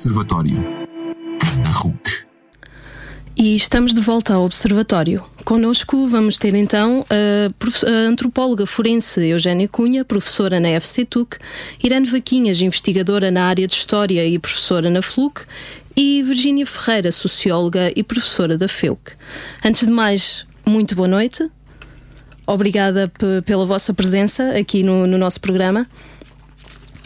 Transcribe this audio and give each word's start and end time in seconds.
Observatório. 0.00 0.56
A 1.62 1.68
RUC. 1.72 2.24
E 3.36 3.54
estamos 3.54 3.92
de 3.92 4.00
volta 4.00 4.32
ao 4.32 4.46
Observatório. 4.46 5.22
Connosco 5.44 6.08
vamos 6.08 6.38
ter 6.38 6.54
então 6.54 7.04
a, 7.10 7.90
antropóloga 8.08 8.64
forense 8.64 9.20
Eugénia 9.20 9.68
Cunha, 9.68 10.02
professora 10.02 10.58
na 10.58 10.68
FCTUC, 10.80 11.36
Irene 11.84 12.06
Vaquinhas, 12.06 12.62
investigadora 12.62 13.30
na 13.30 13.44
área 13.44 13.66
de 13.66 13.74
História 13.74 14.26
e 14.26 14.38
professora 14.38 14.88
na 14.88 15.02
FLUC, 15.02 15.42
e 15.94 16.22
Virgínia 16.22 16.64
Ferreira, 16.64 17.12
socióloga 17.12 17.92
e 17.94 18.02
professora 18.02 18.56
da 18.56 18.68
FEUC. 18.68 19.12
Antes 19.62 19.86
de 19.86 19.92
mais, 19.92 20.46
muito 20.64 20.94
boa 20.94 21.08
noite. 21.08 21.46
Obrigada 22.46 23.12
pela 23.44 23.66
vossa 23.66 23.92
presença 23.92 24.56
aqui 24.58 24.82
no, 24.82 25.06
no 25.06 25.18
nosso 25.18 25.42
programa. 25.42 25.86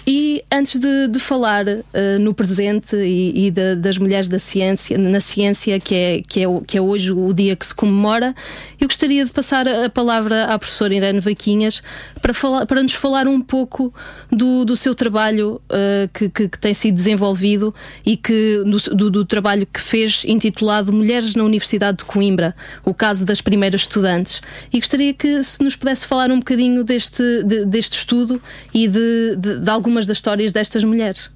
E 0.06 0.44
antes 0.52 0.78
de, 0.78 1.08
de 1.08 1.18
falar 1.18 1.66
uh, 1.66 1.82
no 2.20 2.34
presente 2.34 2.94
e, 2.94 3.46
e 3.46 3.50
das 3.50 3.96
mulheres 3.96 4.28
da 4.28 4.38
ciência, 4.38 4.98
na 4.98 5.20
ciência, 5.20 5.80
que 5.80 5.94
é, 5.94 6.20
que, 6.20 6.44
é, 6.44 6.46
que 6.66 6.76
é 6.76 6.80
hoje 6.80 7.10
o 7.10 7.32
dia 7.32 7.56
que 7.56 7.64
se 7.64 7.74
comemora, 7.74 8.34
eu 8.78 8.86
gostaria 8.86 9.24
de 9.24 9.32
passar 9.32 9.66
a 9.66 9.88
palavra 9.88 10.44
à 10.44 10.58
professora 10.58 10.94
Irene 10.94 11.20
Vaquinhas 11.20 11.82
para, 12.20 12.34
falar, 12.34 12.66
para 12.66 12.82
nos 12.82 12.92
falar 12.92 13.26
um 13.26 13.40
pouco 13.40 13.94
do, 14.30 14.64
do 14.64 14.76
seu 14.76 14.94
trabalho 14.94 15.60
uh, 15.70 16.08
que, 16.12 16.28
que, 16.28 16.48
que, 16.48 16.58
tem 16.58 16.74
sido 16.74 16.94
desenvolvido 16.94 17.74
e 18.04 18.16
que 18.16 18.62
do, 18.94 19.10
do, 19.10 19.24
trabalho 19.24 19.66
que 19.66 19.80
fez 19.80 20.22
intitulado 20.26 20.92
Mulheres 20.92 21.34
na 21.34 21.44
Universidade 21.44 21.98
de 21.98 22.04
Coimbra, 22.04 22.54
o 22.84 22.92
caso 22.92 23.24
das 23.24 23.40
primeiras 23.40 23.82
estudantes. 23.82 24.42
E 24.70 24.78
gostaria 24.78 25.14
que 25.14 25.42
se 25.42 25.62
nos 25.62 25.76
pudesse 25.76 26.06
falar 26.06 26.30
um 26.30 26.38
bocadinho 26.38 26.84
deste, 26.84 27.42
de, 27.42 27.64
deste 27.64 27.98
estudo 27.98 28.40
e 28.72 28.86
de, 28.86 29.36
de, 29.36 29.60
de 29.60 29.70
algumas 29.70 29.93
algumas 29.94 30.06
das 30.06 30.18
histórias 30.18 30.52
destas 30.52 30.82
mulheres. 30.82 31.30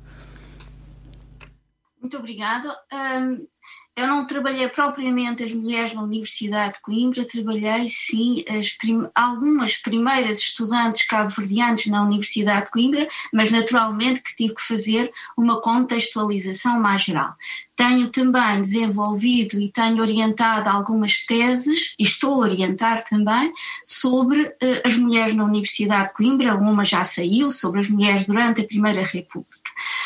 Muito 2.00 2.16
obrigado. 2.16 2.68
Um, 2.92 3.46
eu 3.98 4.06
não 4.06 4.24
trabalhei 4.24 4.68
propriamente 4.68 5.42
as 5.42 5.52
mulheres 5.52 5.92
na 5.92 6.02
Universidade 6.02 6.74
de 6.74 6.80
Coimbra, 6.80 7.24
trabalhei 7.24 7.88
sim 7.88 8.44
prim 8.78 9.08
algumas 9.12 9.76
primeiras 9.76 10.38
estudantes 10.38 11.04
cabo-verdianas 11.04 11.84
na 11.86 12.04
Universidade 12.04 12.66
de 12.66 12.70
Coimbra, 12.70 13.08
mas 13.32 13.50
naturalmente 13.50 14.22
que 14.22 14.36
tive 14.36 14.54
que 14.54 14.62
fazer 14.62 15.12
uma 15.36 15.60
contextualização 15.60 16.78
mais 16.78 17.02
geral. 17.02 17.34
Tenho 17.74 18.08
também 18.08 18.62
desenvolvido 18.62 19.60
e 19.60 19.68
tenho 19.68 20.00
orientado 20.00 20.68
algumas 20.68 21.26
teses, 21.26 21.94
e 21.98 22.04
estou 22.04 22.34
a 22.34 22.46
orientar 22.46 23.04
também, 23.04 23.52
sobre 23.84 24.42
uh, 24.42 24.56
as 24.84 24.96
mulheres 24.96 25.34
na 25.34 25.44
Universidade 25.44 26.08
de 26.08 26.14
Coimbra, 26.14 26.54
uma 26.54 26.84
já 26.84 27.02
saiu, 27.02 27.50
sobre 27.50 27.80
as 27.80 27.88
mulheres 27.88 28.26
durante 28.26 28.60
a 28.60 28.64
Primeira 28.64 29.02
República. 29.02 29.57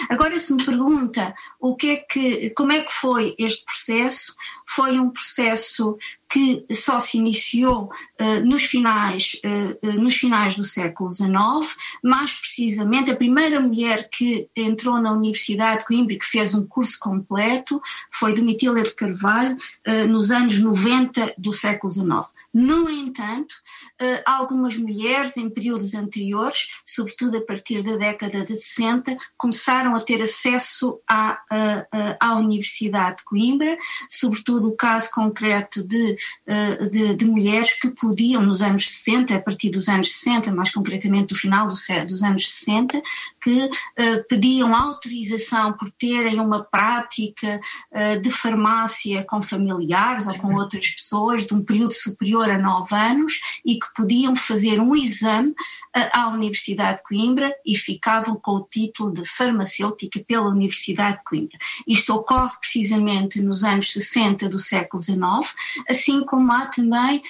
Agora, 0.09 0.39
se 0.39 0.53
me 0.53 0.65
pergunta 0.65 1.35
o 1.61 1.77
que 1.77 1.91
é 1.91 1.97
que, 1.97 2.51
como 2.51 2.73
é 2.73 2.83
que 2.83 2.93
foi 2.93 3.35
este 3.39 3.65
processo, 3.65 4.35
foi 4.75 4.99
um 4.99 5.11
processo 5.11 5.99
que 6.31 6.65
só 6.73 6.99
se 6.99 7.19
iniciou 7.19 7.91
uh, 8.21 8.45
nos, 8.45 8.63
finais, 8.63 9.39
uh, 9.45 10.01
nos 10.01 10.17
finais 10.17 10.57
do 10.57 10.65
século 10.65 11.11
XIX, 11.11 11.31
mais 12.03 12.33
precisamente 12.33 13.11
a 13.11 13.17
primeira 13.17 13.61
mulher 13.61 14.09
que 14.09 14.49
entrou 14.57 14.99
na 14.99 15.13
Universidade 15.13 15.81
de 15.81 15.87
Coimbra 15.87 16.15
e 16.15 16.19
que 16.19 16.25
fez 16.25 16.55
um 16.55 16.67
curso 16.67 16.99
completo 16.99 17.83
foi 18.11 18.33
Domitília 18.33 18.83
de 18.83 18.95
Carvalho, 18.95 19.57
uh, 19.87 20.09
nos 20.09 20.31
anos 20.31 20.59
90 20.59 21.35
do 21.37 21.53
século 21.53 21.93
XIX. 21.93 22.32
No 22.53 22.91
entanto, 22.91 23.55
eh, 23.99 24.23
algumas 24.27 24.77
mulheres 24.77 25.39
em 25.39 25.49
períodos 25.49 25.95
anteriores, 25.95 26.69
sobretudo 26.85 27.39
a 27.39 27.41
partir 27.41 27.83
da 27.83 27.97
década 27.97 28.45
de 28.45 28.55
60, 28.55 29.17
começaram 29.39 29.95
a 29.95 30.01
ter 30.01 30.21
acesso 30.21 31.01
à, 31.09 31.41
à, 32.21 32.35
Universidade 32.37 33.19
de 33.19 33.25
Coimbra, 33.25 33.77
sobretudo 34.09 34.69
o 34.69 34.77
caso 34.77 35.11
concreto 35.13 35.83
de, 35.83 36.17
eh, 36.47 36.85
de, 36.87 37.15
de, 37.15 37.25
mulheres 37.25 37.73
que 37.75 37.91
podiam, 37.91 38.43
nos 38.43 38.61
anos 38.61 38.89
60, 38.89 39.35
a 39.35 39.41
partir 39.41 39.71
dos 39.71 39.89
anos 39.89 40.13
60, 40.13 40.53
mais 40.53 40.71
concretamente 40.71 41.29
do 41.29 41.35
final 41.35 41.67
do, 41.67 41.75
dos 42.07 42.23
anos 42.23 42.51
60, 42.51 43.03
que 43.43 43.65
uh, 43.65 44.25
pediam 44.29 44.75
autorização 44.75 45.73
por 45.73 45.91
terem 45.91 46.39
uma 46.39 46.63
prática 46.63 47.61
uh, 47.91 48.21
de 48.21 48.31
farmácia 48.31 49.25
com 49.25 49.43
familiares 49.43 50.29
ou 50.29 50.39
com 50.39 50.55
outras 50.55 50.89
pessoas 50.91 51.45
de 51.47 51.53
um 51.53 51.63
período 51.63 51.93
superior 51.93 52.49
a 52.49 52.57
nove 52.57 52.95
anos 52.95 53.41
e 53.65 53.79
que 53.79 53.87
podiam 53.95 54.37
fazer 54.37 54.81
um 54.81 54.95
exame 54.95 55.51
uh, 55.51 55.55
à 56.13 56.29
Universidade 56.29 56.99
de 56.99 57.03
Coimbra 57.03 57.53
e 57.67 57.77
ficavam 57.77 58.37
com 58.37 58.53
o 58.53 58.67
título 58.71 59.13
de 59.13 59.25
farmacêutica 59.25 60.21
pela 60.27 60.49
Universidade 60.49 61.19
de 61.19 61.25
Coimbra. 61.25 61.59
Isto 61.87 62.15
ocorre 62.15 62.57
precisamente 62.61 63.41
nos 63.41 63.65
anos 63.65 63.93
60 63.93 64.49
do 64.49 64.59
século 64.59 65.03
XIX, 65.03 65.21
assim 65.89 66.25
como 66.25 66.53
há 66.53 66.67
também 66.67 67.23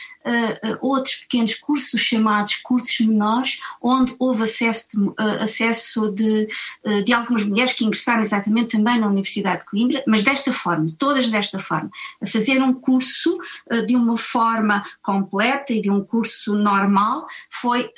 outros 0.80 1.16
pequenos 1.16 1.54
cursos 1.56 2.00
chamados 2.00 2.56
cursos 2.56 3.00
menores, 3.00 3.58
onde 3.80 4.14
houve 4.18 4.44
acesso 4.44 4.88
de, 4.90 4.98
uh, 4.98 6.01
acesso 6.02 6.12
de, 6.12 6.48
uh, 6.84 7.04
de 7.04 7.12
algumas 7.12 7.44
mulheres 7.44 7.72
que 7.72 7.84
ingressaram 7.84 8.22
exatamente 8.22 8.76
também 8.76 8.98
na 8.98 9.06
Universidade 9.06 9.60
de 9.60 9.66
Coimbra, 9.66 10.02
mas 10.06 10.22
desta 10.22 10.52
forma, 10.52 10.86
todas 10.98 11.28
desta 11.30 11.58
forma, 11.58 11.90
a 12.20 12.26
fazer 12.26 12.62
um 12.62 12.72
curso 12.72 13.38
de 13.86 13.96
uma 13.96 14.16
forma 14.16 14.84
completa 15.02 15.72
e 15.72 15.80
de 15.80 15.90
um 15.90 16.02
curso 16.02 16.54
normal, 16.54 17.26
foi, 17.50 17.90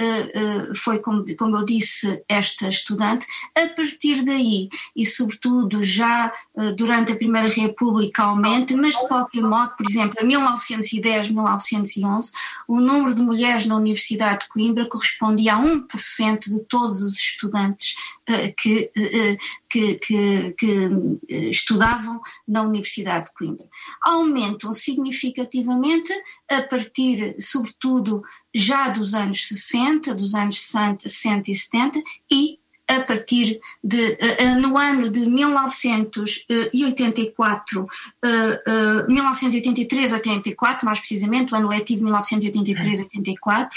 foi 0.75 0.99
como, 0.99 1.25
como 1.37 1.57
eu 1.57 1.65
disse, 1.65 2.23
esta 2.29 2.69
estudante. 2.69 3.27
A 3.57 3.67
partir 3.69 4.25
daí, 4.25 4.69
e 4.95 5.07
sobretudo 5.07 5.83
já 5.83 6.33
durante 6.77 7.13
a 7.13 7.17
Primeira 7.17 7.49
República 7.49 8.25
aumenta, 8.25 8.77
mas 8.77 8.95
de 8.95 9.09
qualquer 9.09 9.43
modo, 9.43 9.77
por 9.77 9.87
exemplo, 9.87 10.17
em 10.21 10.27
1910, 10.27 11.31
1911, 11.31 11.95
2011, 12.05 12.33
o 12.67 12.81
número 12.81 13.15
de 13.15 13.23
mulheres 13.23 13.67
na 13.67 13.77
Universidade 13.77 14.45
de 14.45 14.49
Coimbra 14.49 14.89
correspondia 14.89 15.55
a 15.55 15.59
1% 15.59 16.41
de 16.41 16.65
todos 16.65 17.03
os 17.03 17.17
estudantes 17.17 17.94
uh, 18.29 18.55
que, 18.57 18.91
uh, 18.97 19.37
que, 19.69 19.95
que, 19.95 20.55
que 20.59 20.87
uh, 20.87 21.21
estudavam 21.51 22.21
na 22.47 22.63
Universidade 22.63 23.27
de 23.27 23.35
Coimbra. 23.35 23.67
Aumentam 24.03 24.73
significativamente 24.73 26.13
a 26.49 26.63
partir, 26.63 27.37
sobretudo, 27.41 28.23
já 28.55 28.89
dos 28.89 29.13
anos 29.15 29.47
60, 29.47 30.15
dos 30.15 30.35
anos 30.35 30.61
60 30.61 31.51
e 31.51 31.55
70 31.55 32.03
e 32.31 32.59
a 32.87 33.01
partir 33.01 33.59
de 33.83 34.19
no 34.61 34.77
ano 34.77 35.09
de 35.11 35.25
1984, 35.27 37.83
uh, 37.83 37.87
uh, 37.87 37.89
1983-84, 39.09 40.85
mais 40.85 41.01
precisamente, 41.01 41.51
o 41.53 41.57
ano 41.57 41.69
letivo 41.69 42.05
1983-84, 42.05 43.71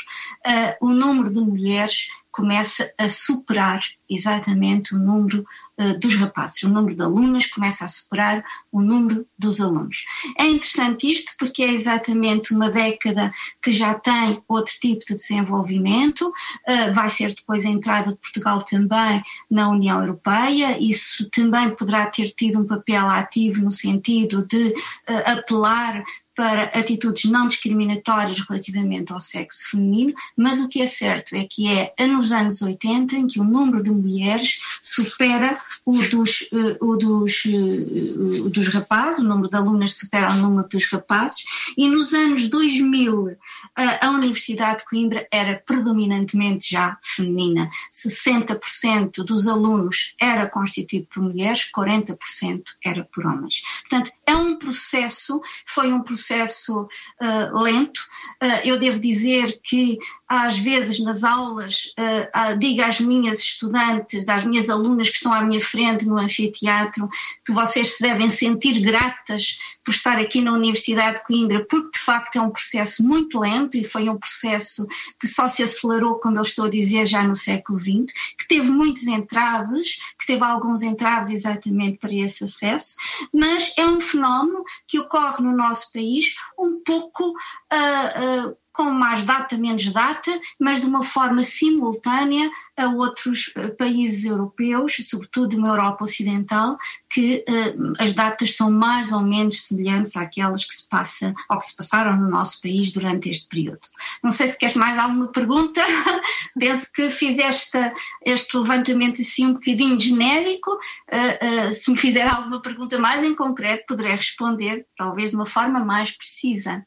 o 0.81 0.91
número 0.91 1.31
de 1.31 1.39
mulheres 1.39 2.09
começa 2.37 2.93
a 2.99 3.09
superar 3.09 3.79
exatamente 4.07 4.93
o 4.93 4.99
número 4.99 5.43
uh, 5.75 5.99
dos 5.99 6.15
rapazes, 6.17 6.61
o 6.61 6.69
número 6.69 6.95
de 6.95 7.01
alunas 7.01 7.47
começa 7.47 7.83
a 7.83 7.87
superar 7.87 8.45
o 8.71 8.79
número 8.79 9.25
dos 9.37 9.59
alunos. 9.59 10.05
É 10.37 10.45
interessante 10.45 11.09
isto 11.09 11.33
porque 11.39 11.63
é 11.63 11.73
exatamente 11.73 12.53
uma 12.53 12.69
década 12.69 13.33
que 13.59 13.73
já 13.73 13.95
tem 13.95 14.39
outro 14.47 14.71
tipo 14.79 15.03
de 15.03 15.15
desenvolvimento, 15.15 16.27
uh, 16.27 16.93
vai 16.93 17.09
ser 17.09 17.33
depois 17.33 17.65
a 17.65 17.69
entrada 17.69 18.11
de 18.11 18.17
Portugal 18.17 18.61
também 18.61 19.23
na 19.49 19.69
União 19.69 19.99
Europeia, 19.99 20.77
isso 20.79 21.27
também 21.31 21.71
poderá 21.71 22.05
ter 22.05 22.29
tido 22.29 22.59
um 22.59 22.67
papel 22.67 23.09
ativo 23.09 23.63
no 23.63 23.71
sentido 23.71 24.45
de 24.45 24.67
uh, 24.67 25.31
apelar 25.31 26.03
para 26.37 26.65
atitudes 26.65 27.25
não 27.31 27.47
discriminatórias 27.47 28.39
relativamente 28.47 29.11
ao 29.11 29.19
sexo 29.19 29.71
feminino, 29.71 30.13
mas 30.37 30.61
o 30.61 30.69
que 30.69 30.79
é 30.79 30.85
certo 30.85 31.35
é 31.35 31.43
que 31.43 31.67
é 31.67 32.05
nos 32.05 32.31
anos 32.31 32.61
80 32.61 33.15
em 33.15 33.25
que 33.25 33.39
o 33.39 33.43
número 33.43 33.81
de 33.81 33.89
mulheres 33.89 34.59
supera 34.83 35.59
o 35.83 35.97
dos, 36.09 36.41
uh, 36.51 36.77
o 36.79 36.95
dos, 36.95 37.43
uh, 37.45 38.49
dos 38.51 38.67
rapazes, 38.67 39.19
o 39.19 39.23
número 39.23 39.49
de 39.49 39.57
alunas 39.57 39.95
supera 39.95 40.31
o 40.31 40.35
número 40.35 40.69
dos 40.69 40.85
rapazes, 40.91 41.43
e 41.75 41.89
nos 41.89 42.13
anos 42.13 42.47
2000 42.49 43.23
uh, 43.23 43.37
a 43.75 44.11
Universidade 44.11 44.81
de 44.81 44.85
Coimbra 44.85 45.27
era 45.31 45.55
predominantemente 45.65 46.69
já 46.69 46.99
feminina. 47.01 47.67
60% 47.91 49.23
dos 49.23 49.47
alunos 49.47 50.13
era 50.21 50.45
constituído 50.45 51.07
por 51.11 51.23
mulheres, 51.23 51.67
40% 51.75 52.61
era 52.85 53.03
por 53.05 53.25
homens. 53.25 53.63
Portanto, 53.89 54.11
é 54.23 54.35
um 54.35 54.55
processo, 54.55 55.41
foi 55.65 55.91
um 55.91 56.03
processo 56.03 56.26
uh, 56.33 57.59
lento. 57.61 57.99
Uh, 58.41 58.61
eu 58.63 58.79
devo 58.79 58.99
dizer 58.99 59.59
que 59.63 59.97
às 60.27 60.57
vezes 60.57 60.99
nas 60.99 61.23
aulas, 61.23 61.93
uh, 61.97 62.57
digo 62.57 62.81
às 62.81 62.99
minhas 62.99 63.39
estudantes, 63.39 64.27
às 64.27 64.43
minhas 64.43 64.69
alunas 64.69 65.09
que 65.09 65.15
estão 65.15 65.33
à 65.33 65.41
minha 65.41 65.61
frente 65.61 66.05
no 66.05 66.17
anfiteatro, 66.17 67.09
que 67.45 67.51
vocês 67.51 67.95
se 67.95 68.01
devem 68.01 68.29
sentir 68.29 68.79
gratas 68.81 69.57
por 69.83 69.93
estar 69.93 70.17
aqui 70.17 70.41
na 70.41 70.51
Universidade 70.51 71.19
de 71.19 71.23
Coimbra, 71.23 71.65
porque 71.65 71.97
de 71.97 72.03
facto 72.03 72.35
é 72.35 72.41
um 72.41 72.49
processo 72.49 73.03
muito 73.03 73.39
lento 73.39 73.77
e 73.77 73.85
foi 73.85 74.09
um 74.09 74.17
processo 74.17 74.85
que 75.19 75.27
só 75.27 75.47
se 75.47 75.63
acelerou, 75.63 76.19
como 76.19 76.37
eu 76.37 76.41
estou 76.41 76.65
a 76.65 76.69
dizer, 76.69 77.05
já 77.05 77.23
no 77.23 77.35
século 77.35 77.79
XX, 77.79 78.13
que 78.37 78.47
teve 78.47 78.69
muitos 78.69 79.07
entraves, 79.07 79.97
teve 80.27 80.43
alguns 80.43 80.83
entraves 80.83 81.29
exatamente 81.29 81.97
para 81.97 82.13
esse 82.13 82.43
acesso, 82.43 82.95
mas 83.33 83.73
é 83.77 83.85
um 83.87 83.99
fenómeno 83.99 84.63
que 84.85 84.99
ocorre 84.99 85.41
no 85.41 85.55
nosso 85.55 85.91
país 85.91 86.35
um 86.59 86.81
pouco. 86.83 87.29
Uh, 87.73 88.49
uh, 88.49 88.57
com 88.77 88.91
mais 88.91 89.23
data, 89.23 89.57
menos 89.57 89.91
data, 89.91 90.31
mas 90.59 90.79
de 90.79 90.85
uma 90.85 91.03
forma 91.03 91.41
simultânea 91.41 92.47
a 92.77 92.85
outros 92.89 93.51
eh, 93.55 93.69
países 93.69 94.23
europeus, 94.23 94.97
sobretudo 95.01 95.57
na 95.57 95.69
Europa 95.69 96.03
Ocidental, 96.03 96.77
que 97.09 97.43
uh, 97.49 97.93
as 97.97 98.13
datas 98.13 98.55
são 98.55 98.69
mais 98.69 99.11
ou 99.11 99.21
menos 99.21 99.61
semelhantes 99.61 100.15
àquelas 100.15 100.63
que 100.63 100.75
se 100.75 100.87
passa 100.87 101.33
ou 101.49 101.57
que 101.57 101.65
se 101.65 101.75
passaram 101.75 102.15
no 102.15 102.29
nosso 102.29 102.61
país 102.61 102.91
durante 102.91 103.29
este 103.29 103.47
período. 103.47 103.79
Não 104.23 104.29
sei 104.29 104.45
se 104.45 104.59
queres 104.59 104.75
mais 104.75 104.95
alguma 104.99 105.29
pergunta, 105.29 105.81
penso 106.59 106.87
que 106.93 107.09
fiz 107.09 107.39
esta, 107.39 107.91
este 108.23 108.55
levantamento 108.55 109.21
assim 109.23 109.47
um 109.47 109.53
bocadinho 109.53 109.99
genérico, 109.99 110.69
uh, 110.69 111.69
uh, 111.69 111.73
se 111.73 111.89
me 111.89 111.97
fizer 111.97 112.27
alguma 112.27 112.61
pergunta 112.61 112.99
mais 112.99 113.23
em 113.23 113.33
concreto 113.33 113.85
poderei 113.87 114.15
responder 114.15 114.85
talvez 114.95 115.31
de 115.31 115.35
uma 115.35 115.47
forma 115.47 115.83
mais 115.83 116.11
precisa. 116.11 116.77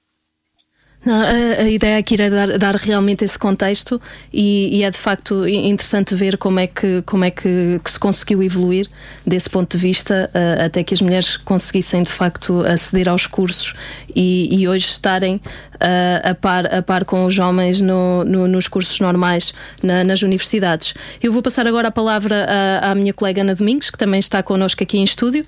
Não, 1.04 1.14
a, 1.14 1.62
a, 1.62 1.70
ideia 1.70 1.98
aqui 1.98 2.14
era 2.20 2.28
dar, 2.28 2.58
dar 2.58 2.74
realmente 2.74 3.24
esse 3.24 3.38
contexto 3.38 4.00
e, 4.30 4.78
e, 4.78 4.82
é 4.82 4.90
de 4.90 4.98
facto 4.98 5.48
interessante 5.48 6.14
ver 6.14 6.36
como 6.36 6.60
é 6.60 6.66
que, 6.66 7.00
como 7.06 7.24
é 7.24 7.30
que, 7.30 7.80
que 7.82 7.90
se 7.90 7.98
conseguiu 7.98 8.42
evoluir 8.42 8.86
desse 9.26 9.48
ponto 9.48 9.78
de 9.78 9.82
vista 9.82 10.30
uh, 10.34 10.66
até 10.66 10.84
que 10.84 10.92
as 10.92 11.00
mulheres 11.00 11.38
conseguissem 11.38 12.02
de 12.02 12.12
facto 12.12 12.60
aceder 12.66 13.08
aos 13.08 13.26
cursos 13.26 13.72
e, 14.14 14.48
e 14.54 14.68
hoje 14.68 14.88
estarem 14.88 15.36
uh, 15.36 16.30
a, 16.30 16.34
par, 16.34 16.66
a 16.66 16.82
par 16.82 17.06
com 17.06 17.24
os 17.24 17.38
homens 17.38 17.80
no, 17.80 18.22
no, 18.24 18.46
nos 18.46 18.68
cursos 18.68 19.00
normais 19.00 19.54
na, 19.82 20.04
nas 20.04 20.20
universidades. 20.20 20.92
Eu 21.22 21.32
vou 21.32 21.40
passar 21.40 21.66
agora 21.66 21.88
a 21.88 21.92
palavra 21.92 22.46
à, 22.82 22.90
à 22.90 22.94
minha 22.94 23.14
colega 23.14 23.40
Ana 23.40 23.54
Domingos, 23.54 23.88
que 23.90 23.96
também 23.96 24.20
está 24.20 24.42
connosco 24.42 24.82
aqui 24.82 24.98
em 24.98 25.04
estúdio. 25.04 25.46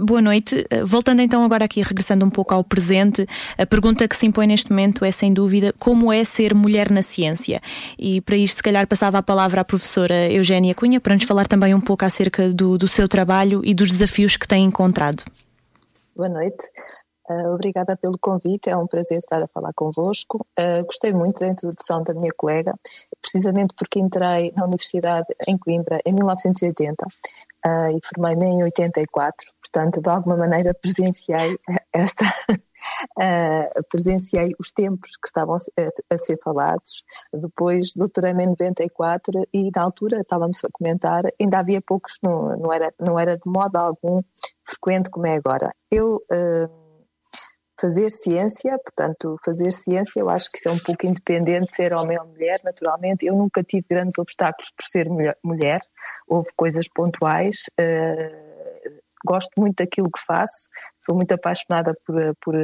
Boa 0.00 0.22
noite. 0.22 0.66
Voltando 0.84 1.20
então 1.20 1.44
agora 1.44 1.64
aqui, 1.64 1.82
regressando 1.82 2.24
um 2.24 2.30
pouco 2.30 2.54
ao 2.54 2.64
presente, 2.64 3.26
a 3.58 3.66
pergunta 3.66 4.06
que 4.06 4.16
se 4.16 4.26
impõe 4.26 4.46
neste 4.46 4.70
momento 4.70 5.04
é 5.04 5.12
sem 5.12 5.32
dúvida 5.32 5.72
como 5.78 6.12
é 6.12 6.24
ser 6.24 6.54
mulher 6.54 6.90
na 6.90 7.02
ciência. 7.02 7.60
E 7.98 8.20
para 8.20 8.36
isto, 8.36 8.56
se 8.56 8.62
calhar, 8.62 8.86
passava 8.86 9.18
a 9.18 9.22
palavra 9.22 9.60
à 9.60 9.64
professora 9.64 10.30
Eugénia 10.30 10.74
Cunha 10.74 11.00
para 11.00 11.14
nos 11.14 11.24
falar 11.24 11.46
também 11.46 11.74
um 11.74 11.80
pouco 11.80 12.04
acerca 12.04 12.52
do, 12.52 12.78
do 12.78 12.88
seu 12.88 13.08
trabalho 13.08 13.62
e 13.64 13.74
dos 13.74 13.90
desafios 13.90 14.36
que 14.36 14.48
tem 14.48 14.64
encontrado. 14.64 15.24
Boa 16.14 16.28
noite. 16.28 16.62
Uh, 17.30 17.54
obrigada 17.54 17.96
pelo 17.96 18.18
convite, 18.18 18.68
é 18.68 18.76
um 18.76 18.86
prazer 18.86 19.18
estar 19.18 19.42
a 19.42 19.46
falar 19.46 19.72
convosco. 19.74 20.44
Uh, 20.58 20.84
gostei 20.84 21.12
muito 21.12 21.38
da 21.40 21.46
introdução 21.46 22.02
da 22.02 22.12
minha 22.12 22.32
colega, 22.36 22.74
precisamente 23.20 23.74
porque 23.76 24.00
entrei 24.00 24.52
na 24.56 24.64
Universidade 24.64 25.28
em 25.46 25.56
Coimbra 25.56 26.00
em 26.04 26.12
1980 26.12 27.06
uh, 27.06 27.96
e 27.96 28.00
formei-me 28.04 28.46
em 28.46 28.64
84 28.64 29.46
portanto, 29.72 30.00
de 30.00 30.08
alguma 30.08 30.36
maneira 30.36 30.74
presenciei 30.74 31.58
esta, 31.92 32.26
uh, 33.18 33.64
presenciei 33.90 34.52
os 34.60 34.70
tempos 34.70 35.12
que 35.16 35.26
estavam 35.26 35.56
a, 35.56 36.14
a 36.14 36.18
ser 36.18 36.38
falados, 36.44 37.04
depois 37.32 37.92
doutorei-me 37.96 38.44
em 38.44 38.48
94 38.48 39.48
e 39.52 39.70
na 39.74 39.82
altura 39.82 40.20
estávamos 40.20 40.62
a 40.64 40.68
comentar, 40.70 41.22
ainda 41.40 41.58
havia 41.58 41.80
poucos, 41.80 42.18
não, 42.22 42.56
não, 42.56 42.72
era, 42.72 42.92
não 43.00 43.18
era 43.18 43.36
de 43.36 43.46
modo 43.46 43.76
algum 43.76 44.20
frequente 44.64 45.10
como 45.10 45.26
é 45.26 45.36
agora. 45.36 45.74
Eu... 45.90 46.16
Uh, 46.30 46.82
fazer 47.80 48.10
ciência, 48.10 48.78
portanto, 48.78 49.36
fazer 49.44 49.72
ciência, 49.72 50.20
eu 50.20 50.30
acho 50.30 50.48
que 50.52 50.58
isso 50.58 50.68
é 50.68 50.70
um 50.70 50.78
pouco 50.78 51.04
independente, 51.04 51.74
ser 51.74 51.92
homem 51.92 52.16
ou 52.16 52.28
mulher, 52.28 52.60
naturalmente. 52.62 53.26
Eu 53.26 53.34
nunca 53.34 53.60
tive 53.64 53.84
grandes 53.90 54.16
obstáculos 54.18 54.70
por 54.70 54.84
ser 54.84 55.08
mulher, 55.42 55.80
houve 56.28 56.48
coisas 56.54 56.86
pontuais. 56.94 57.56
Uh, 57.80 58.51
gosto 59.26 59.50
muito 59.58 59.76
daquilo 59.76 60.10
que 60.10 60.20
faço, 60.26 60.68
sou 60.98 61.14
muito 61.14 61.32
apaixonada 61.32 61.92
por, 62.06 62.16
por, 62.42 62.54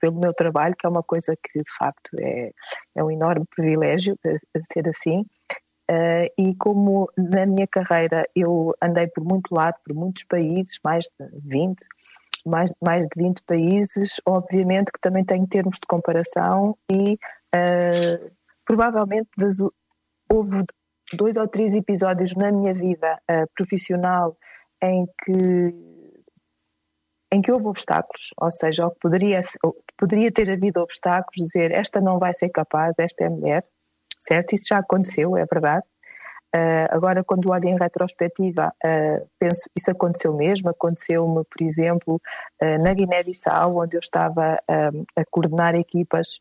pelo 0.00 0.20
meu 0.20 0.32
trabalho, 0.32 0.74
que 0.78 0.86
é 0.86 0.88
uma 0.88 1.02
coisa 1.02 1.34
que 1.34 1.58
de 1.58 1.76
facto 1.78 2.10
é, 2.20 2.50
é 2.96 3.04
um 3.04 3.10
enorme 3.10 3.44
privilégio 3.54 4.16
ser 4.72 4.88
assim. 4.88 5.24
Uh, 5.90 6.24
e 6.38 6.56
como 6.56 7.10
na 7.16 7.44
minha 7.44 7.66
carreira 7.66 8.24
eu 8.34 8.74
andei 8.82 9.06
por 9.06 9.22
muito 9.22 9.54
lado, 9.54 9.76
por 9.84 9.94
muitos 9.94 10.24
países, 10.24 10.78
mais 10.82 11.04
de 11.20 11.26
20, 11.44 11.76
mais, 12.46 12.72
mais 12.82 13.06
de 13.06 13.22
20 13.22 13.42
países, 13.46 14.20
obviamente 14.26 14.90
que 14.90 15.00
também 15.00 15.24
tenho 15.24 15.46
termos 15.46 15.76
de 15.76 15.86
comparação 15.86 16.76
e 16.90 17.14
uh, 17.14 18.34
provavelmente 18.64 19.28
das, 19.36 19.56
houve 20.30 20.64
dois 21.12 21.36
ou 21.36 21.46
três 21.46 21.74
episódios 21.74 22.34
na 22.34 22.50
minha 22.50 22.74
vida 22.74 23.18
uh, 23.30 23.46
profissional 23.54 24.36
em 24.82 25.06
que 25.24 25.93
em 27.34 27.42
que 27.42 27.50
houve 27.50 27.66
obstáculos, 27.66 28.30
ou 28.40 28.50
seja, 28.50 28.88
poderia, 29.00 29.40
poderia 29.98 30.30
ter 30.30 30.48
havido 30.50 30.80
obstáculos, 30.80 31.44
dizer 31.44 31.72
esta 31.72 32.00
não 32.00 32.18
vai 32.18 32.32
ser 32.32 32.48
capaz, 32.50 32.94
esta 32.98 33.24
é 33.24 33.28
mulher, 33.28 33.64
certo? 34.20 34.54
Isso 34.54 34.66
já 34.68 34.78
aconteceu, 34.78 35.36
é 35.36 35.44
verdade. 35.44 35.84
Uh, 36.54 36.86
agora, 36.90 37.24
quando 37.24 37.50
olho 37.50 37.64
em 37.64 37.76
retrospectiva, 37.76 38.72
uh, 38.84 39.28
penso 39.40 39.68
isso 39.76 39.90
aconteceu 39.90 40.32
mesmo. 40.36 40.70
Aconteceu-me, 40.70 41.42
por 41.44 41.64
exemplo, 41.64 42.20
uh, 42.62 42.78
na 42.80 42.94
Guiné-Bissau, 42.94 43.76
onde 43.76 43.96
eu 43.96 44.00
estava 44.00 44.60
a 44.68 45.24
coordenar 45.30 45.74
equipas 45.74 46.40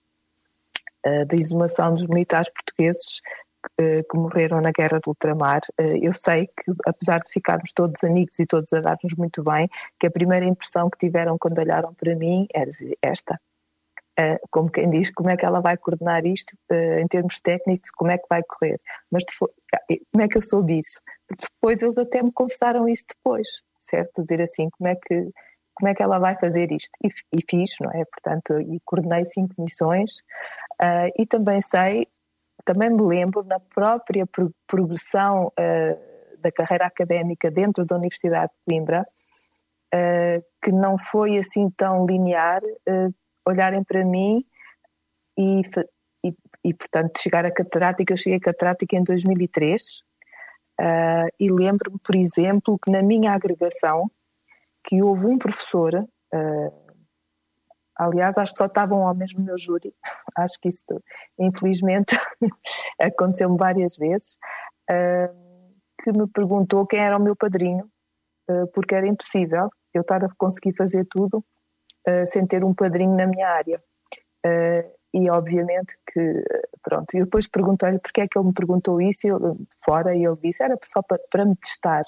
de 1.28 1.36
exumação 1.36 1.94
dos 1.94 2.08
militares 2.08 2.50
portugueses 2.50 3.20
que 3.78 4.18
morreram 4.18 4.62
na 4.62 4.72
guerra 4.72 5.00
do 5.00 5.10
ultramar, 5.10 5.62
eh, 5.78 6.00
eu 6.02 6.14
sei 6.14 6.48
que, 6.48 6.72
apesar 6.86 7.20
de 7.20 7.32
ficarmos 7.32 7.72
todos 7.74 8.04
amigos 8.04 8.40
e 8.40 8.46
todos 8.46 8.72
a 8.74 8.82
dar-nos 8.82 9.16
muito 9.16 9.44
bem, 9.44 9.70
que 10.00 10.08
a 10.08 10.12
primeira 10.12 10.46
impressão 10.46 10.90
que 10.90 10.98
tiveram 10.98 11.38
quando 11.38 11.60
olharam 11.60 11.94
para 11.94 12.16
mim 12.16 12.48
era 12.54 12.70
esta. 13.02 13.40
Eh, 14.18 14.40
como 14.52 14.70
quem 14.70 14.90
diz, 14.90 15.12
como 15.12 15.30
é 15.30 15.38
que 15.38 15.46
ela 15.46 15.60
vai 15.60 15.78
coordenar 15.78 16.26
isto 16.26 16.56
em 17.00 17.08
termos 17.08 17.40
técnicos, 17.40 17.90
como 17.92 18.12
é 18.12 18.18
que 18.18 18.28
vai 18.30 18.44
correr. 18.44 18.80
Mas 19.12 19.24
como 20.12 20.24
é 20.24 20.28
que 20.28 20.38
eu 20.38 20.42
soube 20.42 20.78
isso? 20.78 21.00
Depois 21.30 21.82
eles 21.82 21.98
até 21.98 22.22
me 22.22 22.32
confessaram 22.32 22.88
isso 22.88 23.06
depois, 23.10 23.48
certo? 23.80 24.22
Dizer 24.24 24.42
assim, 24.42 24.70
como 24.78 24.90
é 24.90 24.96
que 24.96 25.32
como 25.76 25.90
é 25.90 25.96
que 25.96 26.04
ela 26.04 26.20
vai 26.20 26.36
fazer 26.40 26.72
isto? 26.72 26.92
E, 27.04 27.08
e 27.08 27.42
fiz, 27.50 27.72
não 27.82 27.92
é? 27.92 28.06
Portanto, 28.06 28.60
e 28.60 28.80
coordenei 28.86 29.26
cinco 29.26 29.56
missões 29.58 30.12
uh, 30.82 31.10
e 31.18 31.26
também 31.26 31.60
sei 31.62 32.08
também 32.66 32.90
me 32.90 33.06
lembro 33.06 33.44
na 33.44 33.60
própria 33.60 34.26
progressão 34.68 35.48
uh, 35.48 36.40
da 36.40 36.52
carreira 36.52 36.86
académica 36.86 37.52
dentro 37.52 37.86
da 37.86 37.96
Universidade 37.96 38.52
de 38.52 38.60
Coimbra, 38.66 39.02
uh, 39.02 40.44
que 40.64 40.72
não 40.72 40.98
foi 40.98 41.38
assim 41.38 41.70
tão 41.78 42.06
linear, 42.06 42.62
uh, 42.64 43.14
olharem 43.48 43.84
para 43.84 44.06
mim 44.06 44.38
e, 45.38 45.62
e, 46.26 46.34
e, 46.64 46.74
portanto, 46.74 47.20
chegar 47.20 47.46
a 47.46 47.54
catedrática. 47.54 48.14
Eu 48.14 48.18
cheguei 48.18 48.38
a 48.38 48.42
catedrática 48.42 48.96
em 48.96 49.04
2003 49.04 49.82
e 51.40 51.52
lembro-me, 51.52 52.00
por 52.04 52.16
exemplo, 52.16 52.80
que 52.84 52.92
na 52.92 53.02
minha 53.04 53.32
agregação, 53.34 54.10
que 54.84 55.02
houve 55.04 55.28
um 55.28 55.38
professor 55.38 55.92
Aliás, 57.96 58.38
acho 58.38 58.54
que 58.54 58.58
só 58.58 58.66
estavam 58.66 59.00
homens 59.00 59.34
no 59.36 59.44
meu 59.44 59.58
júri. 59.58 59.94
Acho 60.36 60.60
que 60.60 60.70
isso, 60.70 60.84
infelizmente, 61.38 62.18
aconteceu-me 63.00 63.58
várias 63.58 63.96
vezes. 63.98 64.38
Que 66.02 66.12
me 66.12 66.28
perguntou 66.28 66.88
quem 66.88 67.00
era 67.00 67.18
o 67.18 67.24
meu 67.24 67.36
padrinho, 67.36 67.88
uh, 68.50 68.68
porque 68.74 68.96
era 68.96 69.08
impossível 69.08 69.70
eu 69.94 70.02
estar 70.02 70.24
a 70.26 70.30
conseguir 70.38 70.76
fazer 70.76 71.06
tudo 71.06 71.38
uh, 72.08 72.28
sem 72.28 72.46
ter 72.46 72.64
um 72.64 72.74
padrinho 72.74 73.16
na 73.16 73.28
minha 73.28 73.48
área. 73.48 73.82
E 75.14 75.30
obviamente 75.30 75.96
que, 76.12 76.44
pronto, 76.82 77.14
eu 77.14 77.26
depois 77.26 77.48
perguntei-lhe 77.48 78.00
porque 78.00 78.22
é 78.22 78.28
que 78.28 78.38
ele 78.38 78.48
me 78.48 78.54
perguntou 78.54 79.00
isso 79.00 79.28
ele, 79.28 79.56
fora 79.80 80.16
e 80.16 80.26
ele 80.26 80.38
disse 80.42 80.64
era 80.64 80.76
só 80.84 81.04
para, 81.04 81.20
para 81.30 81.46
me 81.46 81.56
testar. 81.56 82.04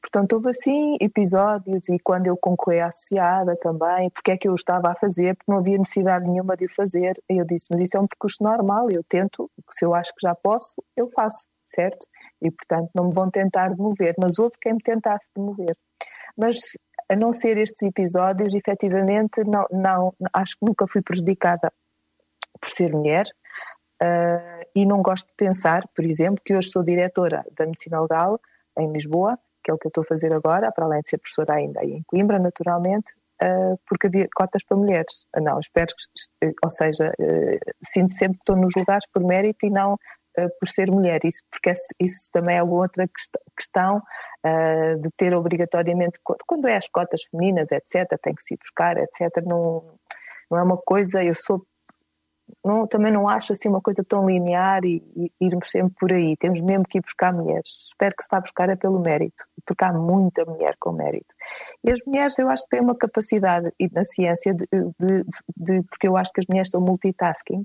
Portanto, 0.00 0.32
houve 0.32 0.48
assim 0.48 0.96
episódios 1.00 1.88
e 1.88 1.98
quando 2.00 2.26
eu 2.26 2.36
concorri 2.36 2.80
à 2.80 2.88
associada 2.88 3.52
também, 3.62 4.10
porque 4.10 4.32
é 4.32 4.36
que 4.36 4.48
eu 4.48 4.54
estava 4.54 4.90
a 4.90 4.96
fazer, 4.96 5.36
porque 5.36 5.52
não 5.52 5.58
havia 5.58 5.78
necessidade 5.78 6.28
nenhuma 6.28 6.56
de 6.56 6.64
o 6.64 6.74
fazer. 6.74 7.22
E 7.30 7.40
eu 7.40 7.44
disse, 7.44 7.68
mas 7.70 7.82
isso 7.82 7.96
é 7.96 8.00
um 8.00 8.08
percurso 8.08 8.42
normal, 8.42 8.90
eu 8.90 9.04
tento, 9.08 9.48
se 9.70 9.84
eu 9.84 9.94
acho 9.94 10.12
que 10.12 10.26
já 10.26 10.34
posso, 10.34 10.82
eu 10.96 11.08
faço, 11.12 11.46
certo? 11.64 12.04
E 12.42 12.50
portanto 12.50 12.90
não 12.94 13.04
me 13.04 13.14
vão 13.14 13.30
tentar 13.30 13.68
demover, 13.68 14.14
mas 14.18 14.40
houve 14.40 14.56
quem 14.60 14.72
me 14.72 14.82
tentasse 14.82 15.28
demover. 15.36 15.76
Mas 16.36 16.56
a 17.08 17.14
não 17.14 17.32
ser 17.32 17.58
estes 17.58 17.82
episódios, 17.82 18.54
efetivamente, 18.54 19.42
não, 19.44 19.66
não, 19.70 20.14
acho 20.32 20.56
que 20.58 20.64
nunca 20.64 20.86
fui 20.88 21.02
prejudicada 21.02 21.72
por 22.60 22.68
ser 22.68 22.92
mulher. 22.92 23.26
uh, 24.02 24.60
e 24.74 24.86
não 24.86 25.02
gosto 25.02 25.26
de 25.28 25.34
pensar, 25.36 25.82
por 25.94 26.04
exemplo, 26.04 26.40
que 26.44 26.54
hoje 26.54 26.70
sou 26.70 26.84
diretora 26.84 27.44
da 27.56 27.66
Medicina 27.66 28.00
Legal 28.00 28.40
em 28.78 28.92
Lisboa, 28.92 29.38
que 29.62 29.70
é 29.70 29.74
o 29.74 29.78
que 29.78 29.86
eu 29.86 29.90
estou 29.90 30.02
a 30.02 30.06
fazer 30.06 30.32
agora, 30.32 30.72
para 30.72 30.84
além 30.84 31.00
de 31.00 31.10
ser 31.10 31.18
professora 31.18 31.54
ainda 31.54 31.84
em 31.84 32.02
Coimbra, 32.06 32.38
naturalmente, 32.38 33.12
uh, 33.42 33.78
porque 33.86 34.06
havia 34.06 34.28
cotas 34.34 34.64
para 34.64 34.76
mulheres. 34.76 35.26
Uh, 35.36 35.42
não, 35.42 35.58
espero 35.58 35.88
que, 35.88 36.54
ou 36.62 36.70
seja, 36.70 37.12
sinto 37.82 38.12
sempre 38.12 38.38
que 38.38 38.42
estou 38.42 38.56
nos 38.56 38.72
lugares 38.76 39.06
por 39.12 39.22
mérito 39.22 39.66
e 39.66 39.70
não 39.70 39.96
por 40.60 40.68
ser 40.68 40.88
mulher, 40.90 41.20
isso 41.24 41.42
porque 41.50 41.74
isso 42.00 42.30
também 42.32 42.56
é 42.56 42.62
outra 42.62 43.04
questão 43.58 44.00
de 45.02 45.10
ter 45.16 45.34
obrigatoriamente, 45.34 46.20
quando 46.46 46.68
é 46.68 46.76
as 46.76 46.88
cotas 46.88 47.22
femininas, 47.30 47.72
etc., 47.72 48.16
tem 48.22 48.32
que 48.34 48.42
se 48.42 48.56
buscar, 48.56 48.96
etc., 48.96 49.44
não, 49.44 49.98
não 50.50 50.58
é 50.58 50.62
uma 50.62 50.78
coisa, 50.78 51.22
eu 51.22 51.34
sou 51.34 51.66
não, 52.64 52.86
também 52.86 53.12
não 53.12 53.28
acho 53.28 53.52
assim 53.52 53.68
uma 53.68 53.80
coisa 53.80 54.04
tão 54.06 54.28
linear 54.28 54.84
e, 54.84 55.02
e, 55.16 55.32
irmos 55.40 55.70
sempre 55.70 55.94
por 55.98 56.12
aí. 56.12 56.36
Temos 56.38 56.60
mesmo 56.60 56.84
que 56.88 56.98
ir 56.98 57.02
buscar 57.02 57.32
mulheres. 57.32 57.84
Espero 57.86 58.14
que 58.16 58.22
se 58.22 58.28
vá 58.30 58.40
buscar 58.40 58.68
é 58.68 58.76
pelo 58.76 59.00
mérito, 59.00 59.44
porque 59.64 59.84
há 59.84 59.92
muita 59.92 60.44
mulher 60.44 60.76
com 60.78 60.92
mérito. 60.92 61.34
E 61.84 61.90
as 61.90 62.00
mulheres 62.06 62.38
eu 62.38 62.48
acho 62.48 62.62
que 62.64 62.70
têm 62.70 62.80
uma 62.80 62.96
capacidade 62.96 63.72
na 63.92 64.04
ciência 64.04 64.54
de, 64.54 64.66
de, 64.98 65.24
de, 65.56 65.82
porque 65.84 66.08
eu 66.08 66.16
acho 66.16 66.32
que 66.32 66.40
as 66.40 66.46
mulheres 66.46 66.68
estão 66.68 66.80
multitasking, 66.80 67.62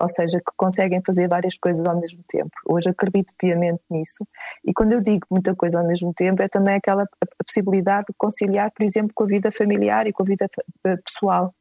ou 0.00 0.10
seja, 0.10 0.38
que 0.38 0.52
conseguem 0.56 1.00
fazer 1.04 1.28
várias 1.28 1.56
coisas 1.56 1.86
ao 1.86 1.98
mesmo 1.98 2.22
tempo. 2.28 2.50
Hoje 2.68 2.90
acredito 2.90 3.32
piamente 3.38 3.82
nisso. 3.90 4.26
E 4.64 4.72
quando 4.72 4.92
eu 4.92 5.00
digo 5.00 5.26
muita 5.30 5.54
coisa 5.54 5.80
ao 5.80 5.86
mesmo 5.86 6.12
tempo, 6.14 6.42
é 6.42 6.48
também 6.48 6.74
aquela 6.74 7.06
possibilidade 7.46 8.06
de 8.08 8.14
conciliar, 8.18 8.70
por 8.72 8.84
exemplo, 8.84 9.12
com 9.14 9.24
a 9.24 9.26
vida 9.26 9.50
familiar 9.50 10.06
e 10.06 10.12
com 10.12 10.22
a 10.22 10.26
vida 10.26 10.46
pessoal. 10.82 11.54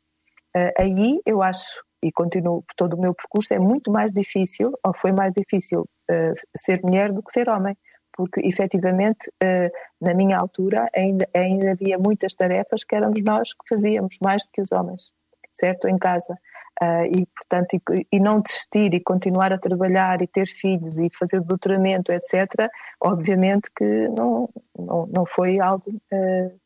Uh, 0.56 0.72
aí 0.78 1.22
eu 1.26 1.42
acho 1.42 1.84
e 2.06 2.12
continuo 2.12 2.62
por 2.62 2.76
todo 2.76 2.94
o 2.96 3.02
meu 3.02 3.14
percurso, 3.14 3.54
é 3.54 3.60
muito 3.60 3.92
mais 3.92 4.14
difícil, 4.14 4.72
ou 4.84 4.94
foi 4.96 5.12
mais 5.12 5.34
difícil, 5.34 5.82
uh, 5.82 6.34
ser 6.56 6.82
mulher 6.84 7.12
do 7.12 7.24
que 7.24 7.32
ser 7.32 7.50
homem, 7.50 7.76
porque 8.14 8.40
efetivamente 8.42 9.28
uh, 9.44 9.70
na 10.00 10.14
minha 10.14 10.38
altura 10.38 10.88
ainda, 10.96 11.28
ainda 11.36 11.72
havia 11.72 11.98
muitas 11.98 12.36
tarefas 12.36 12.84
que 12.84 12.96
éramos 12.96 13.22
nós 13.24 13.54
que 13.54 13.68
fazíamos, 13.68 14.18
mais 14.24 14.44
do 14.44 14.50
que 14.54 14.62
os 14.62 14.72
homens, 14.72 15.12
certo? 15.52 15.88
Em 15.88 15.98
casa. 15.98 16.36
Uh, 16.82 17.06
e 17.06 17.26
portanto 17.28 17.78
e, 17.94 18.08
e, 18.12 18.20
não 18.20 18.42
desistir 18.42 18.94
e 18.94 19.00
continuar 19.00 19.54
a 19.54 19.58
trabalhar 19.58 20.22
e 20.22 20.28
ter 20.28 20.46
filhos 20.46 20.98
e 21.00 21.10
fazer 21.18 21.40
doutoramento 21.40 22.12
etc 22.12 22.68
obviamente 23.02 23.70
que 23.74 24.10
não 24.10 24.50
não, 24.78 25.08
não 25.08 25.26
foi 25.26 25.58
algo 25.58 25.90
uh, 25.90 26.60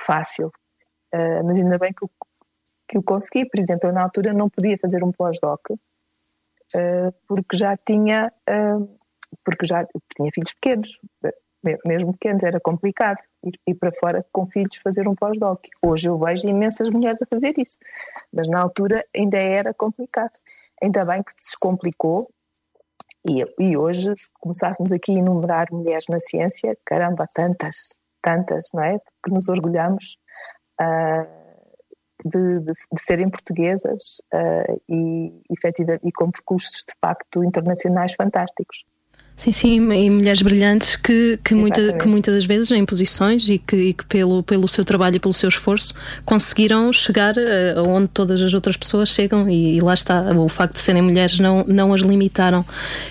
fácil 0.00 0.46
uh, 1.12 1.44
mas 1.44 1.58
ainda 1.58 1.76
bem 1.76 1.92
que 1.92 2.04
o, 2.04 2.10
que 2.88 2.98
o 2.98 3.02
consegui. 3.02 3.48
Por 3.48 3.58
exemplo, 3.58 3.88
eu 3.88 3.92
na 3.92 4.02
altura 4.02 4.32
não 4.32 4.48
podia 4.48 4.76
fazer 4.80 5.02
um 5.04 5.12
pós-doc 5.12 5.60
uh, 5.70 7.14
porque 7.26 7.56
já 7.56 7.76
tinha, 7.76 8.32
uh, 8.48 8.98
porque 9.44 9.66
já 9.66 9.86
tinha 10.16 10.30
filhos 10.32 10.52
pequenos, 10.54 10.88
mesmo 11.84 12.12
pequenos, 12.12 12.42
era 12.42 12.60
complicado 12.60 13.18
ir, 13.44 13.58
ir 13.66 13.74
para 13.74 13.92
fora 13.92 14.24
com 14.32 14.46
filhos 14.46 14.76
fazer 14.82 15.08
um 15.08 15.14
pós-doc. 15.14 15.60
Hoje 15.82 16.08
eu 16.08 16.16
vejo 16.16 16.48
imensas 16.48 16.88
mulheres 16.90 17.20
a 17.22 17.26
fazer 17.26 17.52
isso, 17.58 17.78
mas 18.32 18.48
na 18.48 18.60
altura 18.60 19.04
ainda 19.14 19.38
era 19.38 19.74
complicado. 19.74 20.30
Ainda 20.82 21.04
bem 21.04 21.22
que 21.22 21.32
se 21.32 21.48
descomplicou 21.48 22.24
e, 23.28 23.44
e 23.58 23.76
hoje, 23.76 24.12
se 24.16 24.30
começássemos 24.40 24.92
aqui 24.92 25.12
a 25.12 25.18
enumerar 25.18 25.66
mulheres 25.72 26.04
na 26.08 26.20
ciência, 26.20 26.76
caramba, 26.84 27.26
tantas, 27.34 28.00
tantas, 28.22 28.66
não 28.72 28.82
é? 28.82 28.98
Que 29.22 29.30
nos 29.30 29.48
orgulhamos. 29.48 30.16
Uh, 30.80 31.37
de, 32.24 32.60
de, 32.60 32.72
de 32.72 33.00
serem 33.00 33.28
portuguesas 33.28 34.20
uh, 34.32 34.80
e, 34.88 35.32
efetiva, 35.50 35.98
e 36.02 36.12
com 36.12 36.30
percursos 36.30 36.84
de 36.86 36.94
facto 37.00 37.44
internacionais 37.44 38.14
fantásticos. 38.14 38.84
Sim, 39.38 39.52
sim, 39.52 39.92
e 39.92 40.10
mulheres 40.10 40.42
brilhantes 40.42 40.96
que, 40.96 41.38
que, 41.44 41.54
muita, 41.54 41.92
que 41.92 42.08
muitas 42.08 42.34
das 42.34 42.44
vezes 42.44 42.72
em 42.72 42.84
posições 42.84 43.48
e 43.48 43.56
que, 43.56 43.76
e 43.76 43.94
que, 43.94 44.04
pelo, 44.04 44.42
pelo 44.42 44.66
seu 44.66 44.84
trabalho 44.84 45.14
e 45.14 45.20
pelo 45.20 45.32
seu 45.32 45.48
esforço 45.48 45.94
conseguiram 46.24 46.92
chegar 46.92 47.36
uh, 47.36 47.78
aonde 47.78 48.08
todas 48.08 48.42
as 48.42 48.52
outras 48.52 48.76
pessoas 48.76 49.10
chegam 49.10 49.48
e, 49.48 49.76
e, 49.76 49.80
lá 49.80 49.94
está, 49.94 50.22
o 50.32 50.48
facto 50.48 50.74
de 50.74 50.80
serem 50.80 51.02
mulheres 51.02 51.38
não, 51.38 51.64
não 51.68 51.94
as 51.94 52.00
limitaram. 52.00 52.66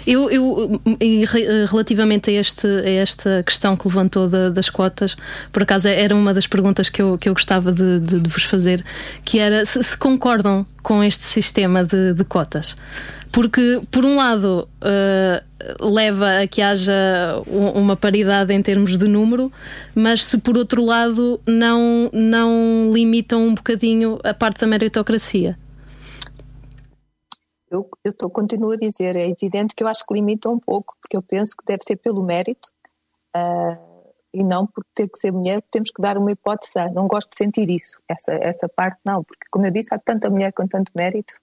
Eu, 0.05 0.29
eu 0.29 0.81
e 0.99 1.23
relativamente 1.69 2.29
a, 2.29 2.33
este, 2.33 2.67
a 2.67 2.89
esta 2.89 3.41
questão 3.41 3.77
que 3.77 3.87
levantou 3.87 4.27
da, 4.27 4.49
das 4.49 4.69
cotas, 4.69 5.15
por 5.49 5.63
acaso 5.63 5.87
era 5.87 6.13
uma 6.13 6.33
das 6.33 6.45
perguntas 6.45 6.89
que 6.89 7.01
eu, 7.01 7.17
que 7.17 7.29
eu 7.29 7.33
gostava 7.33 7.71
de, 7.71 8.01
de, 8.01 8.19
de 8.19 8.29
vos 8.29 8.43
fazer, 8.43 8.83
que 9.23 9.39
era 9.39 9.63
se, 9.63 9.81
se 9.81 9.95
concordam 9.95 10.65
com 10.87 11.03
este 11.03 11.25
sistema 11.25 11.83
de, 11.83 12.13
de 12.13 12.23
cotas. 12.23 12.73
Porque, 13.29 13.81
por 13.91 14.05
um 14.05 14.15
lado, 14.15 14.69
uh, 14.79 15.85
leva 15.85 16.39
a 16.39 16.47
que 16.47 16.61
haja 16.61 17.43
uma 17.45 17.97
paridade 17.97 18.53
em 18.53 18.61
termos 18.61 18.97
de 18.97 19.05
número, 19.05 19.51
mas 19.93 20.23
se 20.23 20.37
por 20.37 20.57
outro 20.57 20.81
lado 20.81 21.41
não, 21.45 22.09
não 22.13 22.89
limitam 22.93 23.47
um 23.47 23.53
bocadinho 23.53 24.17
a 24.23 24.33
parte 24.33 24.61
da 24.61 24.67
meritocracia. 24.67 25.57
Eu, 27.69 27.89
eu 28.01 28.13
tô, 28.13 28.29
continuo 28.29 28.71
a 28.71 28.77
dizer, 28.77 29.17
é 29.17 29.27
evidente 29.27 29.75
que 29.75 29.83
eu 29.83 29.89
acho 29.89 30.05
que 30.07 30.13
limita 30.13 30.47
um 30.47 30.57
pouco, 30.57 30.95
porque 31.01 31.17
eu 31.17 31.21
penso 31.21 31.51
que 31.57 31.65
deve 31.65 31.83
ser 31.83 31.97
pelo 31.97 32.23
mérito 32.23 32.69
uh, 33.35 33.86
e 34.33 34.43
não 34.43 34.67
por 34.67 34.83
ter 34.93 35.07
que 35.07 35.17
ser 35.17 35.31
mulher, 35.31 35.63
temos 35.71 35.91
que 35.91 36.01
dar 36.01 36.17
uma 36.17 36.31
hipótese. 36.31 36.73
Não 36.93 37.07
gosto 37.07 37.29
de 37.29 37.37
sentir 37.37 37.69
isso, 37.69 37.99
essa, 38.07 38.33
essa 38.33 38.69
parte 38.69 38.99
não, 39.05 39.23
porque 39.23 39.45
como 39.51 39.65
eu 39.65 39.71
disse, 39.71 39.93
há 39.93 39.99
tanta 39.99 40.29
mulher 40.29 40.51
com 40.53 40.67
tanto 40.67 40.91
mérito 40.95 41.35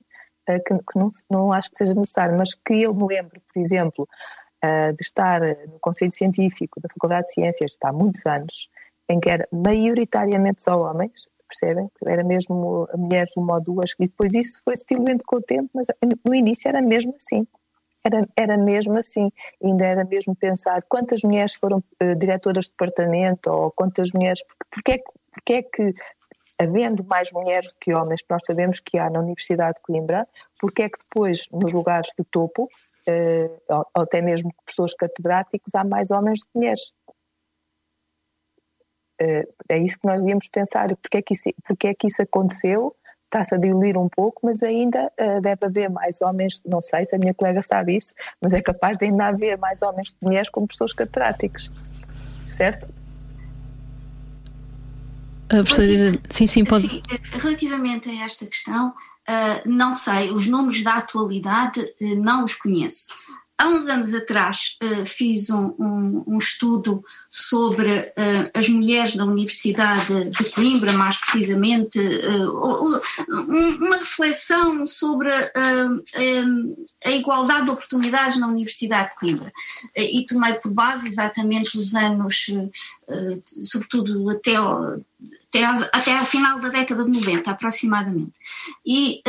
uh, 0.48 0.62
que, 0.64 0.74
que 0.74 0.98
não, 0.98 1.10
não, 1.30 1.52
acho 1.52 1.70
que 1.70 1.78
seja 1.78 1.94
necessário, 1.94 2.36
mas 2.36 2.54
que 2.54 2.82
eu 2.82 2.94
me 2.94 3.06
lembro, 3.06 3.40
por 3.52 3.60
exemplo, 3.60 4.08
uh, 4.64 4.94
de 4.94 5.02
estar 5.02 5.40
no 5.40 5.78
Conselho 5.80 6.12
Científico 6.12 6.80
da 6.80 6.88
Faculdade 6.88 7.26
de 7.26 7.32
Ciências, 7.32 7.76
há 7.82 7.92
muitos 7.92 8.24
anos, 8.26 8.68
em 9.08 9.20
que 9.20 9.28
era 9.28 9.46
maioritariamente 9.52 10.62
só 10.62 10.80
homens, 10.80 11.28
percebem? 11.48 11.90
Era 12.06 12.24
mesmo 12.24 12.88
mulheres 12.96 13.36
uma 13.36 13.54
ou 13.54 13.60
duas, 13.60 13.92
e 13.98 14.06
depois 14.06 14.34
isso 14.34 14.60
foi 14.64 14.74
diluindo 14.88 15.22
com 15.26 15.36
o 15.36 15.42
tempo, 15.42 15.70
mas 15.74 15.86
no 16.24 16.34
início 16.34 16.68
era 16.68 16.80
mesmo 16.80 17.14
assim. 17.16 17.46
Era, 18.06 18.28
era 18.36 18.56
mesmo 18.58 18.98
assim, 18.98 19.30
ainda 19.62 19.86
era 19.86 20.04
mesmo 20.04 20.36
pensar 20.36 20.82
quantas 20.88 21.22
mulheres 21.22 21.54
foram 21.54 21.78
uh, 21.78 22.16
diretoras 22.18 22.66
de 22.66 22.72
departamento 22.72 23.50
ou 23.50 23.72
quantas 23.72 24.10
mulheres, 24.12 24.42
porque, 24.46 24.68
porque, 24.70 24.92
é, 24.92 24.98
porque 25.32 25.52
é 25.54 25.62
que 25.62 25.94
havendo 26.60 27.04
mais 27.04 27.32
mulheres 27.32 27.68
do 27.72 27.78
que 27.80 27.94
homens, 27.94 28.20
que 28.20 28.30
nós 28.30 28.42
sabemos 28.46 28.80
que 28.80 28.98
há 28.98 29.10
na 29.10 29.20
Universidade 29.20 29.76
de 29.76 29.82
Coimbra, 29.82 30.26
porque 30.60 30.82
é 30.82 30.88
que 30.88 30.98
depois, 30.98 31.46
nos 31.50 31.72
lugares 31.72 32.10
de 32.16 32.24
topo, 32.30 32.64
uh, 32.64 33.60
ou, 33.70 33.86
ou, 33.96 34.02
até 34.02 34.22
mesmo 34.22 34.50
pessoas 34.64 34.94
catedráticos, 34.94 35.74
há 35.74 35.84
mais 35.84 36.10
homens 36.10 36.40
do 36.40 36.46
que 36.46 36.58
mulheres? 36.58 36.92
Uh, 39.20 39.46
é 39.68 39.78
isso 39.78 39.98
que 39.98 40.06
nós 40.06 40.20
devíamos 40.20 40.48
pensar. 40.48 40.94
Porque 40.96 41.18
é 41.18 41.22
que 41.22 41.34
isso, 41.34 41.50
porque 41.66 41.88
é 41.88 41.94
que 41.94 42.06
isso 42.06 42.22
aconteceu? 42.22 42.94
Está-se 43.34 43.56
a 43.56 43.58
diluir 43.58 43.98
um 43.98 44.08
pouco, 44.08 44.42
mas 44.44 44.62
ainda 44.62 45.10
uh, 45.20 45.40
deve 45.40 45.66
haver 45.66 45.90
mais 45.90 46.22
homens, 46.22 46.62
não 46.64 46.80
sei 46.80 47.04
se 47.04 47.16
a 47.16 47.18
minha 47.18 47.34
colega 47.34 47.64
sabe 47.64 47.96
isso, 47.96 48.14
mas 48.40 48.54
é 48.54 48.62
capaz 48.62 48.96
de 48.96 49.06
ainda 49.06 49.26
haver 49.26 49.58
mais 49.58 49.82
homens 49.82 50.10
do 50.10 50.16
que 50.20 50.24
mulheres 50.24 50.48
como 50.48 50.68
pessoas 50.68 50.92
catedráticas. 50.92 51.68
Certo? 52.56 52.86
sim, 56.30 56.46
sim, 56.46 56.64
pode. 56.64 57.02
Relativamente 57.32 58.08
a 58.08 58.24
esta 58.24 58.46
questão, 58.46 58.90
uh, 58.90 59.68
não 59.68 59.94
sei, 59.94 60.30
os 60.30 60.46
números 60.46 60.84
da 60.84 60.98
atualidade 60.98 61.80
uh, 61.80 62.14
não 62.14 62.44
os 62.44 62.54
conheço. 62.54 63.08
Há 63.56 63.68
uns 63.68 63.86
anos 63.86 64.12
atrás 64.12 64.76
uh, 64.82 65.06
fiz 65.06 65.48
um, 65.48 65.74
um, 65.78 66.24
um, 66.26 66.38
estudo 66.38 67.04
sobre 67.30 67.88
uh, 67.88 68.50
as 68.52 68.68
mulheres 68.68 69.14
na 69.14 69.24
Universidade 69.24 70.30
de 70.30 70.50
Coimbra, 70.50 70.92
mais 70.94 71.20
precisamente, 71.20 72.00
uh, 72.00 73.00
uma 73.28 73.96
reflexão 73.96 74.84
sobre 74.88 75.30
a 77.04 77.10
igualdade 77.12 77.66
de 77.66 77.70
oportunidades 77.70 78.38
na 78.38 78.48
Universidade 78.48 79.10
de 79.10 79.20
Coimbra. 79.20 79.52
e 79.96 80.26
tomei 80.26 80.54
por 80.54 80.72
base 80.72 81.06
exatamente 81.06 81.78
os 81.78 81.94
anos, 81.94 82.46
sobretudo 83.60 84.30
até, 84.30 84.56
até, 84.56 85.64
até 85.92 86.18
ao 86.18 86.26
final 86.26 86.60
da 86.60 86.70
década 86.70 87.04
de 87.04 87.10
90, 87.10 87.50
aproximadamente. 87.50 88.32
E 88.84 89.22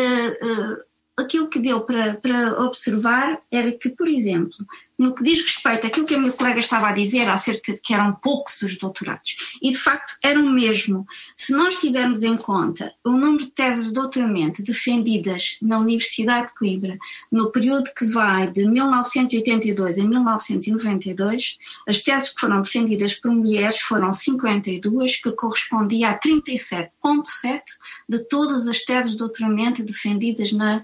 aquilo 1.17 1.47
que 1.47 1.59
deu 1.59 1.81
para, 1.81 2.15
para 2.15 2.61
observar 2.63 3.39
era 3.49 3.71
que, 3.71 3.89
por 3.89 4.07
exemplo, 4.07 4.65
no 4.97 5.13
que 5.13 5.23
diz 5.23 5.41
respeito 5.41 5.87
àquilo 5.87 6.05
que 6.05 6.15
a 6.15 6.19
minha 6.19 6.31
colega 6.31 6.59
estava 6.59 6.89
a 6.89 6.93
dizer 6.93 7.27
acerca 7.29 7.73
de 7.73 7.81
que 7.81 7.93
eram 7.93 8.13
poucos 8.15 8.61
os 8.61 8.77
doutorados, 8.77 9.57
e 9.61 9.71
de 9.71 9.77
facto 9.77 10.15
eram 10.23 10.49
mesmo, 10.49 11.05
se 11.35 11.53
nós 11.53 11.77
tivermos 11.77 12.23
em 12.23 12.35
conta 12.37 12.93
o 13.03 13.11
número 13.11 13.45
de 13.45 13.51
teses 13.51 13.87
de 13.87 13.93
doutoramento 13.93 14.63
defendidas 14.63 15.57
na 15.61 15.79
Universidade 15.79 16.47
de 16.47 16.55
Coimbra 16.55 16.97
no 17.31 17.51
período 17.51 17.93
que 17.95 18.05
vai 18.05 18.49
de 18.51 18.65
1982 18.65 19.99
a 19.99 20.03
1992, 20.03 21.57
as 21.87 22.01
teses 22.01 22.29
que 22.29 22.39
foram 22.39 22.61
defendidas 22.61 23.13
por 23.15 23.31
mulheres 23.31 23.79
foram 23.79 24.11
52, 24.11 25.17
que 25.17 25.31
correspondia 25.31 26.09
a 26.09 26.19
37,7 26.19 27.61
de 28.07 28.19
todas 28.27 28.67
as 28.67 28.81
teses 28.81 29.13
de 29.13 29.17
doutoramento 29.17 29.83
defendidas 29.83 30.51
na 30.51 30.77
eh, 30.77 30.81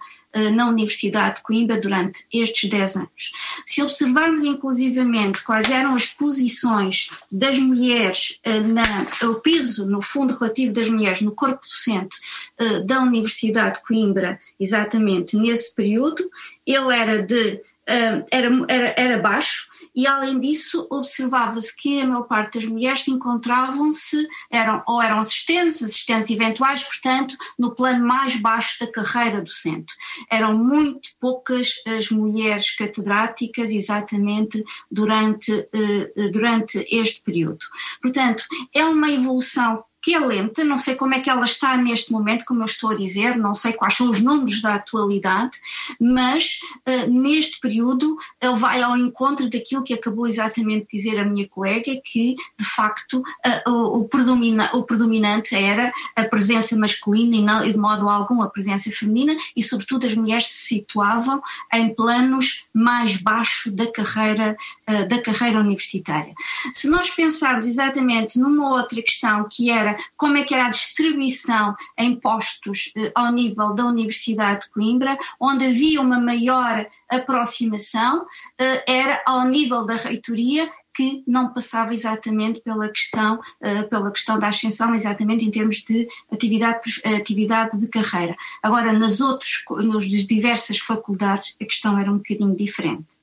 na 0.51 0.67
Universidade 0.67 1.38
de 1.38 1.43
Coimbra 1.43 1.79
durante 1.79 2.25
estes 2.31 2.69
10 2.69 2.95
anos. 2.95 3.31
Se 3.65 3.81
observarmos 3.81 4.43
inclusivamente 4.43 5.43
quais 5.43 5.69
eram 5.69 5.95
as 5.95 6.05
posições 6.05 7.09
das 7.31 7.59
mulheres, 7.59 8.39
eh, 8.43 8.59
na, 8.61 8.83
o 9.23 9.35
peso 9.35 9.85
no 9.85 10.01
fundo 10.01 10.33
relativo 10.33 10.73
das 10.73 10.89
mulheres 10.89 11.21
no 11.21 11.31
corpo 11.31 11.61
docente 11.61 12.17
eh, 12.57 12.79
da 12.81 13.01
Universidade 13.01 13.79
de 13.79 13.85
Coimbra, 13.85 14.39
exatamente 14.59 15.35
nesse 15.38 15.75
período, 15.75 16.29
ele 16.65 16.95
era 16.95 17.21
de 17.21 17.61
era, 17.85 18.50
era, 18.67 18.95
era 18.95 19.17
baixo, 19.17 19.67
e 19.95 20.07
além 20.07 20.39
disso 20.39 20.88
observava-se 20.89 21.75
que 21.75 22.01
a 22.01 22.05
maior 22.05 22.24
parte 22.24 22.60
das 22.60 22.67
mulheres 22.67 23.03
se 23.03 23.12
encontravam-se, 23.12 24.27
eram, 24.50 24.81
ou 24.88 25.01
eram 25.01 25.19
assistentes, 25.19 25.83
assistentes 25.83 26.29
eventuais, 26.29 26.83
portanto, 26.83 27.36
no 27.57 27.75
plano 27.75 28.05
mais 28.05 28.36
baixo 28.36 28.79
da 28.79 28.91
carreira 28.91 29.41
docente. 29.41 29.93
Eram 30.29 30.57
muito 30.57 31.10
poucas 31.19 31.81
as 31.86 32.10
mulheres 32.10 32.71
catedráticas 32.75 33.71
exatamente 33.71 34.63
durante, 34.89 35.51
eh, 35.74 36.29
durante 36.31 36.86
este 36.89 37.21
período. 37.21 37.65
Portanto, 38.01 38.43
é 38.74 38.86
uma 38.86 39.10
evolução 39.10 39.83
que 40.01 40.15
é 40.15 40.20
lenta, 40.20 40.63
não 40.63 40.79
sei 40.79 40.96
como 40.96 41.13
é 41.13 41.20
que 41.20 41.29
ela 41.29 41.46
está 41.46 41.77
neste 41.77 42.12
momento, 42.12 42.43
como 42.46 42.62
eu 42.62 42.65
estou 42.65 42.89
a 42.89 42.96
dizer, 42.96 43.38
não 43.38 43.53
sei 43.53 43.74
quais 43.74 43.96
são 43.96 44.10
os 44.10 44.20
números 44.20 44.62
da 44.62 44.75
atualidade, 44.75 45.58
mas 46.00 46.60
uh, 46.88 47.10
neste 47.10 47.60
período 47.60 48.17
ele 48.41 48.55
vai 48.55 48.81
ao 48.81 48.98
encontro 48.98 49.48
daquilo 49.48 49.84
que 49.84 49.93
acabou 49.93 50.25
exatamente 50.25 50.88
de 50.89 50.98
dizer 50.98 51.20
a 51.20 51.25
minha 51.25 51.48
colega, 51.48 51.91
que 52.03 52.36
de 52.58 52.65
facto 52.65 53.20
uh, 53.20 53.70
o, 53.70 54.01
o, 54.01 54.08
predomina, 54.08 54.70
o, 54.74 54.84
predominante 54.84 55.55
era 55.55 55.93
a 56.15 56.24
presença 56.24 56.75
masculina 56.75 57.36
e, 57.36 57.41
não, 57.41 57.63
e 57.63 57.72
de 57.72 57.77
modo 57.77 58.10
algum 58.10 58.41
a 58.41 58.50
presença 58.50 58.89
feminina 58.91 59.38
e 59.55 59.62
sobretudo 59.62 60.08
as 60.08 60.15
mulheres 60.15 60.48
se 60.48 60.79
situavam 60.79 61.41
em 61.74 61.93
planos 61.93 62.65
mais 62.74 63.17
baixos 63.17 63.72
da 63.72 63.86
carreira, 63.91 64.58
uh, 64.89 65.08
da 65.08 65.22
carreira 65.22 65.60
universitária. 65.60 66.34
Se 66.74 66.88
nós 66.88 67.10
pensarmos 67.10 67.67
exatamente 67.67 68.39
numa 68.39 68.72
outra 68.72 69.00
questão 69.01 69.48
que 69.48 69.70
era 69.70 69.90
como 70.15 70.38
é 70.38 70.43
que 70.43 70.53
era 70.53 70.65
a 70.65 70.69
distribuição 70.69 71.75
em 71.98 72.15
postos 72.15 72.91
eh, 72.98 73.12
ao 73.15 73.31
nível 73.31 73.74
da 73.75 73.86
Universidade 73.86 74.65
de 74.65 74.69
Coimbra, 74.71 75.17
onde 75.39 75.65
havia 75.65 76.01
uma 76.01 76.19
maior 76.19 76.86
aproximação, 77.10 78.25
eh, 78.60 78.83
era 78.88 79.21
ao 79.25 79.45
nível 79.45 79.86
da 79.86 79.95
reitoria 79.95 80.71
que 80.93 81.24
não 81.25 81.53
passava 81.53 81.93
exatamente 81.93 82.62
pela 82.62 82.89
questão, 82.89 83.36
uh, 83.36 83.89
pela 83.89 84.12
questão 84.12 84.38
da 84.38 84.50
ascensão, 84.50 84.93
exatamente 84.93 85.45
em 85.45 85.51
termos 85.51 85.83
de 85.83 86.07
atividade, 86.31 87.01
atividade 87.05 87.79
de 87.79 87.88
carreira. 87.88 88.36
Agora, 88.62 88.91
nas 88.93 89.21
outras, 89.21 89.63
nas 89.69 90.03
diversas 90.27 90.79
faculdades, 90.79 91.55
a 91.62 91.65
questão 91.65 91.98
era 91.98 92.12
um 92.12 92.17
bocadinho 92.17 92.55
diferente. 92.55 93.21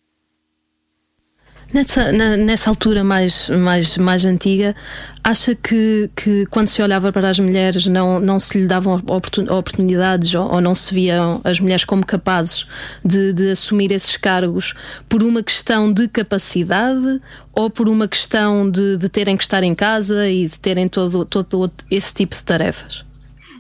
Nessa, 1.72 2.10
na, 2.12 2.34
nessa 2.34 2.70
altura 2.70 3.04
mais, 3.04 3.50
mais, 3.50 3.98
mais 3.98 4.24
antiga, 4.24 4.74
acha 5.22 5.54
que, 5.54 6.08
que 6.16 6.46
quando 6.46 6.66
se 6.66 6.80
olhava 6.80 7.12
para 7.12 7.28
as 7.28 7.38
mulheres 7.38 7.86
não, 7.86 8.18
não 8.18 8.40
se 8.40 8.58
lhe 8.58 8.66
davam 8.66 8.94
oportunidades 8.94 10.34
ou, 10.34 10.50
ou 10.50 10.60
não 10.62 10.74
se 10.74 10.94
viam 10.94 11.42
as 11.44 11.60
mulheres 11.60 11.84
como 11.84 12.06
capazes 12.06 12.66
de, 13.04 13.34
de 13.34 13.50
assumir 13.50 13.92
esses 13.92 14.16
cargos 14.16 14.72
por 15.10 15.22
uma 15.22 15.42
questão 15.42 15.92
de 15.92 16.08
capacidade 16.08 17.20
ou 17.52 17.68
por 17.68 17.86
uma 17.86 18.08
questão 18.08 18.70
de, 18.70 18.96
de 18.96 19.08
terem 19.10 19.36
que 19.36 19.42
estar 19.42 19.62
em 19.62 19.74
casa 19.74 20.26
e 20.26 20.48
de 20.48 20.58
terem 20.58 20.88
todo, 20.88 21.26
todo 21.26 21.70
esse 21.90 22.14
tipo 22.14 22.34
de 22.34 22.42
tarefas? 22.42 23.07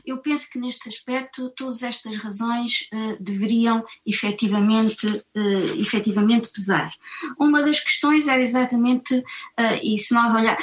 Eu 0.08 0.18
penso 0.18 0.50
que 0.50 0.58
neste 0.58 0.88
aspecto 0.88 1.50
todas 1.50 1.82
estas 1.82 2.16
razões 2.16 2.88
uh, 2.92 3.22
deveriam 3.22 3.84
efetivamente, 4.06 5.06
uh, 5.06 5.80
efetivamente 5.80 6.48
pesar. 6.48 6.94
Uma 7.38 7.62
das 7.62 7.78
questões 7.78 8.26
era 8.26 8.40
exatamente, 8.40 9.14
uh, 9.14 9.24
e 9.82 9.98
se 9.98 10.14
nós 10.14 10.34
olhar, 10.34 10.56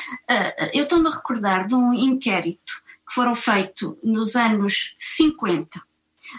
eu 0.74 0.84
estou-me 0.84 1.08
a 1.08 1.12
recordar 1.12 1.68
de 1.68 1.76
um 1.76 1.94
inquérito 1.94 2.84
que 3.08 3.14
foram 3.14 3.36
feito 3.36 3.98
nos 4.04 4.36
anos 4.36 4.96
50 4.98 5.85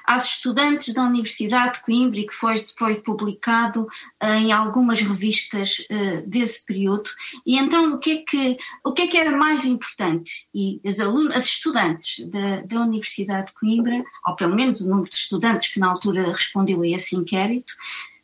às 0.04 0.24
estudantes 0.26 0.92
da 0.94 1.02
Universidade 1.02 1.78
de 1.78 1.84
Coimbra 1.84 2.20
e 2.20 2.26
que 2.26 2.34
foi, 2.34 2.56
foi 2.76 2.96
publicado 2.96 3.86
eh, 4.20 4.38
em 4.38 4.52
algumas 4.52 5.00
revistas 5.00 5.86
uh, 5.90 6.26
desse 6.26 6.64
período. 6.64 7.10
E 7.44 7.58
então 7.58 7.94
o 7.94 7.98
que 7.98 8.10
é 8.12 8.16
que, 8.16 8.56
o 8.84 8.92
que, 8.92 9.02
é 9.02 9.06
que 9.06 9.16
era 9.16 9.36
mais 9.36 9.64
importante? 9.64 10.48
E 10.54 10.80
as, 10.84 10.98
as 11.00 11.44
estudantes 11.44 12.26
da, 12.28 12.60
da 12.62 12.80
Universidade 12.80 13.48
de 13.48 13.52
Coimbra, 13.54 14.04
ou 14.26 14.36
pelo 14.36 14.54
menos 14.54 14.80
o 14.80 14.88
número 14.88 15.08
de 15.08 15.16
estudantes 15.16 15.72
que 15.72 15.80
na 15.80 15.88
altura 15.88 16.32
respondeu 16.32 16.82
a 16.82 16.88
esse 16.88 17.16
inquérito, 17.16 17.74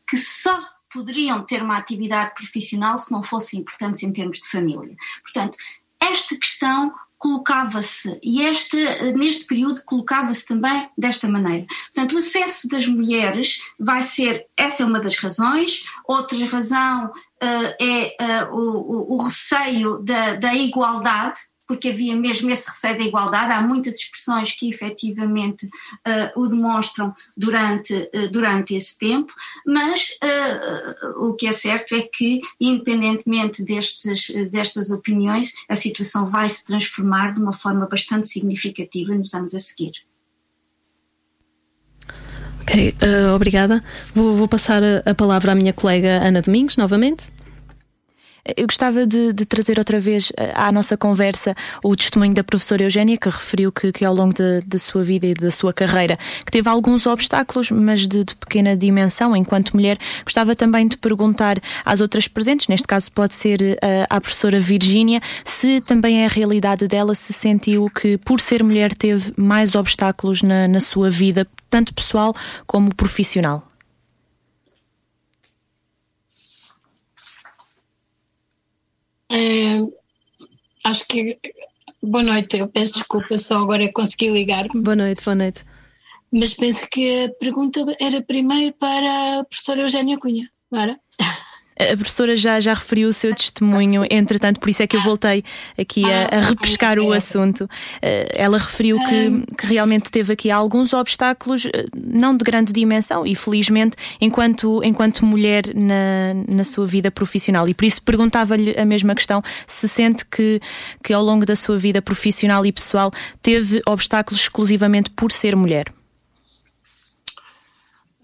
que 0.09 0.17
só 0.17 0.73
poderiam 0.93 1.43
ter 1.43 1.63
uma 1.63 1.79
atividade 1.79 2.35
profissional 2.35 2.99
se 2.99 3.11
não 3.11 3.23
fossem 3.23 3.61
importantes 3.61 4.03
em 4.03 4.13
termos 4.13 4.41
de 4.41 4.49
família. 4.49 4.95
Portanto, 5.23 5.57
esta 5.99 6.37
questão 6.37 6.93
colocava-se, 7.23 8.19
e 8.21 8.43
este, 8.43 8.77
neste 9.13 9.45
período 9.45 9.81
colocava-se 9.85 10.45
também 10.45 10.91
desta 10.99 11.29
maneira. 11.29 11.65
Portanto, 11.95 12.17
o 12.17 12.19
acesso 12.19 12.67
das 12.67 12.85
mulheres 12.89 13.61
vai 13.79 14.03
ser, 14.03 14.47
essa 14.57 14.83
é 14.83 14.87
uma 14.87 14.99
das 14.99 15.17
razões, 15.19 15.85
outra 16.05 16.37
razão 16.47 17.07
uh, 17.07 17.75
é 17.81 18.17
uh, 18.21 18.53
o, 18.53 19.15
o, 19.15 19.23
receio 19.23 20.01
da, 20.01 20.35
da 20.35 20.53
igualdade, 20.53 21.41
porque 21.73 21.89
havia 21.89 22.15
mesmo 22.15 22.51
esse 22.51 22.69
receio 22.69 22.99
da 22.99 23.05
igualdade. 23.05 23.51
Há 23.51 23.63
muitas 23.63 23.95
expressões 23.95 24.53
que 24.53 24.69
efetivamente 24.69 25.65
uh, 25.67 26.41
o 26.43 26.47
demonstram 26.47 27.15
durante, 27.35 27.95
uh, 27.95 28.31
durante 28.31 28.75
esse 28.75 28.99
tempo, 28.99 29.33
mas 29.67 30.11
uh, 30.23 31.27
o 31.27 31.35
que 31.35 31.47
é 31.47 31.53
certo 31.53 31.95
é 31.95 32.03
que, 32.03 32.43
independentemente 32.61 33.63
destes, 33.65 34.31
destas 34.51 34.91
opiniões, 34.91 35.55
a 35.67 35.75
situação 35.75 36.27
vai 36.27 36.47
se 36.47 36.67
transformar 36.67 37.33
de 37.33 37.41
uma 37.41 37.55
forma 37.55 37.87
bastante 37.87 38.29
significativa 38.29 39.15
nos 39.15 39.33
anos 39.33 39.55
a 39.55 39.59
seguir. 39.59 39.93
Ok, 42.61 42.95
obrigada. 43.35 43.83
Vou, 44.15 44.37
vou 44.37 44.47
passar 44.47 44.83
a, 45.07 45.15
palavra 45.15 45.53
à 45.53 45.55
minha 45.55 45.73
colega 45.73 46.23
Ana 46.23 46.43
Domingos, 46.43 46.77
novamente. 46.77 47.31
Eu 48.45 48.67
gostava 48.67 49.07
de, 49.07 49.33
de, 49.33 49.47
trazer 49.47 49.79
outra 49.79 50.01
vez 50.01 50.33
eh, 50.37 50.53
à 50.57 50.73
nossa 50.73 50.97
conversa 50.97 51.55
o 51.85 51.95
testemunho 51.95 52.35
da 52.35 52.43
professora 52.43 52.83
Eugénia, 52.83 53.17
que 53.17 53.29
referiu 53.29 53.71
que, 53.71 53.93
que 53.93 54.05
ao 54.05 54.13
longo 54.13 54.35
da 54.67 54.79
sua 54.79 55.05
vida 55.05 55.27
e 55.27 55.35
da 55.35 55.53
sua 55.53 55.73
carreira 55.73 56.19
que 56.45 56.51
teve 56.51 56.69
alguns 56.69 57.07
obstáculos, 57.07 57.71
mas 57.71 58.09
de, 58.09 58.25
de, 58.25 58.35
pequena 58.35 58.77
dimensão 58.77 59.37
enquanto 59.37 59.75
mulher. 59.75 59.97
Gostava 60.25 60.57
também 60.57 60.89
de 60.89 60.97
perguntar 60.97 61.61
às 61.85 62.01
outras 62.01 62.27
presentes, 62.27 62.67
neste 62.67 62.89
caso 62.89 63.13
pode 63.13 63.37
ser 63.37 63.61
uh, 63.61 64.07
à 64.11 64.21
professora 64.21 64.59
Virgínia, 64.59 65.21
se 65.45 65.81
também 65.81 66.23
é 66.23 66.27
a 66.27 66.29
realidade 66.29 66.89
dela, 66.89 67.15
se 67.15 67.33
sentiu 67.33 67.89
que 67.91 68.19
por 68.19 68.41
ser 68.41 68.65
mulher 68.65 68.93
teve 68.93 69.33
mais 69.37 69.77
obstáculos 69.77 70.43
na, 70.43 70.67
na 70.67 70.81
sua 70.81 71.09
vida, 71.11 71.47
tanto 71.71 71.95
pessoal 71.95 72.35
como 72.67 72.93
profissional. 72.93 73.72
É, 79.33 79.79
acho 80.85 81.07
que. 81.09 81.39
Boa 82.03 82.23
noite, 82.23 82.59
eu 82.59 82.69
peço 82.69 82.95
desculpa, 82.95 83.39
só 83.39 83.59
agora 83.59 83.91
consegui 83.93 84.29
ligar. 84.29 84.67
-me. 84.75 84.83
Boa 84.83 84.97
noite, 84.97 85.25
boa 85.25 85.35
noite. 85.35 85.65
Mas 86.31 86.55
penso 86.55 86.87
que 86.91 87.25
a 87.25 87.31
pergunta 87.35 87.81
era 88.01 88.21
primeiro 88.23 88.75
para 88.75 89.41
a 89.41 89.45
professora 89.45 89.83
Eugénia 89.83 90.19
Cunha, 90.19 90.51
não 90.71 90.81
era? 90.81 91.01
A 91.79 91.97
professora 91.97 92.37
já, 92.37 92.61
já 92.61 92.75
referiu 92.75 93.09
o 93.09 93.13
seu 93.13 93.35
testemunho, 93.35 94.05
entretanto, 94.11 94.61
por 94.61 94.69
isso 94.69 94.83
é 94.83 94.87
que 94.87 94.97
eu 94.97 95.01
voltei 95.01 95.43
aqui 95.79 96.05
a, 96.05 96.37
a 96.37 96.41
repescar 96.41 96.99
o 96.99 97.13
assunto. 97.13 97.69
Ela 98.37 98.59
referiu 98.59 98.99
que, 98.99 99.57
que, 99.57 99.67
realmente 99.67 100.11
teve 100.11 100.35
aqui 100.35 100.51
alguns 100.51 100.93
obstáculos, 100.93 101.67
eh, 101.67 101.87
não 101.97 102.37
de 102.37 102.45
grande 102.45 102.73
dimensão, 102.73 103.27
e 103.27 103.35
felizmente, 103.35 103.97
enquanto, 104.21 104.83
enquanto 104.85 105.25
mulher 105.25 105.65
na, 105.75 106.35
na 106.49 106.65
sua 106.65 106.87
vida 106.87 107.11
profissional. 107.11 107.67
E 107.69 107.75
por 107.75 107.85
isso 107.85 108.03
perguntava-lhe 108.03 108.79
a 108.79 108.85
mesma 108.85 109.15
questão: 109.15 109.43
se 109.67 109.89
sente 109.89 110.25
que, 110.27 110.61
que 111.03 111.13
ao 111.13 111.23
longo 111.23 111.47
da 111.47 111.57
sua 111.57 111.79
vida 111.79 112.03
profissional 112.03 112.67
e 112.67 112.73
pessoal 112.73 113.11
teve 113.41 113.81
obstáculos 113.87 114.43
exclusivamente 114.43 115.11
por 115.11 115.33
ser 115.33 115.57
mulher? 115.57 115.93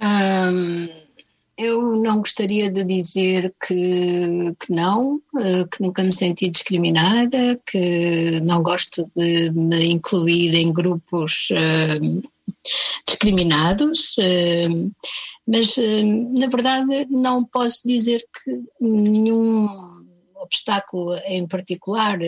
Um 0.00 1.07
eu 1.58 1.96
não 1.96 2.18
gostaria 2.18 2.70
de 2.70 2.84
dizer 2.84 3.52
que, 3.66 4.54
que 4.60 4.72
não, 4.72 5.20
eh, 5.40 5.64
que 5.64 5.82
nunca 5.82 6.04
me 6.04 6.12
senti 6.12 6.48
discriminada, 6.48 7.60
que 7.66 8.40
não 8.46 8.62
gosto 8.62 9.10
de 9.16 9.50
me 9.50 9.86
incluir 9.86 10.54
em 10.54 10.72
grupos 10.72 11.48
uh, 11.50 12.22
discriminados, 13.04 14.16
uh, 14.18 14.92
mas 15.44 15.76
na 16.38 16.46
verdade 16.46 17.06
não 17.10 17.44
posso 17.44 17.80
dizer 17.84 18.22
que 18.44 18.62
nenhum 18.80 19.66
obstáculo 20.36 21.16
em 21.26 21.48
particular. 21.48 22.18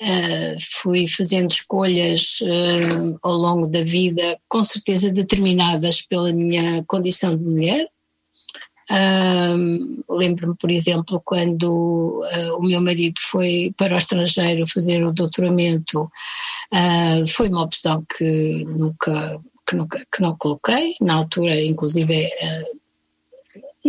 Uh, 0.00 0.56
fui 0.80 1.08
fazendo 1.08 1.50
escolhas 1.50 2.38
uh, 2.42 3.18
ao 3.20 3.32
longo 3.32 3.66
da 3.66 3.82
vida, 3.82 4.38
com 4.48 4.62
certeza 4.62 5.10
determinadas 5.10 6.02
pela 6.02 6.32
minha 6.32 6.84
condição 6.86 7.36
de 7.36 7.42
mulher. 7.42 7.88
Uh, 8.88 10.04
Lembro-me, 10.08 10.54
por 10.56 10.70
exemplo, 10.70 11.20
quando 11.24 12.22
o 12.58 12.62
meu 12.62 12.80
marido 12.80 13.18
foi 13.20 13.74
para 13.76 13.94
o 13.94 13.98
estrangeiro 13.98 14.68
fazer 14.68 15.04
o 15.04 15.12
doutoramento, 15.12 16.10
foi 17.28 17.48
uma 17.48 17.62
opção 17.62 18.04
que 18.16 18.64
nunca, 18.64 19.40
que 19.68 19.76
nunca 19.76 20.06
que 20.12 20.22
não 20.22 20.36
coloquei. 20.36 20.94
Na 21.00 21.14
altura, 21.14 21.60
inclusive, 21.60 22.30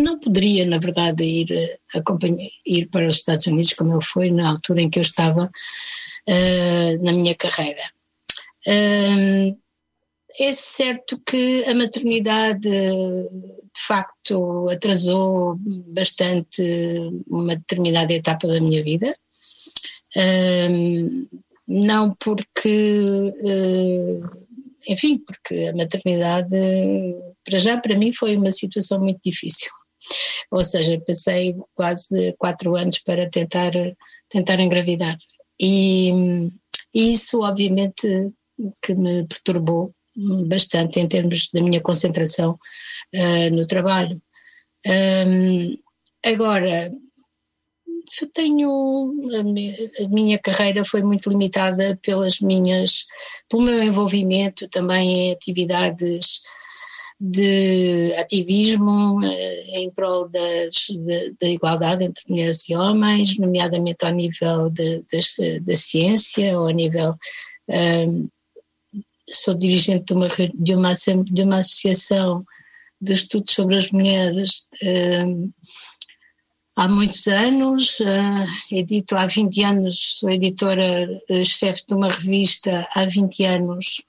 não 0.00 0.18
poderia, 0.18 0.66
na 0.66 0.78
verdade, 0.78 1.24
ir, 1.24 1.78
acompanhar, 1.94 2.48
ir 2.66 2.88
para 2.88 3.08
os 3.08 3.16
Estados 3.16 3.46
Unidos 3.46 3.72
como 3.74 3.92
eu 3.94 4.00
fui 4.00 4.30
na 4.30 4.50
altura 4.50 4.82
em 4.82 4.90
que 4.90 4.98
eu 4.98 5.02
estava 5.02 5.50
uh, 6.28 7.04
na 7.04 7.12
minha 7.12 7.34
carreira. 7.34 7.82
Uh, 8.66 9.56
é 10.38 10.52
certo 10.52 11.20
que 11.26 11.64
a 11.64 11.74
maternidade 11.74 12.60
de 12.60 13.86
facto 13.86 14.66
atrasou 14.70 15.58
bastante 15.88 16.62
uma 17.28 17.56
determinada 17.56 18.12
etapa 18.12 18.46
da 18.46 18.60
minha 18.60 18.82
vida. 18.82 19.14
Uh, 20.16 21.26
não 21.66 22.16
porque, 22.16 23.32
enfim, 24.88 25.18
porque 25.18 25.68
a 25.68 25.76
maternidade, 25.76 26.56
para 27.44 27.60
já, 27.60 27.78
para 27.78 27.96
mim, 27.96 28.12
foi 28.12 28.36
uma 28.36 28.50
situação 28.50 28.98
muito 28.98 29.20
difícil. 29.24 29.70
Ou 30.50 30.64
seja, 30.64 31.00
passei 31.06 31.54
quase 31.74 32.34
quatro 32.38 32.76
anos 32.76 32.98
para 33.00 33.28
tentar, 33.28 33.72
tentar 34.28 34.60
engravidar. 34.60 35.16
E, 35.60 36.10
e 36.94 37.12
isso, 37.12 37.42
obviamente, 37.42 38.30
que 38.82 38.94
me 38.94 39.26
perturbou 39.26 39.94
bastante 40.48 40.98
em 40.98 41.08
termos 41.08 41.50
da 41.52 41.62
minha 41.62 41.80
concentração 41.80 42.58
uh, 43.14 43.54
no 43.54 43.66
trabalho. 43.66 44.20
Um, 44.86 45.76
agora, 46.24 46.90
eu 48.20 48.28
tenho 48.32 49.14
a 49.38 50.08
minha, 50.08 50.38
carreira 50.38 50.84
foi 50.84 51.02
muito 51.02 51.30
limitada 51.30 51.98
pelas 52.02 52.40
minhas 52.40 53.04
pelo 53.48 53.62
meu 53.62 53.82
envolvimento 53.82 54.68
também 54.68 55.28
em 55.28 55.32
atividades 55.32 56.40
de 57.20 58.14
ativismo 58.18 59.22
eh, 59.22 59.78
em 59.78 59.90
prol 59.90 60.26
das, 60.30 60.86
de, 60.88 61.34
da 61.38 61.48
igualdade 61.48 62.04
entre 62.04 62.22
mulheres 62.26 62.66
e 62.66 62.74
homens, 62.74 63.36
nomeadamente 63.36 64.06
ao 64.06 64.12
nível 64.12 64.70
da 64.70 65.76
ciência, 65.76 66.58
ou 66.58 66.68
ao 66.68 66.72
nível. 66.72 67.14
Um, 67.68 68.28
sou 69.28 69.54
dirigente 69.54 70.06
de 70.06 70.12
uma, 70.14 70.28
de, 70.28 70.74
uma, 70.74 70.92
de 71.24 71.42
uma 71.42 71.58
associação 71.58 72.42
de 73.00 73.12
estudos 73.12 73.52
sobre 73.54 73.76
as 73.76 73.90
mulheres 73.90 74.66
um, 74.82 75.50
há 76.76 76.88
muitos 76.88 77.26
anos, 77.26 78.00
uh, 78.00 78.74
edito 78.74 79.14
há 79.14 79.26
20 79.26 79.62
anos, 79.62 80.18
sou 80.18 80.30
editora-chefe 80.30 81.84
de 81.86 81.94
uma 81.94 82.08
revista 82.08 82.88
há 82.94 83.04
20 83.04 83.44
anos 83.44 84.02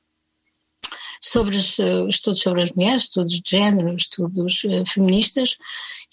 sobre 1.23 1.55
os 1.55 1.77
eh, 1.79 2.07
estudos 2.09 2.41
sobre 2.41 2.63
as 2.63 2.73
mulheres, 2.73 3.03
estudos 3.03 3.39
de 3.39 3.57
género, 3.57 3.95
estudos 3.95 4.63
uh, 4.63 4.85
feministas, 4.87 5.57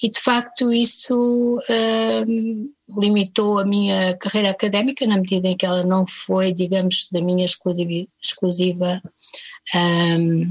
e 0.03 0.11
de 0.11 0.21
facto 0.21 0.71
isso 0.71 1.59
uh, 1.59 3.01
limitou 3.01 3.59
a 3.59 3.65
minha 3.65 4.15
carreira 4.19 4.51
académica 4.51 5.07
na 5.07 5.17
medida 5.17 5.49
em 5.49 5.57
que 5.57 5.65
ela 5.65 5.83
não 5.83 6.07
foi, 6.07 6.53
digamos, 6.53 7.09
da 7.11 7.23
minha 7.23 7.45
exclusiva, 7.45 8.07
exclusiva 8.23 9.03
um, 9.75 10.43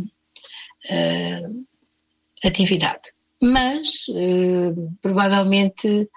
uh, 0.89 1.65
atividade. 2.43 3.11
Mas 3.39 4.07
provavelmente 4.99 6.09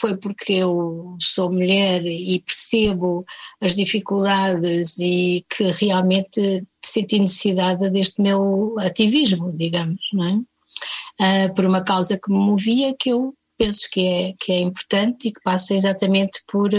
foi 0.00 0.16
porque 0.16 0.54
eu 0.54 1.16
sou 1.20 1.52
mulher 1.52 2.02
e 2.04 2.42
percebo 2.44 3.24
as 3.60 3.74
dificuldades 3.74 4.98
e 4.98 5.44
que 5.48 5.64
realmente 5.64 6.66
senti 6.84 7.18
necessidade 7.18 7.90
deste 7.90 8.20
meu 8.20 8.74
ativismo, 8.80 9.52
digamos, 9.52 10.00
não 10.12 10.24
é? 10.24 10.34
Uh, 11.20 11.54
por 11.54 11.66
uma 11.66 11.82
causa 11.82 12.18
que 12.18 12.30
me 12.30 12.38
movia, 12.38 12.94
que 12.98 13.10
eu 13.10 13.34
penso 13.56 13.88
que 13.90 14.06
é, 14.06 14.34
que 14.40 14.52
é 14.52 14.60
importante 14.60 15.28
e 15.28 15.32
que 15.32 15.40
passa 15.42 15.74
exatamente 15.74 16.40
por 16.50 16.70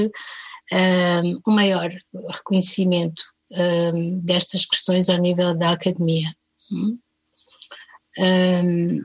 um 1.47 1.51
maior 1.51 1.89
reconhecimento 2.31 3.23
destas 4.23 4.65
questões 4.65 5.09
ao 5.09 5.17
nível 5.17 5.57
da 5.57 5.71
academia. 5.71 6.29
Um, 8.17 9.01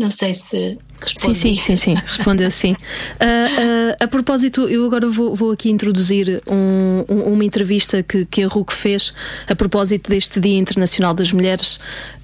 não 0.00 0.10
sei 0.10 0.32
se 0.32 0.78
Sim, 1.16 1.32
sim, 1.32 1.54
sim, 1.54 1.76
sim, 1.78 1.94
respondeu 1.94 2.50
sim. 2.50 2.72
Uh, 2.72 2.74
uh, 4.02 4.04
a 4.04 4.06
propósito, 4.06 4.68
eu 4.68 4.84
agora 4.84 5.08
vou, 5.08 5.34
vou 5.34 5.50
aqui 5.50 5.70
introduzir 5.70 6.42
um, 6.46 7.04
um, 7.08 7.32
uma 7.32 7.44
entrevista 7.44 8.02
que, 8.02 8.26
que 8.26 8.42
a 8.42 8.48
RUC 8.48 8.70
fez 8.70 9.14
a 9.48 9.56
propósito 9.56 10.10
deste 10.10 10.38
Dia 10.40 10.58
Internacional 10.58 11.14
das 11.14 11.32
Mulheres 11.32 11.78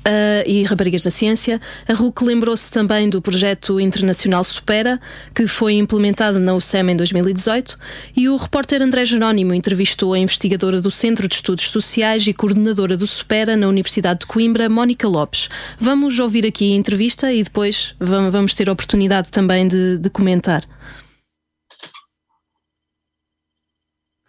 uh, 0.06 0.48
e 0.48 0.62
Raparigas 0.62 1.02
da 1.02 1.10
Ciência. 1.10 1.60
A 1.88 1.92
RUC 1.92 2.24
lembrou-se 2.24 2.70
também 2.70 3.10
do 3.10 3.20
projeto 3.20 3.80
internacional 3.80 4.44
Supera, 4.44 5.00
que 5.34 5.46
foi 5.46 5.74
implementado 5.74 6.38
na 6.38 6.54
UCEM 6.54 6.92
em 6.92 6.96
2018, 6.96 7.76
e 8.16 8.28
o 8.28 8.36
repórter 8.36 8.80
André 8.80 9.04
Jerónimo 9.04 9.52
entrevistou 9.52 10.14
a 10.14 10.18
investigadora 10.18 10.80
do 10.80 10.90
Centro 10.90 11.28
de 11.28 11.34
Estudos 11.34 11.70
Sociais 11.70 12.26
e 12.26 12.32
coordenadora 12.32 12.96
do 12.96 13.06
Supera 13.06 13.56
na 13.56 13.68
Universidade 13.68 14.20
de 14.20 14.26
Coimbra, 14.26 14.68
Mónica 14.68 15.08
Lopes. 15.08 15.48
Vamos 15.78 16.18
ouvir 16.18 16.46
aqui 16.46 16.72
a 16.72 16.76
entrevista 16.76 17.32
e 17.32 17.42
depois 17.42 17.94
vamos 17.98 18.54
ter 18.54 18.68
a 18.68 18.72
oportunidade 18.72 19.30
também 19.30 19.66
de, 19.66 19.98
de 19.98 20.10
comentar. 20.10 20.62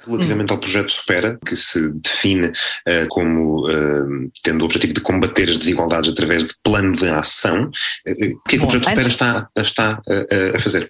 Relativamente 0.08 0.52
ao 0.52 0.58
projeto 0.58 0.92
Supera, 0.92 1.38
que 1.46 1.56
se 1.56 1.90
define 1.94 2.48
uh, 2.48 3.08
como 3.10 3.68
uh, 3.68 4.32
tendo 4.44 4.62
o 4.62 4.66
objetivo 4.66 4.94
de 4.94 5.02
combater 5.02 5.50
as 5.50 5.58
desigualdades 5.58 6.12
através 6.12 6.46
de 6.46 6.54
plano 6.64 6.94
de 6.94 7.08
ação, 7.10 7.66
uh, 7.66 8.12
o 8.12 8.50
que 8.50 8.56
é 8.56 8.58
que 8.58 8.58
Bom, 8.60 8.66
o 8.66 8.68
projeto 8.68 8.90
Supera 8.90 9.10
está, 9.10 9.50
está 9.58 10.02
a 10.56 10.60
fazer? 10.60 10.90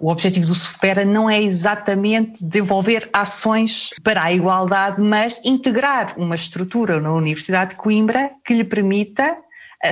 O 0.00 0.10
objetivo 0.10 0.46
do 0.46 0.54
Supera 0.54 1.04
não 1.04 1.28
é 1.28 1.42
exatamente 1.42 2.44
desenvolver 2.44 3.08
ações 3.12 3.90
para 4.02 4.22
a 4.22 4.32
igualdade, 4.32 5.00
mas 5.00 5.40
integrar 5.44 6.14
uma 6.16 6.34
estrutura 6.34 7.00
na 7.00 7.12
Universidade 7.12 7.70
de 7.70 7.76
Coimbra 7.76 8.30
que 8.44 8.54
lhe 8.54 8.64
permita 8.64 9.36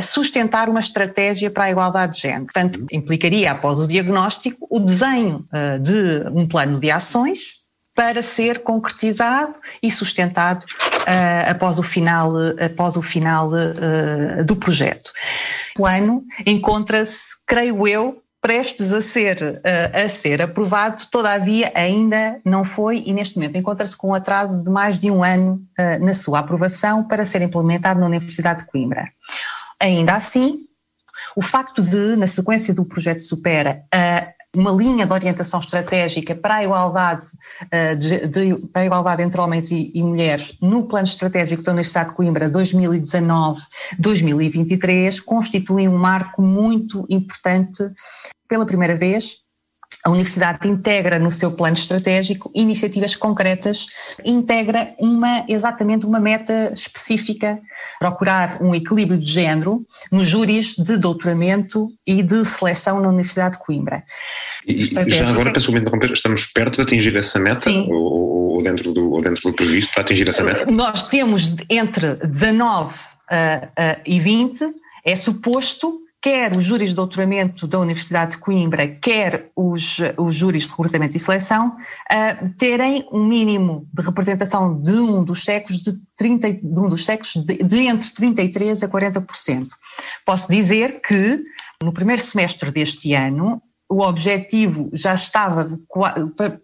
sustentar 0.02 0.68
uma 0.68 0.80
estratégia 0.80 1.50
para 1.50 1.64
a 1.64 1.70
igualdade 1.70 2.16
de 2.16 2.22
género. 2.22 2.44
Portanto, 2.44 2.86
implicaria, 2.92 3.52
após 3.52 3.78
o 3.78 3.86
diagnóstico, 3.86 4.66
o 4.70 4.80
desenho 4.80 5.46
de 5.80 6.28
um 6.32 6.46
plano 6.46 6.78
de 6.78 6.90
ações 6.90 7.65
para 7.96 8.22
ser 8.22 8.62
concretizado 8.62 9.54
e 9.82 9.90
sustentado 9.90 10.62
uh, 10.64 11.50
após 11.50 11.78
o 11.78 11.82
final, 11.82 12.30
após 12.62 12.94
o 12.94 13.02
final 13.02 13.50
uh, 13.50 14.44
do 14.44 14.54
projeto. 14.54 15.10
O 15.74 15.80
plano 15.80 16.22
encontra-se, 16.44 17.34
creio 17.46 17.88
eu, 17.88 18.22
prestes 18.38 18.92
a 18.92 19.00
ser, 19.00 19.42
uh, 19.42 20.04
a 20.04 20.08
ser 20.10 20.42
aprovado, 20.42 21.04
todavia 21.10 21.72
ainda 21.74 22.38
não 22.44 22.66
foi 22.66 23.02
e 23.06 23.14
neste 23.14 23.36
momento 23.36 23.56
encontra-se 23.56 23.96
com 23.96 24.10
um 24.10 24.14
atraso 24.14 24.62
de 24.62 24.70
mais 24.70 25.00
de 25.00 25.10
um 25.10 25.24
ano 25.24 25.58
na 26.00 26.12
sua 26.12 26.40
aprovação 26.40 27.02
para 27.02 27.24
ser 27.24 27.40
implementado 27.40 27.98
na 27.98 28.06
Universidade 28.06 28.60
de 28.60 28.66
Coimbra. 28.66 29.08
Ainda 29.80 30.14
assim, 30.14 30.60
o 31.34 31.42
facto 31.42 31.82
de, 31.82 32.14
na 32.16 32.26
sequência 32.26 32.74
do 32.74 32.84
projeto 32.84 33.20
Supera, 33.20 33.82
uma 34.56 34.72
linha 34.72 35.06
de 35.06 35.12
orientação 35.12 35.60
estratégica 35.60 36.34
para 36.34 36.56
a 36.56 36.64
igualdade, 36.64 37.26
eh, 37.70 37.94
de, 37.94 38.26
de, 38.26 38.56
para 38.68 38.82
a 38.82 38.86
igualdade 38.86 39.22
entre 39.22 39.38
homens 39.38 39.70
e, 39.70 39.92
e, 39.94 40.02
mulheres 40.02 40.56
no 40.62 40.88
plano 40.88 41.06
estratégico 41.06 41.62
da 41.62 41.72
Universidade 41.72 42.08
de 42.08 42.16
Coimbra 42.16 42.50
2019-2023 42.50 45.22
constitui 45.22 45.86
um 45.86 45.98
marco 45.98 46.40
muito 46.40 47.04
importante 47.10 47.84
pela 48.48 48.64
primeira 48.64 48.96
vez 48.96 49.44
a 50.04 50.10
Universidade 50.10 50.68
integra 50.68 51.18
no 51.18 51.30
seu 51.30 51.50
plano 51.50 51.74
estratégico 51.74 52.50
iniciativas 52.54 53.16
concretas, 53.16 53.86
integra 54.24 54.94
uma, 54.98 55.44
exatamente 55.48 56.06
uma 56.06 56.20
meta 56.20 56.72
específica, 56.74 57.58
procurar 57.98 58.62
um 58.62 58.74
equilíbrio 58.74 59.18
de 59.18 59.30
género 59.30 59.84
nos 60.12 60.28
júris 60.28 60.76
de 60.76 60.96
doutoramento 60.96 61.88
e 62.06 62.22
de 62.22 62.44
seleção 62.44 63.00
na 63.00 63.08
Universidade 63.08 63.58
de 63.58 63.64
Coimbra. 63.64 64.04
E, 64.66 64.84
já 65.10 65.28
agora, 65.28 65.52
peço 65.52 65.72
estamos 66.12 66.46
perto 66.46 66.76
de 66.76 66.82
atingir 66.82 67.16
essa 67.16 67.38
meta? 67.38 67.70
Ou, 67.70 68.54
ou, 68.54 68.62
dentro 68.62 68.92
do, 68.92 69.12
ou 69.12 69.20
dentro 69.20 69.42
do 69.42 69.54
previsto 69.54 69.92
para 69.92 70.02
atingir 70.02 70.28
essa 70.28 70.42
meta? 70.42 70.70
Nós 70.70 71.08
temos 71.08 71.56
entre 71.68 72.14
19 72.14 72.94
uh, 72.94 72.94
uh, 72.94 74.00
e 74.06 74.20
20, 74.20 74.64
é 75.04 75.16
suposto 75.16 76.05
quer 76.26 76.56
os 76.56 76.64
júris 76.64 76.88
de 76.88 76.96
doutoramento 76.96 77.68
da 77.68 77.78
Universidade 77.78 78.32
de 78.32 78.38
Coimbra, 78.38 78.88
quer 78.88 79.48
os, 79.54 79.98
os 80.16 80.34
júris 80.34 80.64
de 80.64 80.70
recrutamento 80.70 81.16
e 81.16 81.20
seleção, 81.20 81.68
uh, 81.68 82.48
terem 82.58 83.08
um 83.12 83.24
mínimo 83.24 83.88
de 83.94 84.02
representação 84.04 84.74
de 84.74 84.90
um 84.90 85.22
dos 85.22 85.44
sexos 85.44 85.84
de, 85.84 85.92
30, 86.16 86.52
de 86.54 86.80
um 86.80 86.88
dos 86.88 87.04
sexos 87.04 87.44
de, 87.44 87.58
de 87.58 87.86
entre 87.86 88.08
33% 88.08 88.82
a 88.82 88.88
40%. 88.88 89.68
Posso 90.24 90.48
dizer 90.50 91.00
que 91.00 91.44
no 91.80 91.92
primeiro 91.92 92.20
semestre 92.20 92.72
deste 92.72 93.14
ano 93.14 93.62
o 93.88 94.02
objetivo 94.02 94.90
já 94.92 95.14
estava 95.14 95.78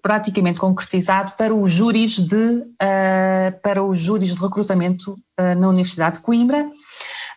praticamente 0.03 0.59
concretizado 0.59 1.35
para 1.38 1.55
os 1.55 1.70
júris 1.70 2.16
de, 2.18 2.35
uh, 2.35 3.61
para 3.62 3.81
os 3.81 4.01
júris 4.01 4.35
de 4.35 4.40
recrutamento 4.40 5.12
uh, 5.12 5.55
na 5.57 5.68
Universidade 5.68 6.16
de 6.16 6.22
Coimbra 6.22 6.68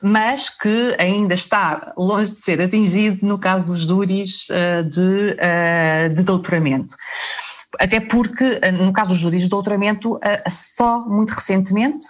mas 0.02 0.50
que 0.50 0.96
ainda 1.00 1.34
está 1.34 1.94
longe 1.98 2.34
de 2.34 2.42
ser 2.42 2.62
atingido 2.62 3.26
no 3.26 3.40
caso 3.40 3.74
dos 3.74 3.86
júris 3.86 4.48
uh, 4.50 4.84
de, 4.84 5.38
uh, 5.40 6.14
de 6.14 6.24
doutoramento. 6.24 6.96
Até 7.78 8.00
porque, 8.00 8.60
eh, 8.62 8.72
no 8.72 8.94
caso 8.94 9.10
dos 9.10 9.20
júris 9.20 9.44
de 9.44 9.50
doutoramento, 9.50 10.18
só 10.50 11.06
muito 11.10 11.32
recentemente 11.32 12.08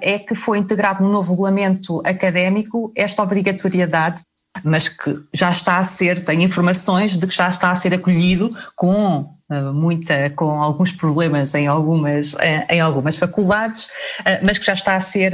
é 0.00 0.18
que 0.18 0.34
foi 0.34 0.56
integrado 0.56 1.04
no 1.04 1.12
novo 1.12 1.32
regulamento 1.32 2.00
académico 2.06 2.90
esta 2.96 3.22
obrigatoriedade, 3.22 4.22
mas 4.62 4.88
que 4.88 5.14
já 5.32 5.50
está 5.50 5.78
a 5.78 5.84
ser, 5.84 6.24
tem 6.24 6.42
informações 6.42 7.18
de 7.18 7.26
que 7.26 7.34
já 7.34 7.48
está 7.48 7.70
a 7.70 7.74
ser 7.74 7.92
acolhido 7.92 8.50
com 8.76 9.22
eh, 9.22 9.33
muita, 9.74 10.30
com 10.30 10.50
alguns 10.50 10.92
problemas 10.92 11.54
em 11.54 11.66
algumas, 11.66 12.34
eh, 12.40 12.66
em 12.70 12.80
algumas 12.80 13.16
faculdades, 13.16 13.88
eh, 14.24 14.40
mas 14.42 14.58
que 14.58 14.64
já 14.64 14.72
está 14.72 14.96
a 14.96 15.00
ser 15.00 15.32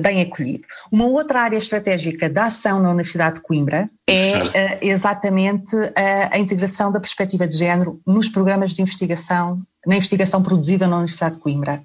bem 0.00 0.22
acolhido. 0.22 0.64
Uma 0.90 1.06
outra 1.06 1.42
área 1.42 1.58
estratégica 1.58 2.28
da 2.28 2.46
ação 2.46 2.80
na 2.80 2.90
Universidade 2.90 3.36
de 3.36 3.42
Coimbra 3.42 3.86
é 4.08 4.78
exatamente 4.80 5.76
a, 5.96 6.34
a 6.36 6.38
integração 6.38 6.90
da 6.90 7.00
perspectiva 7.00 7.46
de 7.46 7.56
género 7.56 8.00
nos 8.06 8.28
programas 8.28 8.72
de 8.72 8.82
investigação, 8.82 9.60
na 9.86 9.96
investigação 9.96 10.42
produzida 10.42 10.86
na 10.86 10.96
Universidade 10.96 11.34
de 11.34 11.40
Coimbra 11.40 11.82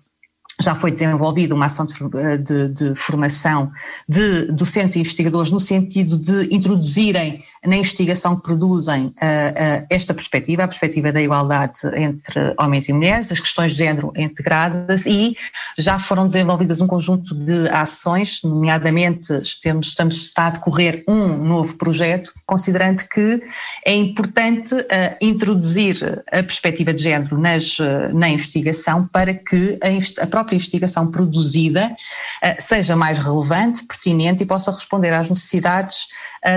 já 0.62 0.74
foi 0.74 0.92
desenvolvida 0.92 1.54
uma 1.54 1.66
ação 1.66 1.86
de, 1.86 2.38
de, 2.38 2.70
de, 2.70 2.96
formação 2.96 3.72
de 4.08 4.52
docentes 4.52 4.96
e 4.96 5.00
investigadores 5.00 5.52
no 5.52 5.60
sentido 5.60 6.18
de 6.18 6.56
introduzirem 6.56 7.44
na 7.65 7.78
investigação 7.78 8.36
que 8.36 8.43
produzem 8.43 9.06
uh, 9.06 9.10
uh, 9.10 9.88
esta 9.89 10.13
perspectiva, 10.13 10.63
a 10.63 10.67
perspectiva 10.67 11.12
da 11.12 11.21
igualdade 11.21 11.80
entre 11.95 12.54
homens 12.60 12.88
e 12.89 12.93
mulheres, 12.93 13.32
as 13.32 13.39
questões 13.39 13.73
de 13.73 13.80
género 13.80 14.12
integradas 14.15 15.06
e 15.06 15.36
já 15.78 15.99
foram 15.99 16.28
desenvolvidas 16.28 16.80
um 16.82 16.88
conjunto 16.88 17.36
de 17.36 17.67
ações, 17.69 18.41
nomeadamente 18.43 19.34
temos, 19.62 19.88
estamos, 19.88 20.15
está 20.17 20.47
a 20.47 20.49
decorrer 20.51 21.04
um 21.08 21.38
novo 21.38 21.75
projeto, 21.75 22.34
considerando 22.45 23.04
que 23.08 23.41
é 23.86 23.93
importante 23.93 24.73
uh, 24.73 24.86
introduzir 25.21 26.23
a 26.32 26.43
perspectiva 26.43 26.93
de 26.93 27.04
género 27.04 27.38
nas, 27.38 27.78
na 28.13 28.30
investigação 28.30 29.08
para 29.08 29.34
que 29.34 29.78
a, 29.82 30.23
a 30.23 30.28
própria 30.28 30.56
investigação 30.56 31.12
produzida 31.12 31.95
seja 32.60 32.95
mais 32.95 33.19
relevante, 33.19 33.84
pertinente 33.86 34.43
e 34.43 34.45
possa 34.45 34.71
responder 34.71 35.13
às 35.13 35.30
necessidades 35.30 36.08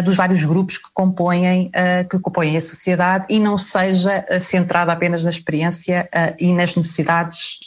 dos 0.04 0.16
vários 0.16 0.42
grupos 0.44 0.76
que 0.76 0.90
compõem, 0.98 1.68
uh, 1.68 2.08
que 2.08 2.18
compõem 2.18 2.56
a 2.56 2.60
sociedade 2.60 3.26
e 3.30 3.38
não 3.38 3.56
seja 3.56 4.24
centrada 4.40 4.92
apenas 4.92 5.22
na 5.22 5.30
experiência 5.30 6.08
e 6.40 6.52
nas 6.52 6.74
necessidades 6.74 7.58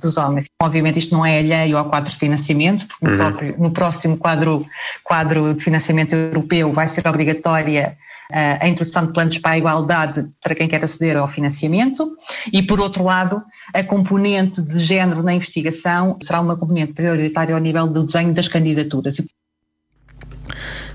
dos 0.00 0.16
homens. 0.16 0.46
Obviamente 0.62 0.98
isto 0.98 1.14
não 1.14 1.26
é 1.26 1.38
alheio 1.38 1.76
ao 1.76 1.90
quadro 1.90 2.10
de 2.10 2.16
financiamento, 2.16 2.86
porque 2.88 3.04
no, 3.04 3.10
uhum. 3.10 3.18
próprio, 3.18 3.54
no 3.58 3.70
próximo 3.70 4.16
quadro, 4.16 4.66
quadro 5.04 5.54
de 5.54 5.62
financiamento 5.62 6.14
europeu 6.14 6.72
vai 6.72 6.88
ser 6.88 7.06
obrigatória 7.06 7.96
a 8.32 8.66
introdução 8.66 9.06
de 9.06 9.12
planos 9.12 9.38
para 9.38 9.52
a 9.52 9.58
igualdade 9.58 10.26
para 10.42 10.54
quem 10.54 10.68
quer 10.68 10.82
aceder 10.82 11.16
ao 11.16 11.28
financiamento 11.28 12.10
e, 12.52 12.62
por 12.62 12.80
outro 12.80 13.04
lado, 13.04 13.42
a 13.72 13.82
componente 13.84 14.60
de 14.62 14.78
género 14.78 15.22
na 15.22 15.32
investigação 15.32 16.18
será 16.22 16.40
uma 16.40 16.56
componente 16.56 16.92
prioritária 16.92 17.54
ao 17.54 17.60
nível 17.60 17.86
do 17.86 18.04
desenho 18.04 18.32
das 18.32 18.48
candidaturas. 18.48 19.20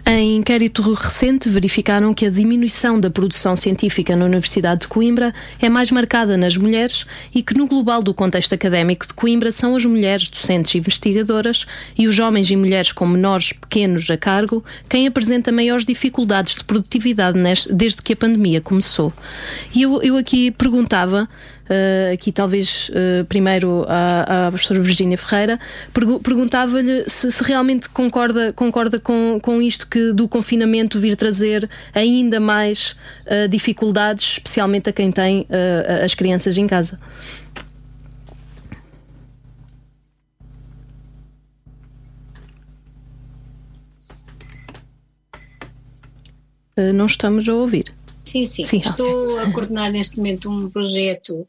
Em 0.06 0.38
inquérito 0.38 0.82
recente, 0.82 1.48
verificaram 1.48 2.14
que 2.14 2.26
a 2.26 2.30
diminuição 2.30 3.00
da 3.00 3.10
produção 3.10 3.56
científica 3.56 4.16
na 4.16 4.26
Universidade 4.26 4.82
de 4.82 4.88
Coimbra 4.88 5.34
é 5.62 5.70
mais 5.70 5.92
marcada 5.92 6.36
nas 6.36 6.58
mulheres 6.58 7.06
e 7.34 7.44
que, 7.44 7.56
no 7.56 7.68
global 7.68 8.02
do 8.02 8.14
contexto 8.14 8.54
académico 8.54 9.06
de 9.06 9.14
Coimbra, 9.14 9.52
são 9.52 9.76
as 9.76 9.86
mulheres 9.86 10.28
docentes 10.28 10.74
e 10.74 10.80
investigadoras 10.80 11.68
e 11.98 12.08
os 12.08 12.18
homens 12.20 12.50
e 12.50 12.56
mulheres 12.56 12.92
com 12.92 13.06
menores 13.06 13.54
pequenos 13.54 14.10
a 14.10 14.18
cargo 14.18 14.64
quem 14.90 15.06
apresenta 15.06 15.52
maiores 15.52 15.86
dificuldades 15.86 16.56
de 16.56 16.64
produtividade 16.64 17.38
desde 17.70 18.02
que 18.02 18.14
a 18.14 18.18
pandemia 18.18 18.60
começou. 18.60 19.14
E 19.74 19.84
eu, 19.84 20.02
eu 20.02 20.18
aqui 20.18 20.50
perguntava 20.52 21.30
uh, 21.72 22.14
aqui 22.14 22.32
talvez 22.32 22.90
uh, 22.90 23.26
primeiro 23.26 23.86
à, 23.88 24.48
à 24.48 24.52
professora 24.52 24.82
Virgínia 24.82 25.18
Ferreira, 25.18 25.60
pergu 25.94 26.20
perguntava-lhe 26.20 27.04
se, 27.08 27.32
se, 27.32 27.44
realmente 27.44 27.90
concorda, 27.90 28.52
concorda 28.54 29.00
com, 29.00 29.40
com 29.42 29.62
isto 29.62 29.88
que 29.88 30.12
do 30.12 30.28
confinamento 30.28 31.00
vir 31.00 31.16
trazer 31.16 31.70
ainda 31.94 32.40
mais 32.40 32.96
uh, 33.26 33.48
dificuldades, 33.48 34.34
especialmente 34.34 34.90
a 34.90 34.94
quem 34.94 35.12
tem 35.12 35.48
as 36.04 36.14
crianças 36.14 36.58
em 36.58 36.68
casa. 36.68 37.00
Não 46.94 47.06
estamos 47.06 47.48
a 47.48 47.54
ouvir. 47.54 48.01
Sim, 48.32 48.46
sim, 48.46 48.64
sim 48.64 48.78
Estou 48.78 49.40
a 49.40 49.52
coordenar 49.52 49.92
neste 49.92 50.16
momento 50.16 50.50
um 50.50 50.70
projeto 50.70 51.46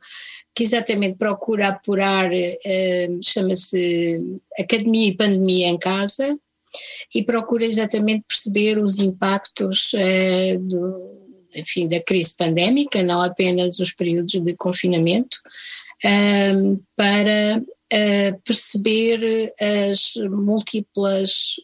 que 0.52 0.64
exatamente 0.64 1.16
procura 1.16 1.68
apurar, 1.68 2.28
uh, 2.28 3.20
chama-se 3.22 4.40
Academia 4.58 5.08
e 5.08 5.16
Pandemia 5.16 5.68
em 5.68 5.78
Casa, 5.78 6.36
e 7.14 7.22
procura 7.22 7.64
exatamente 7.64 8.24
perceber 8.26 8.82
os 8.82 8.98
impactos 8.98 9.92
uh, 9.92 10.58
do, 10.58 11.38
enfim, 11.54 11.86
da 11.86 12.00
crise 12.00 12.34
pandémica, 12.36 13.00
não 13.00 13.22
apenas 13.22 13.78
os 13.78 13.92
períodos 13.92 14.32
de 14.32 14.56
confinamento, 14.56 15.38
uh, 16.04 16.82
para 16.96 17.62
perceber 18.42 19.52
as 19.60 20.14
múltiplas, 20.30 21.56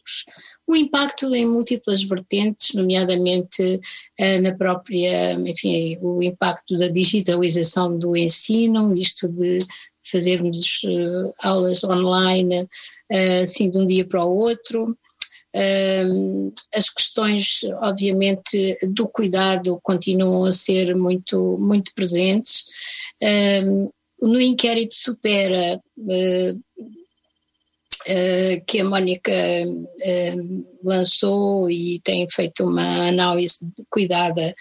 o 0.69 0.75
impacto 0.75 1.33
em 1.33 1.47
múltiplas 1.47 2.03
vertentes, 2.03 2.75
nomeadamente 2.75 3.81
uh, 4.21 4.41
na 4.43 4.53
própria, 4.53 5.33
enfim, 5.33 5.97
o 5.99 6.21
impacto 6.21 6.75
da 6.77 6.87
digitalização 6.87 7.97
do 7.97 8.15
ensino, 8.15 8.95
isto 8.95 9.27
de 9.27 9.65
fazermos 10.03 10.83
uh, 10.83 11.33
aulas 11.41 11.83
online 11.83 12.61
uh, 12.61 13.41
assim 13.41 13.71
de 13.71 13.79
um 13.79 13.85
dia 13.87 14.05
para 14.05 14.23
o 14.23 14.31
outro. 14.31 14.95
as 16.75 16.87
questões, 16.91 17.61
obviamente, 17.81 18.77
do 18.93 19.07
cuidado 19.07 19.79
continuam 19.81 20.45
a 20.45 20.51
ser 20.51 20.95
muito, 20.95 21.57
muito 21.59 21.91
presentes. 21.95 22.65
no 24.21 24.39
inquérito 24.39 24.93
supera 24.93 25.81
uh, 28.01 28.65
que 28.65 28.81
a 28.81 28.85
Mónica 28.85 29.31
uh, 29.31 30.67
lançou 30.83 31.69
e 31.69 31.99
tem 32.03 32.27
feito 32.29 32.63
uma 32.63 33.07
análise 33.07 33.59
cuidada 33.89 34.53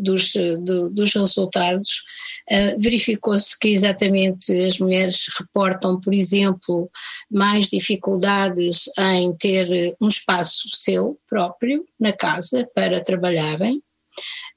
dos, 0.00 0.32
do, 0.60 0.88
dos 0.88 1.12
resultados, 1.14 2.02
uh, 2.50 2.80
verificou-se 2.80 3.58
que 3.58 3.68
exatamente 3.68 4.52
as 4.52 4.78
mulheres 4.78 5.26
reportam, 5.38 6.00
por 6.00 6.14
exemplo, 6.14 6.90
mais 7.30 7.68
dificuldades 7.68 8.84
em 8.98 9.34
ter 9.36 9.94
um 10.00 10.08
espaço 10.08 10.68
seu 10.70 11.18
próprio 11.28 11.84
na 12.00 12.12
casa 12.12 12.68
para 12.74 13.02
trabalharem. 13.02 13.82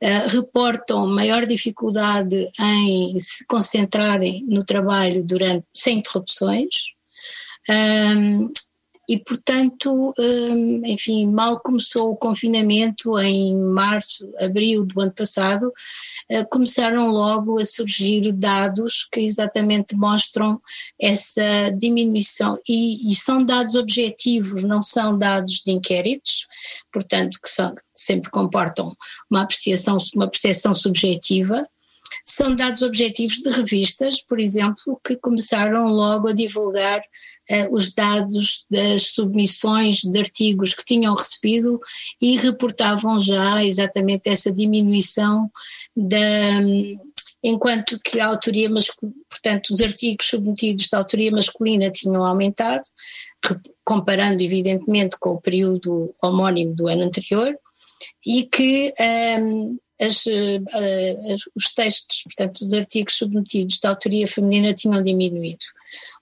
Uh, 0.03 0.27
reportam 0.29 1.07
maior 1.07 1.45
dificuldade 1.45 2.49
em 2.59 3.19
se 3.19 3.45
concentrarem 3.45 4.43
no 4.47 4.63
trabalho 4.63 5.23
durante 5.23 5.65
sem 5.71 5.99
interrupções, 5.99 6.69
um, 7.69 8.51
e, 9.11 9.19
portanto, 9.19 10.13
enfim, 10.85 11.27
mal 11.27 11.59
começou 11.59 12.11
o 12.11 12.15
confinamento 12.15 13.19
em 13.19 13.57
março, 13.57 14.25
abril 14.39 14.85
do 14.85 15.01
ano 15.01 15.11
passado, 15.11 15.69
eh, 16.29 16.45
começaram 16.45 17.11
logo 17.11 17.59
a 17.59 17.65
surgir 17.65 18.31
dados 18.31 19.05
que 19.11 19.19
exatamente 19.19 19.97
mostram 19.97 20.61
essa 20.97 21.71
diminuição. 21.77 22.57
E, 22.65 23.11
e 23.11 23.13
são 23.13 23.43
dados 23.43 23.75
objetivos, 23.75 24.63
não 24.63 24.81
são 24.81 25.17
dados 25.17 25.61
de 25.65 25.73
inquéritos, 25.73 26.47
portanto, 26.89 27.37
que 27.43 27.49
são, 27.49 27.75
sempre 27.93 28.31
comportam 28.31 28.95
uma 29.29 29.41
apreciação, 29.41 29.97
uma 30.15 30.29
percepção 30.29 30.73
subjetiva. 30.73 31.67
São 32.23 32.55
dados 32.55 32.81
objetivos 32.81 33.39
de 33.39 33.49
revistas, 33.49 34.21
por 34.21 34.39
exemplo, 34.39 35.01
que 35.05 35.17
começaram 35.17 35.87
logo 35.87 36.29
a 36.29 36.33
divulgar 36.33 37.01
os 37.71 37.93
dados 37.93 38.65
das 38.69 39.07
submissões 39.07 40.01
de 40.01 40.17
artigos 40.17 40.73
que 40.73 40.85
tinham 40.85 41.15
recebido 41.15 41.79
e 42.21 42.37
reportavam 42.37 43.19
já 43.19 43.63
exatamente 43.63 44.29
essa 44.29 44.51
diminuição 44.51 45.49
da. 45.95 46.19
Enquanto 47.43 47.99
que 47.99 48.19
a 48.19 48.27
autoria 48.27 48.69
masculina, 48.69 49.17
portanto, 49.27 49.71
os 49.71 49.81
artigos 49.81 50.27
submetidos 50.27 50.87
da 50.89 50.99
autoria 50.99 51.31
masculina 51.31 51.89
tinham 51.89 52.23
aumentado, 52.23 52.83
comparando 53.83 54.43
evidentemente 54.43 55.17
com 55.19 55.31
o 55.31 55.41
período 55.41 56.13
homónimo 56.21 56.75
do 56.75 56.87
ano 56.87 57.01
anterior, 57.01 57.57
e 58.23 58.43
que 58.43 58.93
um, 59.39 59.77
as, 60.01 60.25
uh, 60.25 61.37
os 61.55 61.73
textos, 61.73 62.23
portanto, 62.23 62.61
os 62.61 62.73
artigos 62.73 63.17
submetidos 63.17 63.79
da 63.79 63.89
autoria 63.89 64.27
feminina 64.27 64.73
tinham 64.73 65.03
diminuído. 65.03 65.63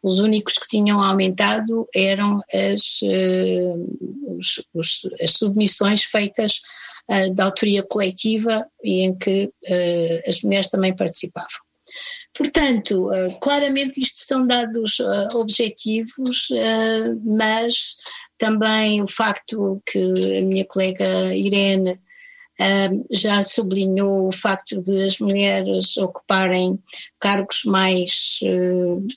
Os 0.03 0.19
únicos 0.19 0.57
que 0.57 0.67
tinham 0.67 1.01
aumentado 1.01 1.87
eram 1.95 2.41
as, 2.53 3.01
uh, 3.03 4.37
os, 4.37 4.61
os, 4.73 5.01
as 5.21 5.31
submissões 5.31 6.03
feitas 6.03 6.59
uh, 7.09 7.33
da 7.33 7.45
autoria 7.45 7.81
coletiva 7.81 8.65
e 8.83 9.03
em 9.03 9.17
que 9.17 9.49
as 10.27 10.41
mulheres 10.41 10.69
também 10.69 10.95
participavam. 10.95 11.47
Portanto, 12.37 13.09
claramente 13.41 13.99
isto 13.99 14.19
são 14.19 14.45
dados 14.45 14.99
objetivos, 15.33 16.47
mas 17.25 17.95
também 18.37 19.01
o 19.01 19.07
facto 19.07 19.81
que 19.85 19.99
a 20.37 20.45
minha 20.45 20.65
colega 20.65 21.35
Irene 21.35 21.99
já 23.09 23.41
sublinhou 23.41 24.27
o 24.27 24.31
facto 24.31 24.81
de 24.81 25.03
as 25.03 25.19
mulheres 25.19 25.95
ocuparem 25.97 26.77
cargos 27.19 27.63
mais. 27.63 28.39
Uh, 28.43 29.07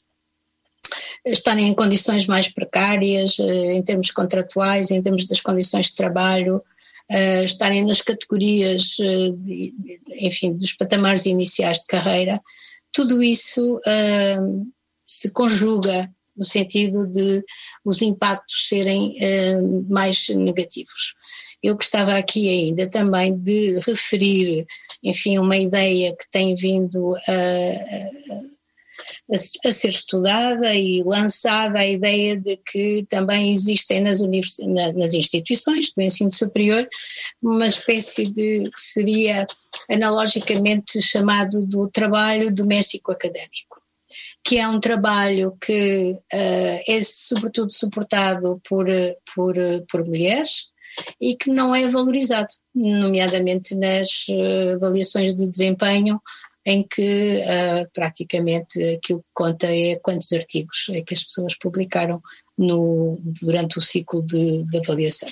estarem 1.25 1.69
em 1.69 1.75
condições 1.75 2.27
mais 2.27 2.49
precárias, 2.49 3.39
uh, 3.39 3.43
em 3.43 3.83
termos 3.83 4.11
contratuais, 4.11 4.91
em 4.91 5.03
termos 5.03 5.27
das 5.27 5.41
condições 5.41 5.87
de 5.87 5.97
trabalho, 5.97 6.63
uh, 7.11 7.45
estarem 7.45 7.85
nas 7.85 8.01
categorias, 8.01 8.97
de, 9.39 9.75
enfim, 10.21 10.53
dos 10.53 10.73
patamares 10.75 11.27
iniciais 11.27 11.79
de 11.81 11.87
carreira, 11.87 12.41
tudo 12.93 13.23
isso 13.23 13.81
se 15.03 15.31
conjuga 15.31 16.11
no 16.37 16.45
sentido 16.45 17.07
de 17.07 17.43
os 17.83 18.03
impactos 18.03 18.69
serem 18.69 19.17
mais 19.89 20.29
negativos. 20.29 21.15
Eu 21.63 21.75
gostava 21.77 22.17
aqui 22.17 22.49
ainda 22.49 22.89
também 22.89 23.37
de 23.37 23.79
referir, 23.87 24.67
enfim, 25.03 25.39
uma 25.39 25.57
ideia 25.57 26.15
que 26.17 26.29
tem 26.31 26.55
vindo 26.55 27.15
a, 27.15 27.33
a, 29.33 29.69
a 29.69 29.73
ser 29.73 29.89
estudada 29.89 30.75
e 30.75 31.03
lançada, 31.05 31.79
a 31.79 31.87
ideia 31.87 32.37
de 32.37 32.57
que 32.57 33.07
também 33.09 33.53
existem 33.53 34.01
nas, 34.01 34.21
nas 34.95 35.13
instituições 35.15 35.93
do 35.97 36.03
ensino 36.03 36.33
superior 36.33 36.89
uma 37.41 37.67
espécie 37.67 38.25
de 38.25 38.69
que 38.71 38.81
seria 38.81 39.47
analogicamente 39.89 41.01
chamado 41.01 41.65
do 41.65 41.89
trabalho 41.89 42.53
doméstico 42.53 43.13
académico 43.13 43.83
que 44.45 44.59
é 44.59 44.69
um 44.69 44.81
trabalho 44.81 45.57
que 45.65 46.13
uh, 46.13 46.83
é 46.89 47.03
sobretudo 47.05 47.71
suportado 47.71 48.61
por, 48.69 48.87
por, 49.35 49.55
por 49.91 50.05
mulheres, 50.05 50.72
e 51.21 51.37
que 51.37 51.51
não 51.51 51.75
é 51.75 51.89
valorizado, 51.89 52.49
nomeadamente 52.75 53.75
nas 53.75 54.27
uh, 54.29 54.75
avaliações 54.77 55.35
de 55.35 55.49
desempenho, 55.49 56.21
em 56.65 56.87
que 56.89 57.41
uh, 57.41 57.91
praticamente 57.93 58.83
aquilo 58.95 59.21
que 59.21 59.29
conta 59.35 59.67
é 59.67 59.97
quantos 59.97 60.33
artigos 60.33 60.87
é 60.91 61.03
que 61.03 61.15
as 61.15 61.25
pessoas 61.25 61.57
publicaram 61.59 62.21
no, 62.57 63.19
durante 63.41 63.79
o 63.79 63.81
ciclo 63.81 64.23
de, 64.23 64.65
de 64.65 64.79
avaliação. 64.79 65.29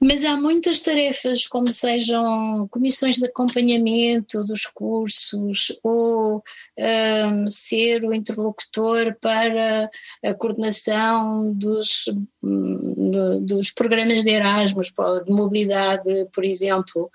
Mas 0.00 0.24
há 0.24 0.36
muitas 0.36 0.80
tarefas, 0.80 1.46
como 1.46 1.66
sejam 1.68 2.68
comissões 2.68 3.16
de 3.16 3.26
acompanhamento 3.26 4.44
dos 4.44 4.66
cursos, 4.66 5.72
ou 5.82 6.42
um, 6.78 7.46
ser 7.46 8.04
o 8.04 8.12
interlocutor 8.12 9.16
para 9.20 9.90
a 10.24 10.34
coordenação 10.34 11.52
dos, 11.54 12.04
hum, 12.42 13.40
dos 13.42 13.70
programas 13.70 14.24
de 14.24 14.30
Erasmus, 14.30 14.92
de 15.24 15.32
mobilidade, 15.32 16.28
por 16.32 16.44
exemplo. 16.44 17.10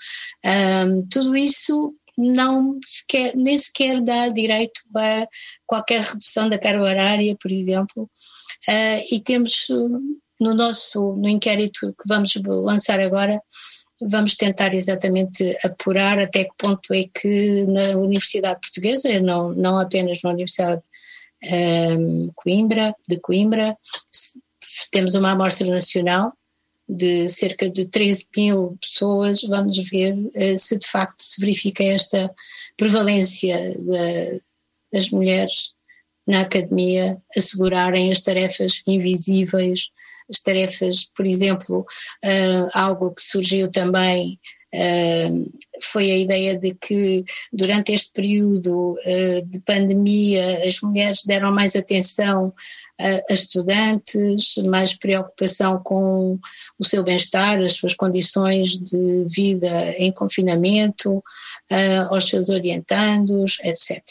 Um, 0.46 1.04
tudo 1.04 1.36
isso 1.36 1.94
não 2.18 2.80
sequer, 2.86 3.36
nem 3.36 3.58
sequer 3.58 4.02
dá 4.02 4.28
direito 4.28 4.82
a 4.96 5.28
qualquer 5.66 6.02
redução 6.02 6.50
da 6.50 6.60
carga 6.60 6.84
horária, 6.84 7.36
por 7.40 7.52
exemplo, 7.52 8.10
uh, 8.68 9.06
e 9.12 9.22
temos 9.22 9.68
no 10.40 10.54
nosso 10.54 11.16
no 11.16 11.28
inquérito 11.28 11.94
que 12.00 12.08
vamos 12.08 12.34
lançar 12.46 13.00
agora, 13.00 13.42
vamos 14.02 14.36
tentar 14.36 14.74
exatamente 14.74 15.56
apurar 15.64 16.20
até 16.20 16.46
que 16.46 16.54
ponto 16.58 16.94
é 16.94 17.04
que 17.14 17.66
na 17.66 17.98
Universidade 17.98 18.60
Portuguesa, 18.62 19.20
não, 19.20 19.54
não 19.54 19.80
apenas 19.80 20.22
na 20.24 20.32
Universidade 20.32 20.82
um, 21.52 22.32
Coimbra, 22.36 22.96
de 23.08 23.20
Coimbra, 23.20 23.78
temos 24.92 25.16
uma 25.16 25.32
amostra 25.32 25.68
nacional 25.68 26.34
de 26.88 27.28
cerca 27.28 27.70
de 27.70 27.86
13 27.86 28.28
mil 28.36 28.78
pessoas, 28.82 29.44
vamos 29.44 29.78
ver 29.90 30.16
uh, 30.16 30.58
se 30.58 30.78
de 30.78 30.88
facto 30.88 31.22
se 31.22 31.40
verifica 31.40 31.84
esta 31.84 32.34
prevalência 32.76 33.60
de, 33.60 34.42
das 34.92 35.10
mulheres 35.12 35.74
na 36.28 36.42
academia 36.42 37.22
assegurarem 37.36 38.12
as 38.12 38.22
tarefas 38.22 38.82
invisíveis 38.88 39.90
as 40.30 40.40
tarefas, 40.42 41.10
por 41.16 41.26
exemplo, 41.26 41.86
uh, 42.24 42.70
algo 42.74 43.12
que 43.12 43.22
surgiu 43.22 43.70
também 43.70 44.40
Uh, 44.72 45.52
foi 45.82 46.12
a 46.12 46.18
ideia 46.18 46.60
de 46.60 46.76
que 46.76 47.26
durante 47.52 47.92
este 47.92 48.12
período 48.14 48.92
uh, 48.92 49.46
de 49.48 49.60
pandemia 49.62 50.60
as 50.64 50.80
mulheres 50.82 51.24
deram 51.26 51.52
mais 51.52 51.76
atenção 51.76 52.54
a, 53.00 53.32
a 53.32 53.34
estudantes, 53.34 54.58
mais 54.68 54.94
preocupação 54.94 55.82
com 55.84 56.38
o 56.78 56.86
seu 56.86 57.04
bem-estar, 57.04 57.58
as 57.60 57.74
suas 57.74 57.96
condições 57.96 58.78
de 58.78 59.26
vida 59.28 59.92
em 59.98 60.12
confinamento, 60.12 61.18
uh, 61.18 62.14
aos 62.14 62.28
seus 62.28 62.50
orientandos, 62.50 63.58
etc. 63.64 64.04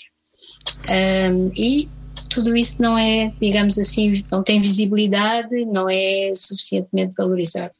e 1.57 1.89
tudo 2.29 2.57
isso 2.57 2.81
não 2.81 2.97
é, 2.99 3.33
digamos 3.41 3.79
assim, 3.79 4.25
não 4.31 4.43
tem 4.43 4.61
visibilidade, 4.61 5.65
não 5.65 5.89
é 5.89 6.33
suficientemente 6.35 7.15
valorizado. 7.17 7.73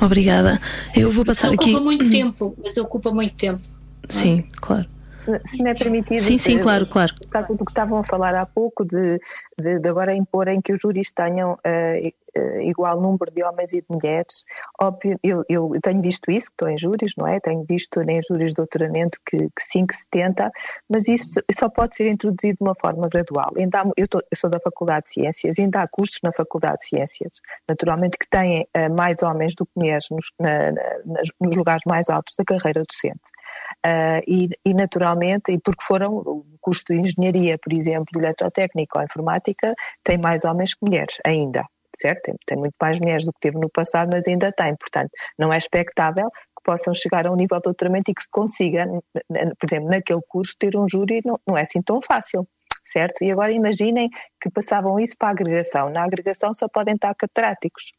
Obrigada. 0.00 0.60
Eu 0.94 1.10
vou 1.10 1.24
passar 1.24 1.48
ocupa 1.48 1.62
aqui. 1.62 1.70
Ocupa 1.70 1.84
muito 1.84 2.10
tempo, 2.10 2.56
mas 2.62 2.76
ocupa 2.76 3.10
muito 3.10 3.34
tempo. 3.34 3.60
Sim, 4.08 4.40
é? 4.40 4.56
claro 4.56 4.95
se, 5.44 5.62
me 5.62 5.70
é 5.70 5.74
permitido. 5.74 6.20
Sim, 6.20 6.38
sim, 6.38 6.58
claro, 6.58 6.86
claro. 6.86 7.14
Por 7.14 7.28
causa 7.28 7.54
do 7.54 7.64
que 7.64 7.70
estavam 7.70 7.98
a 7.98 8.04
falar 8.04 8.34
há 8.34 8.46
pouco, 8.46 8.84
de, 8.84 9.18
de, 9.58 9.80
de 9.80 9.88
agora 9.88 10.14
imporem 10.14 10.60
que 10.60 10.72
os 10.72 10.78
júris 10.80 11.10
tenham 11.12 11.52
uh, 11.52 12.60
igual 12.62 13.00
número 13.00 13.30
de 13.30 13.42
homens 13.42 13.72
e 13.72 13.80
de 13.80 13.86
mulheres. 13.88 14.44
Óbvio, 14.80 15.18
eu, 15.22 15.42
eu 15.48 15.70
tenho 15.82 16.00
visto 16.02 16.30
isso, 16.30 16.48
estou 16.50 16.68
em 16.68 16.78
júris, 16.78 17.12
não 17.16 17.26
é? 17.26 17.40
Tenho 17.40 17.64
visto 17.68 18.00
em 18.00 18.20
júris 18.22 18.50
de 18.50 18.56
doutoramento 18.56 19.18
que, 19.26 19.38
que 19.38 19.62
sim, 19.62 19.86
que 19.86 19.94
se 19.94 20.06
tenta, 20.10 20.48
mas 20.88 21.08
isso 21.08 21.40
só 21.52 21.68
pode 21.68 21.96
ser 21.96 22.10
introduzido 22.10 22.58
de 22.58 22.64
uma 22.64 22.74
forma 22.74 23.08
gradual. 23.08 23.52
Ainda 23.56 23.80
há, 23.80 23.90
eu, 23.96 24.08
tô, 24.08 24.18
eu, 24.18 24.36
sou 24.36 24.50
da 24.50 24.60
Faculdade 24.60 25.06
de 25.06 25.12
Ciências, 25.12 25.58
ainda 25.58 25.82
há 25.82 25.88
cursos 25.88 26.18
na 26.22 26.32
Faculdade 26.32 26.78
de 26.78 26.88
Ciências, 26.88 27.40
naturalmente 27.68 28.18
que 28.18 28.28
têm 28.28 28.62
uh, 28.76 28.94
mais 28.96 29.22
homens 29.22 29.54
do 29.54 29.64
que 29.64 29.72
mulheres 29.76 30.06
nos, 30.10 30.32
na, 30.38 30.72
na, 30.72 31.22
nos 31.40 31.56
lugares 31.56 31.82
mais 31.86 32.08
altos 32.08 32.34
da 32.38 32.44
carreira 32.44 32.82
docente. 32.82 33.20
Uh, 33.84 34.20
e, 34.26 34.48
e, 34.64 34.74
naturalmente, 34.74 35.52
e 35.52 35.60
porque 35.60 35.84
foram 35.84 36.16
o 36.16 36.44
curso 36.60 36.82
de 36.88 36.94
engenharia, 36.94 37.56
por 37.62 37.72
exemplo, 37.72 38.06
eletrotécnica 38.16 38.98
ou 38.98 39.04
informática, 39.04 39.74
tem 40.02 40.18
mais 40.18 40.44
homens 40.44 40.74
que 40.74 40.84
mulheres 40.84 41.18
ainda, 41.24 41.64
certo? 41.96 42.22
Tem, 42.22 42.34
tem, 42.46 42.58
muito 42.58 42.74
mais 42.80 42.98
mulheres 42.98 43.24
do 43.24 43.32
que 43.32 43.40
teve 43.40 43.58
no 43.58 43.70
passado, 43.70 44.10
mas 44.12 44.26
ainda 44.26 44.52
tem, 44.52 44.74
portanto, 44.76 45.10
não 45.38 45.52
é 45.52 45.58
expectável 45.58 46.24
que 46.24 46.64
possam 46.64 46.94
chegar 46.94 47.26
a 47.26 47.32
um 47.32 47.36
nível 47.36 47.58
de 47.58 47.64
doutoramento 47.64 48.10
e 48.10 48.14
que 48.14 48.22
se 48.22 48.30
consiga, 48.30 48.86
por 49.28 49.66
exemplo, 49.68 49.88
naquele 49.88 50.22
curso 50.28 50.54
ter 50.58 50.76
um 50.76 50.88
júri 50.88 51.20
não, 51.24 51.36
não 51.46 51.56
é 51.56 51.62
assim 51.62 51.80
tão 51.82 52.00
fácil 52.02 52.46
certo? 52.86 53.22
E 53.24 53.32
agora 53.32 53.50
imaginem 53.52 54.08
que 54.40 54.48
passavam 54.48 54.98
isso 54.98 55.16
para 55.18 55.28
a 55.28 55.32
agregação. 55.32 55.90
Na 55.90 56.04
agregação 56.04 56.54
só 56.54 56.68
podem 56.72 56.94
estar 56.94 57.12
catedráticos. 57.14 57.92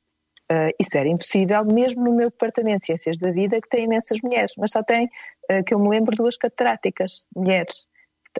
Uh, 0.51 0.71
isso 0.79 0.97
era 0.97 1.09
impossível, 1.09 1.65
mesmo 1.65 2.05
no 2.05 2.15
meu 2.15 2.29
departamento 2.29 2.79
de 2.79 2.85
Ciências 2.85 3.17
da 3.17 3.31
Vida, 3.31 3.59
que 3.59 3.67
tem 3.67 3.83
imensas 3.83 4.19
mulheres, 4.23 4.53
mas 4.57 4.71
só 4.71 4.81
tem, 4.81 5.05
uh, 5.51 5.63
que 5.65 5.73
eu 5.73 5.79
me 5.79 5.89
lembro, 5.89 6.15
duas 6.15 6.37
catedráticas, 6.37 7.25
mulheres. 7.35 7.85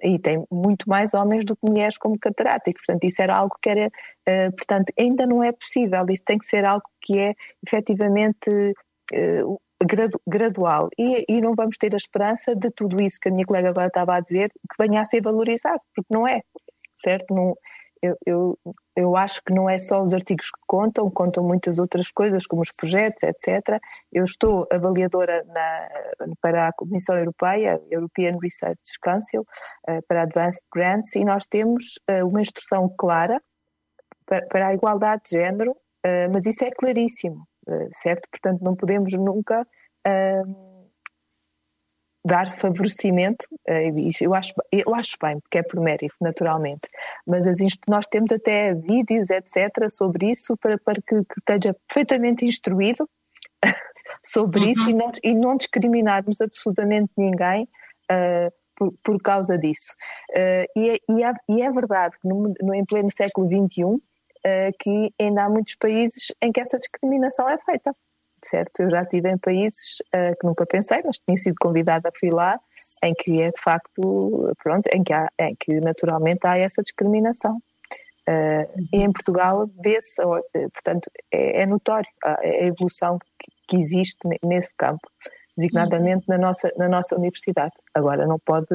E 0.02 0.20
tem 0.22 0.46
muito 0.50 0.88
mais 0.88 1.13
homens 1.13 1.44
do 1.44 1.56
que 1.56 1.67
mulheres 1.69 1.98
como 1.98 2.17
catedráticos. 2.19 2.82
Portanto, 2.86 3.04
isso 3.04 3.21
era 3.21 3.36
algo 3.36 3.56
que 3.62 3.69
era. 3.69 3.88
Uh, 3.88 4.56
portanto, 4.56 4.94
ainda 4.98 5.25
não 5.25 5.44
é 5.44 5.52
possível. 5.52 6.06
Isso 6.10 6.23
tem 6.23 6.38
que 6.38 6.46
ser 6.46 6.63
algo 6.65 6.86
que 7.02 7.19
é 7.19 7.34
efetivamente 7.65 8.73
gradu, 9.84 10.19
gradual. 10.27 10.90
E, 10.98 11.25
e 11.27 11.42
não 11.42 11.54
vamos 11.56 11.77
ter 11.77 11.94
a 11.94 11.98
esperança 11.98 12.56
de 12.56 12.69
tudo 12.71 13.02
isso 13.02 13.17
que 13.21 13.29
a 13.29 13.32
minha 13.32 13.46
colega 13.46 13.69
agora 13.69 13.88
estava 13.88 14.15
a 14.15 14.21
dizer, 14.21 14.50
que 14.50 14.84
venha 14.84 15.02
a 15.02 15.06
ser 15.06 15.21
valorizado, 15.21 15.79
porque 15.96 16.13
não 16.13 16.27
é. 16.27 16.42
Certo? 16.96 17.34
Não, 17.34 17.56
eu, 18.02 18.17
eu, 18.25 18.60
eu 18.95 19.15
acho 19.15 19.41
que 19.43 19.54
não 19.54 19.69
é 19.69 19.77
só 19.77 20.02
os 20.02 20.13
artigos 20.13 20.50
que 20.50 20.60
contam, 20.67 21.10
contam 21.10 21.43
muitas 21.43 21.77
outras 21.79 22.12
coisas, 22.12 22.45
como 22.45 22.62
os 22.62 22.75
projetos, 22.75 23.23
etc. 23.23 23.79
Eu 24.12 24.23
estou 24.23 24.67
avaliadora 24.71 25.43
na, 25.45 25.89
para 26.41 26.67
a 26.67 26.73
Comissão 26.73 27.17
Europeia, 27.17 27.81
European 27.89 28.37
Research 28.41 28.79
Council, 29.02 29.41
uh, 29.41 30.02
para 30.08 30.23
Advanced 30.23 30.63
Grants, 30.73 31.15
e 31.15 31.23
nós 31.23 31.45
temos 31.45 32.00
uh, 32.10 32.27
uma 32.27 32.41
instrução 32.41 32.93
clara 32.98 33.41
para, 34.25 34.67
a 34.67 34.73
igualdade 34.73 35.23
de 35.29 35.37
género, 35.37 35.71
uh, 35.71 36.31
mas 36.33 36.45
isso 36.45 36.63
é 36.65 36.71
claríssimo, 36.71 37.48
certo? 37.91 38.27
Portanto, 38.31 38.62
não 38.62 38.75
podemos 38.75 39.13
nunca 39.13 39.65
dar 42.28 42.58
favorecimento, 42.60 43.48
isso 43.96 44.23
eu 44.23 44.34
acho, 44.34 44.54
eu 44.71 44.94
acho 44.94 45.15
bem, 45.21 45.40
porque 45.40 45.60
é 45.60 45.63
por 45.63 45.80
mérito, 45.80 46.15
naturalmente, 46.21 46.88
mas 47.25 47.48
as, 47.48 47.58
nós 47.88 48.06
temos 48.06 48.32
até 48.32 48.73
vídeos, 48.73 49.30
etc., 49.30 49.90
sobre 49.90 50.30
isso, 50.32 50.56
para, 50.58 50.78
para 50.78 50.96
que, 50.96 51.23
que 51.23 51.40
esteja 51.40 51.75
perfeitamente 51.88 52.46
instruído 52.46 53.10
sobre 54.23 54.62
uhum. 54.62 54.71
isso 54.71 54.90
e 54.90 54.94
não, 54.94 55.12
e 55.23 55.34
não 55.34 55.58
discriminarmos 55.58 56.42
absolutamente 56.42 57.12
ninguém 57.17 57.63
uh, 57.63 58.52
por, 58.75 58.94
por, 59.04 59.21
causa 59.21 59.58
disso. 59.58 59.94
Uh, 60.32 60.80
e, 60.80 60.90
é, 60.90 60.98
e, 61.10 61.23
é, 61.23 61.34
e, 61.50 61.62
é, 61.62 61.71
verdade 61.71 62.15
que 62.21 62.28
no, 62.28 62.54
no, 62.62 62.75
em 62.75 62.86
pleno 62.86 63.10
século 63.12 63.48
XXI 63.48 63.84
uh, 63.84 64.00
que 64.80 65.13
ainda 65.19 65.44
há 65.44 65.50
muitos 65.50 65.75
países 65.75 66.32
em 66.42 66.52
que 66.52 66.60
essa 66.60 66.78
discriminação 66.78 67.50
é 67.50 67.58
feita 67.58 67.96
certo? 68.44 68.81
Eu 68.81 68.90
já 68.90 69.02
estive 69.02 69.29
em 69.29 69.38
países 69.38 70.00
uh, 70.13 70.35
que 70.40 70.48
nunca 70.48 70.65
pensei, 70.65 71.02
mas 71.04 71.17
tinha 71.17 71.38
sido 71.38 71.56
convidada 71.60 72.12
ir 72.23 72.33
lá, 72.33 72.60
em 73.04 73.13
que 73.13 73.42
é 73.42 73.50
de 73.50 73.62
facto, 73.62 74.02
pronto, 74.63 74.88
em 74.94 75.04
que, 75.04 75.13
há, 75.13 75.27
em 75.40 75.56
que 75.60 75.79
naturalmente 75.79 76.46
há 76.46 76.58
essa 76.58 76.81
discriminação. 76.81 77.58
Uh, 78.27 78.67
e 78.94 79.04
em 79.04 79.12
Portugal 79.12 79.69
vê-se, 79.81 80.21
portanto, 80.21 81.10
é, 81.31 81.62
é, 81.62 81.65
notório 81.65 82.10
a, 82.23 82.42
a 82.42 82.65
evolução 82.65 83.17
que, 83.17 83.52
que, 83.69 83.77
existe 83.77 84.17
nesse 84.44 84.75
campo, 84.75 85.08
designadamente 85.56 86.25
na 86.27 86.38
nossa, 86.38 86.69
na 86.77 86.90
nossa 86.90 87.15
universidade. 87.15 87.71
Agora, 87.94 88.25
não, 88.25 88.38
pode, 88.38 88.67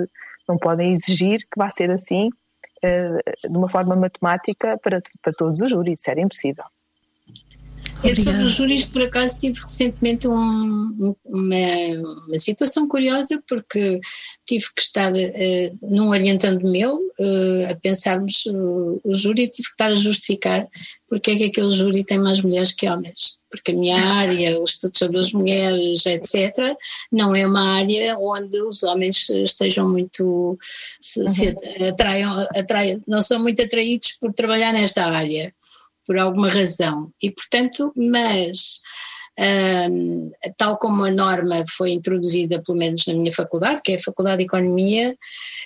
não 0.49 0.57
podem 0.57 0.93
exigir 0.93 1.41
que 1.41 1.59
vá 1.59 1.71
ser 1.71 1.91
assim 1.91 2.29
uh, 2.29 3.51
de 3.51 3.59
uma 3.59 3.69
forma 3.69 3.95
matemática 3.95 4.79
para, 4.79 5.03
para 5.21 5.33
todos 5.35 5.61
os 5.61 5.71
júris, 5.71 6.01
isso 6.01 6.11
era 6.11 6.21
impossível. 6.21 6.65
É 8.05 8.15
sobre 8.17 8.43
os 8.43 8.53
júris, 8.53 8.85
por 8.85 9.03
acaso 9.03 9.39
tive 9.39 9.61
recentemente 9.61 10.27
um, 10.27 11.15
uma, 11.25 11.57
uma, 12.27 12.39
situação 12.39 12.89
curiosa, 12.89 13.43
porque 13.49 14.01
tive 14.45 14.67
que 14.75 14.83
estar 14.83 15.13
uh, 15.13 15.79
num 15.83 16.09
orientando 16.09 16.69
meu 16.69 16.97
uh, 16.97 17.71
a 17.71 17.75
pensarmos 17.77 18.45
uh, 18.47 19.01
o 19.05 19.15
júri, 19.15 19.49
tive 19.49 19.69
que 19.69 19.75
estar 19.75 19.91
a 19.91 19.95
justificar 19.95 20.67
porque 21.13 21.33
é 21.33 21.37
que 21.37 21.45
aquele 21.45 21.69
júri 21.69 22.03
tem 22.05 22.19
mais 22.19 22.41
mulheres 22.41 22.73
que 22.73 22.89
homens. 22.89 23.37
Porque 23.51 23.73
a 23.73 23.75
minha 23.75 24.03
área, 24.03 24.59
o 24.59 24.65
estudo 24.65 24.97
sobre 24.97 25.19
as 25.19 25.31
mulheres, 25.31 26.07
etc., 26.07 26.75
não 27.13 27.37
é 27.37 27.47
uma 27.47 27.77
área 27.77 28.17
onde 28.19 28.63
os 28.63 28.83
homens 28.83 29.29
estejam 29.29 29.87
muito. 29.91 30.57
Se, 31.03 31.23
se 31.29 31.49
uhum. 31.49 31.89
atraiam, 31.91 32.49
atraiam, 32.57 33.03
não 33.07 33.21
são 33.21 33.39
muito 33.39 33.61
atraídos 33.61 34.13
por 34.19 34.33
trabalhar 34.33 34.73
nesta 34.73 35.05
área 35.05 35.53
por 36.07 36.19
alguma 36.19 36.49
razão. 36.49 37.11
E, 37.23 37.31
portanto, 37.31 37.93
mas. 37.97 38.81
Um, 39.41 40.31
tal 40.59 40.77
como 40.77 41.05
a 41.05 41.11
norma 41.11 41.65
foi 41.67 41.93
introduzida, 41.93 42.61
pelo 42.61 42.77
menos 42.77 43.07
na 43.07 43.15
minha 43.15 43.33
faculdade, 43.33 43.81
que 43.83 43.93
é 43.93 43.95
a 43.95 44.03
Faculdade 44.03 44.37
de 44.37 44.45
Economia, 44.45 45.17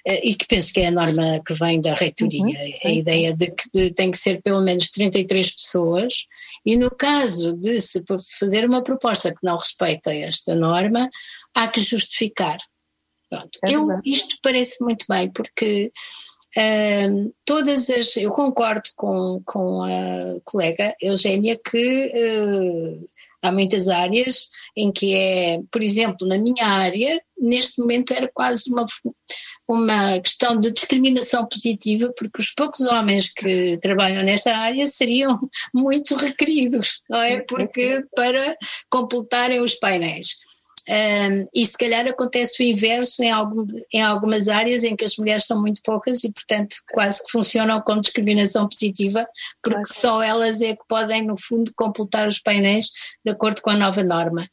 uh, 0.09 0.21
e 0.23 0.37
que 0.37 0.47
penso 0.47 0.73
que 0.73 0.83
é 0.83 0.87
a 0.87 0.93
norma 0.93 1.43
que 1.45 1.53
vem 1.53 1.81
da 1.81 1.93
reitoria, 1.93 2.45
uhum, 2.45 2.79
a 2.85 2.91
ideia 2.91 3.35
de 3.35 3.51
que 3.51 3.91
tem 3.91 4.13
que 4.13 4.19
ser 4.19 4.41
pelo 4.41 4.63
menos 4.63 4.89
33 4.91 5.51
pessoas, 5.51 6.27
e 6.65 6.77
no 6.77 6.93
caso 6.93 7.55
de 7.55 7.81
se 7.81 8.05
fazer 8.39 8.65
uma 8.65 8.85
proposta 8.85 9.31
que 9.31 9.43
não 9.43 9.57
respeita 9.57 10.15
esta 10.15 10.55
norma, 10.55 11.11
há 11.53 11.67
que 11.67 11.81
justificar. 11.81 12.59
Pronto. 13.29 13.59
É 13.65 13.73
eu, 13.73 13.89
isto 14.05 14.37
parece 14.43 14.83
muito 14.83 15.05
bem, 15.09 15.31
porque 15.31 15.91
Uh, 16.57 17.35
todas 17.45 17.91
as. 17.91 18.17
Eu 18.17 18.31
concordo 18.31 18.89
com, 18.97 19.43
com 19.45 19.83
a 19.83 20.41
colega 20.43 20.95
Eugénia 21.03 21.61
que 21.63 22.13
uh, 22.15 23.01
há 23.43 23.53
muitas 23.53 23.89
áreas 23.89 24.49
em 24.77 24.91
que 24.91 25.15
é, 25.15 25.61
por 25.71 25.83
exemplo, 25.83 26.27
na 26.27 26.39
minha 26.39 26.67
área, 26.67 27.21
neste 27.39 27.79
momento 27.81 28.13
era 28.13 28.31
quase 28.33 28.71
uma, 28.71 28.85
uma 29.69 30.21
questão 30.21 30.59
de 30.59 30.71
discriminação 30.71 31.47
positiva, 31.47 32.13
porque 32.17 32.41
os 32.41 32.51
poucos 32.51 32.81
homens 32.81 33.33
que 33.33 33.79
trabalham 33.79 34.23
nesta 34.23 34.57
área 34.57 34.87
seriam 34.87 35.39
muito 35.75 36.15
requeridos, 36.15 37.03
não 37.09 37.21
é? 37.21 37.41
Porque 37.49 38.03
para 38.15 38.57
completarem 38.91 39.61
os 39.61 39.75
painéis. 39.75 40.37
Um, 40.89 41.47
e 41.53 41.67
se 41.67 41.77
calhar 41.77 42.07
acontece 42.07 42.63
o 42.63 42.67
inverso 42.67 43.23
em, 43.23 43.31
algum, 43.31 43.67
em 43.93 44.01
algumas 44.01 44.49
áreas 44.49 44.85
em 44.85 44.95
que 44.95 45.05
as 45.05 45.17
mulheres 45.17 45.45
são 45.45 45.61
muito 45.61 45.81
poucas 45.83 46.23
e, 46.23 46.33
portanto, 46.33 46.77
quase 46.93 47.25
que 47.25 47.33
funcionam 47.33 47.81
como 47.81 48.01
discriminação 48.01 48.69
positiva, 48.69 49.27
porque 49.63 49.81
okay. 49.81 49.95
só 49.95 50.23
elas 50.23 50.61
é 50.61 50.77
que 50.77 50.83
podem, 50.89 51.23
no 51.23 51.37
fundo, 51.37 51.73
completar 51.75 52.29
os 52.29 52.39
painéis 52.39 52.91
de 53.25 53.33
acordo 53.33 53.61
com 53.63 53.71
a 53.71 53.77
nova 53.77 54.03
norma. 54.05 54.49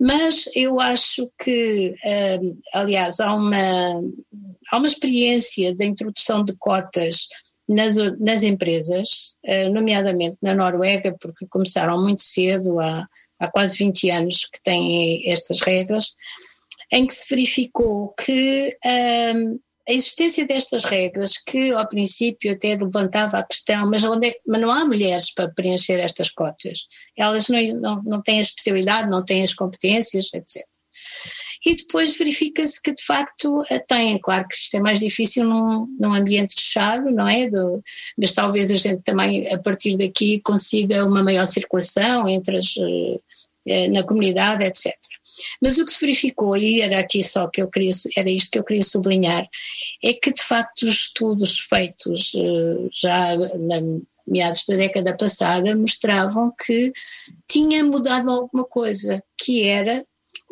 Mas 0.00 0.44
eu 0.54 0.78
acho 0.80 1.28
que, 1.42 1.94
um, 2.40 2.56
aliás, 2.72 3.18
há 3.18 3.34
uma, 3.34 3.56
há 4.70 4.76
uma 4.76 4.86
experiência 4.86 5.74
da 5.74 5.84
introdução 5.84 6.44
de 6.44 6.54
cotas 6.56 7.26
nas, 7.68 7.94
nas 8.20 8.42
empresas, 8.42 9.34
uh, 9.44 9.72
nomeadamente 9.72 10.36
na 10.42 10.54
Noruega, 10.54 11.16
porque 11.20 11.46
começaram 11.48 12.00
muito 12.00 12.22
cedo 12.22 12.78
a 12.80 13.06
há 13.40 13.48
quase 13.48 13.76
20 13.78 14.10
anos 14.10 14.44
que 14.44 14.62
têm 14.62 15.30
estas 15.30 15.60
regras, 15.60 16.12
em 16.92 17.06
que 17.06 17.14
se 17.14 17.24
verificou 17.28 18.14
que 18.18 18.76
um, 19.34 19.58
a 19.88 19.92
existência 19.92 20.46
destas 20.46 20.84
regras, 20.84 21.36
que 21.36 21.72
ao 21.72 21.86
princípio 21.86 22.52
até 22.52 22.74
levantava 22.74 23.38
a 23.38 23.42
questão, 23.42 23.88
mas, 23.90 24.02
onde 24.04 24.28
é, 24.28 24.34
mas 24.46 24.60
não 24.60 24.70
há 24.70 24.84
mulheres 24.84 25.32
para 25.32 25.50
preencher 25.50 26.00
estas 26.00 26.30
cotas, 26.30 26.86
elas 27.16 27.48
não, 27.48 27.60
não, 27.80 28.02
não 28.02 28.22
têm 28.22 28.38
a 28.38 28.42
especialidade, 28.42 29.10
não 29.10 29.24
têm 29.24 29.42
as 29.42 29.52
competências, 29.52 30.32
etc. 30.32 30.64
E 31.66 31.74
depois 31.76 32.16
verifica-se 32.16 32.80
que 32.82 32.92
de 32.92 33.02
facto 33.02 33.64
têm, 33.88 34.18
claro 34.18 34.46
que 34.46 34.54
isto 34.54 34.76
é 34.76 34.80
mais 34.80 34.98
difícil 34.98 35.44
num, 35.44 35.86
num 35.98 36.12
ambiente 36.14 36.54
fechado, 36.54 37.10
não 37.10 37.26
é? 37.26 37.48
Do, 37.48 37.82
mas 38.18 38.32
talvez 38.32 38.70
a 38.70 38.76
gente 38.76 39.02
também 39.02 39.52
a 39.52 39.58
partir 39.58 39.96
daqui 39.96 40.40
consiga 40.40 41.06
uma 41.06 41.22
maior 41.22 41.46
circulação 41.46 42.28
entre 42.28 42.58
as, 42.58 42.74
eh, 43.66 43.88
na 43.88 44.02
comunidade, 44.02 44.64
etc. 44.64 44.92
Mas 45.60 45.78
o 45.78 45.84
que 45.86 45.92
se 45.92 46.00
verificou, 46.00 46.56
e 46.56 46.80
era 46.80 47.00
aqui 47.00 47.22
só 47.22 47.48
que 47.48 47.62
eu 47.62 47.68
queria, 47.68 47.92
era 48.16 48.30
isto 48.30 48.50
que 48.50 48.58
eu 48.58 48.64
queria 48.64 48.82
sublinhar, 48.82 49.46
é 50.02 50.12
que 50.12 50.32
de 50.32 50.42
facto 50.42 50.82
os 50.82 51.06
estudos 51.06 51.58
feitos 51.58 52.32
eh, 52.36 52.88
já 52.92 53.36
na 53.36 53.80
meados 54.26 54.64
da 54.66 54.76
década 54.76 55.16
passada 55.16 55.76
mostravam 55.76 56.52
que 56.64 56.92
tinha 57.48 57.84
mudado 57.84 58.30
alguma 58.30 58.64
coisa, 58.64 59.22
que 59.38 59.64
era 59.64 60.04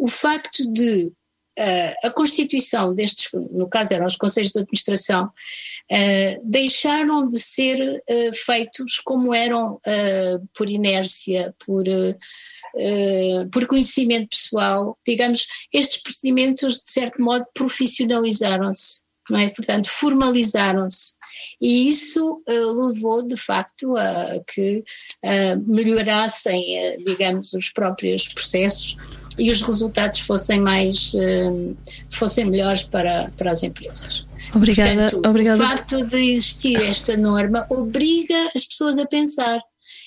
o 0.02 0.08
facto 0.08 0.66
de 0.72 1.12
uh, 1.56 2.06
a 2.06 2.10
constituição 2.10 2.92
destes, 2.92 3.28
no 3.52 3.68
caso 3.68 3.94
eram 3.94 4.06
os 4.06 4.16
conselhos 4.16 4.50
de 4.50 4.58
administração, 4.58 5.26
uh, 5.26 6.42
deixaram 6.42 7.28
de 7.28 7.38
ser 7.38 7.80
uh, 7.80 8.32
feitos 8.34 8.98
como 8.98 9.32
eram 9.32 9.80
por 10.56 10.68
inércia, 10.68 11.54
por, 11.64 11.84
por 13.52 13.66
conhecimento 13.68 14.30
pessoal. 14.30 14.98
Digamos, 15.06 15.46
estes 15.72 16.02
procedimentos, 16.02 16.82
de 16.82 16.90
certo 16.90 17.22
modo, 17.22 17.46
profissionalizaram-se, 17.54 19.02
não 19.30 19.38
é? 19.38 19.48
Portanto, 19.50 19.88
formalizaram-se. 19.88 21.12
E 21.60 21.88
isso 21.88 22.42
uh, 22.48 22.86
levou, 22.88 23.22
de 23.22 23.36
facto, 23.36 23.96
a 23.96 24.40
que 24.52 24.82
uh, 25.24 25.72
melhorassem, 25.72 26.60
uh, 26.60 27.04
digamos, 27.04 27.52
os 27.52 27.70
próprios 27.70 28.28
processos 28.28 28.96
e 29.38 29.50
os 29.50 29.62
resultados 29.62 30.20
fossem 30.20 30.60
mais, 30.60 31.12
fossem 32.10 32.44
melhores 32.44 32.82
para, 32.82 33.32
para 33.34 33.50
as 33.50 33.62
empresas. 33.62 34.26
Obrigada, 34.54 35.08
Portanto, 35.08 35.28
obrigada. 35.28 35.62
O 35.62 35.66
facto 35.66 36.06
de 36.06 36.30
existir 36.30 36.76
esta 36.76 37.16
norma 37.16 37.66
obriga 37.70 38.50
as 38.54 38.66
pessoas 38.66 38.98
a 38.98 39.06
pensar 39.06 39.58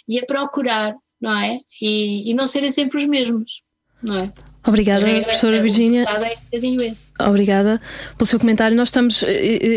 e 0.07 0.19
a 0.19 0.25
procurar, 0.27 0.95
não 1.19 1.39
é? 1.39 1.59
E, 1.81 2.29
e 2.29 2.33
não 2.35 2.45
serem 2.45 2.69
sempre 2.69 2.99
os 2.99 3.07
mesmos, 3.07 3.63
não 4.03 4.19
é? 4.19 4.33
Obrigada, 4.67 5.05
regra, 5.05 5.23
professora 5.23 5.57
é 5.57 5.61
bocadinho 5.61 6.81
esse. 6.83 7.13
Obrigada 7.19 7.81
pelo 8.17 8.25
seu 8.25 8.39
comentário. 8.39 8.75
Nós 8.75 8.87
estamos, 8.87 9.23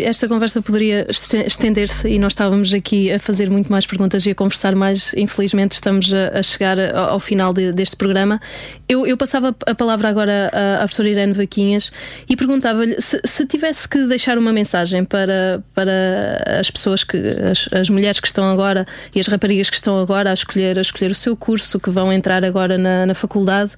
esta 0.04 0.26
conversa 0.26 0.62
poderia 0.62 1.06
estender-se 1.10 2.08
e 2.08 2.18
nós 2.18 2.32
estávamos 2.32 2.72
aqui 2.72 3.12
a 3.12 3.18
fazer 3.18 3.50
muito 3.50 3.70
mais 3.70 3.86
perguntas 3.86 4.24
e 4.24 4.30
a 4.30 4.34
conversar 4.34 4.74
mais. 4.74 5.12
Infelizmente, 5.14 5.72
estamos 5.72 6.12
a, 6.12 6.38
a 6.38 6.42
chegar 6.42 6.78
ao 6.94 7.20
final 7.20 7.52
de, 7.52 7.72
deste 7.72 7.96
programa. 7.96 8.40
Eu, 8.88 9.06
eu, 9.06 9.16
passava 9.16 9.54
a 9.66 9.74
palavra 9.74 10.08
agora 10.08 10.50
à, 10.52 10.76
à 10.76 10.78
professora 10.78 11.08
Irene 11.08 11.32
Vaquinhas 11.32 11.92
e 12.28 12.36
perguntava-lhe 12.36 12.98
se, 13.00 13.20
se, 13.24 13.46
tivesse 13.46 13.88
que 13.88 14.06
deixar 14.06 14.38
uma 14.38 14.52
mensagem 14.52 15.04
para, 15.04 15.62
para 15.74 16.58
as 16.58 16.70
pessoas, 16.70 17.04
que 17.04 17.16
as, 17.16 17.68
as, 17.72 17.90
mulheres 17.90 18.20
que 18.20 18.26
estão 18.26 18.48
agora 18.50 18.86
e 19.14 19.20
as 19.20 19.26
raparigas 19.26 19.68
que 19.68 19.76
estão 19.76 20.00
agora 20.00 20.30
a 20.30 20.34
escolher, 20.34 20.78
a 20.78 20.82
escolher 20.82 21.10
o 21.10 21.14
seu 21.14 21.36
curso, 21.36 21.78
que 21.78 21.90
vão 21.90 22.12
entrar 22.12 22.44
agora 22.44 22.78
na, 22.78 23.04
na 23.04 23.14
faculdade. 23.14 23.72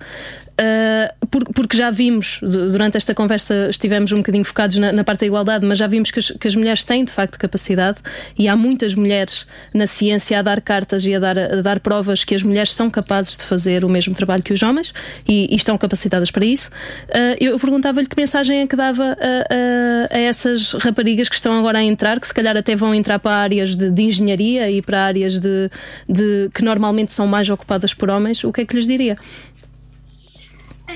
Uh, 0.60 1.30
porque 1.54 1.76
já 1.76 1.90
vimos, 1.90 2.40
durante 2.42 2.96
esta 2.96 3.14
conversa 3.14 3.68
estivemos 3.70 4.12
um 4.12 4.18
bocadinho 4.18 4.44
focados 4.44 4.76
na, 4.76 4.92
na 4.92 5.04
parte 5.04 5.20
da 5.20 5.26
igualdade, 5.26 5.64
mas 5.64 5.78
já 5.78 5.86
vimos 5.86 6.10
que 6.10 6.18
as, 6.18 6.30
que 6.32 6.48
as, 6.48 6.56
mulheres 6.56 6.84
têm 6.84 7.04
de 7.04 7.12
facto 7.12 7.38
capacidade 7.38 7.98
e 8.36 8.48
há 8.48 8.56
muitas 8.56 8.94
mulheres 8.94 9.46
na 9.72 9.86
ciência 9.86 10.38
a 10.38 10.42
dar 10.42 10.60
cartas 10.60 11.06
e 11.06 11.14
a 11.14 11.18
dar, 11.18 11.38
a 11.38 11.62
dar 11.62 11.80
provas 11.80 12.24
que 12.24 12.34
as 12.34 12.42
mulheres 12.42 12.72
são 12.72 12.90
capazes 12.90 13.36
de 13.36 13.44
fazer 13.44 13.84
o 13.84 13.88
mesmo 13.88 14.14
trabalho 14.14 14.42
que 14.42 14.52
os 14.52 14.62
homens 14.62 14.92
e, 15.26 15.48
e 15.50 15.56
estão 15.56 15.78
capacitadas 15.78 16.30
para 16.30 16.44
isso. 16.44 16.68
Uh, 17.08 17.36
eu 17.40 17.58
perguntava-lhe 17.58 18.08
que 18.08 18.16
mensagem 18.16 18.60
é 18.60 18.66
que 18.66 18.76
dava 18.76 19.04
a, 19.04 20.14
a, 20.14 20.16
a, 20.16 20.18
essas 20.18 20.72
raparigas 20.72 21.28
que 21.28 21.36
estão 21.36 21.58
agora 21.58 21.78
a 21.78 21.82
entrar, 21.82 22.20
que 22.20 22.26
se 22.26 22.34
calhar 22.34 22.56
até 22.56 22.74
vão 22.76 22.94
entrar 22.94 23.18
para 23.18 23.36
áreas 23.36 23.76
de, 23.76 23.88
de 23.88 24.02
engenharia 24.02 24.70
e 24.70 24.82
para 24.82 25.04
áreas 25.04 25.38
de, 25.38 25.70
de, 26.08 26.50
que 26.52 26.62
normalmente 26.62 27.12
são 27.12 27.26
mais 27.26 27.48
ocupadas 27.48 27.94
por 27.94 28.10
homens, 28.10 28.42
o 28.44 28.52
que 28.52 28.62
é 28.62 28.66
que 28.66 28.74
lhes 28.74 28.86
diria? 28.86 29.16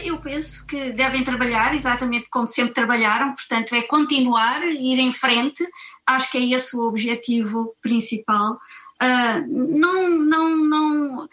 Eu 0.02 0.18
penso 0.18 0.66
que 0.66 0.90
devem 0.90 1.22
trabalhar 1.22 1.74
exatamente 1.74 2.28
como 2.30 2.48
sempre 2.48 2.74
trabalharam, 2.74 3.34
portanto, 3.34 3.74
é 3.74 3.82
continuar, 3.82 4.66
ir 4.66 4.98
em 4.98 5.12
frente. 5.12 5.66
Acho 6.06 6.30
que 6.30 6.38
é 6.38 6.56
esse 6.56 6.76
o 6.76 6.88
objetivo 6.88 7.74
principal. 7.80 8.58
Uh, 9.02 9.78
não, 9.78 10.10
não, 10.10 10.56
não. 10.56 11.24
Uh, 11.24 11.28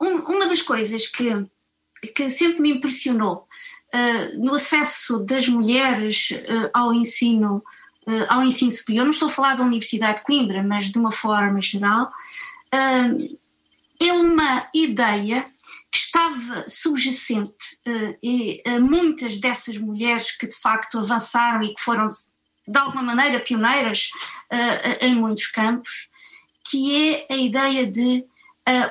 uma 0.00 0.46
das 0.46 0.62
coisas 0.62 1.06
que, 1.06 1.46
que 2.14 2.30
sempre 2.30 2.60
me 2.60 2.72
impressionou 2.72 3.46
uh, 3.94 4.44
no 4.44 4.54
acesso 4.54 5.18
das 5.18 5.48
mulheres 5.48 6.30
ao 6.72 6.94
ensino, 6.94 7.62
ao 8.28 8.42
ensino 8.42 8.70
superior, 8.70 9.04
não 9.04 9.10
estou 9.10 9.28
a 9.28 9.32
falar 9.32 9.56
da 9.56 9.64
Universidade 9.64 10.18
de 10.18 10.24
Coimbra, 10.24 10.62
mas 10.62 10.90
de 10.90 10.98
uma 10.98 11.12
forma 11.12 11.60
geral, 11.60 12.10
é 14.00 14.12
uma 14.12 14.68
ideia 14.72 15.44
que 15.90 15.98
estava 15.98 16.68
subjacente 16.68 17.78
uh, 17.86 18.18
e 18.22 18.62
uh, 18.66 18.80
muitas 18.80 19.38
dessas 19.38 19.78
mulheres 19.78 20.36
que 20.36 20.46
de 20.46 20.54
facto 20.54 20.98
avançaram 20.98 21.62
e 21.62 21.74
que 21.74 21.80
foram 21.80 22.08
de 22.66 22.78
alguma 22.78 23.02
maneira 23.02 23.40
pioneiras 23.40 24.10
uh, 24.52 25.04
em 25.04 25.14
muitos 25.14 25.46
campos, 25.46 26.08
que 26.64 27.14
é 27.14 27.26
a 27.30 27.36
ideia 27.36 27.86
de 27.86 28.24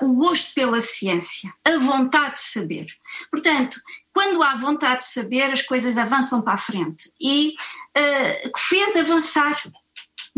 o 0.02 0.16
gosto 0.16 0.56
pela 0.56 0.82
ciência, 0.82 1.54
a 1.64 1.78
vontade 1.78 2.38
de 2.38 2.42
saber. 2.42 2.88
Portanto, 3.30 3.80
quando 4.12 4.42
há 4.42 4.56
vontade 4.56 5.04
de 5.04 5.12
saber, 5.12 5.52
as 5.52 5.62
coisas 5.62 6.00
avançam 6.00 6.42
para 6.42 6.56
a 6.56 6.58
frente. 6.58 7.14
E 7.22 7.54
que 7.94 8.60
fez 8.60 8.96
avançar 8.96 9.62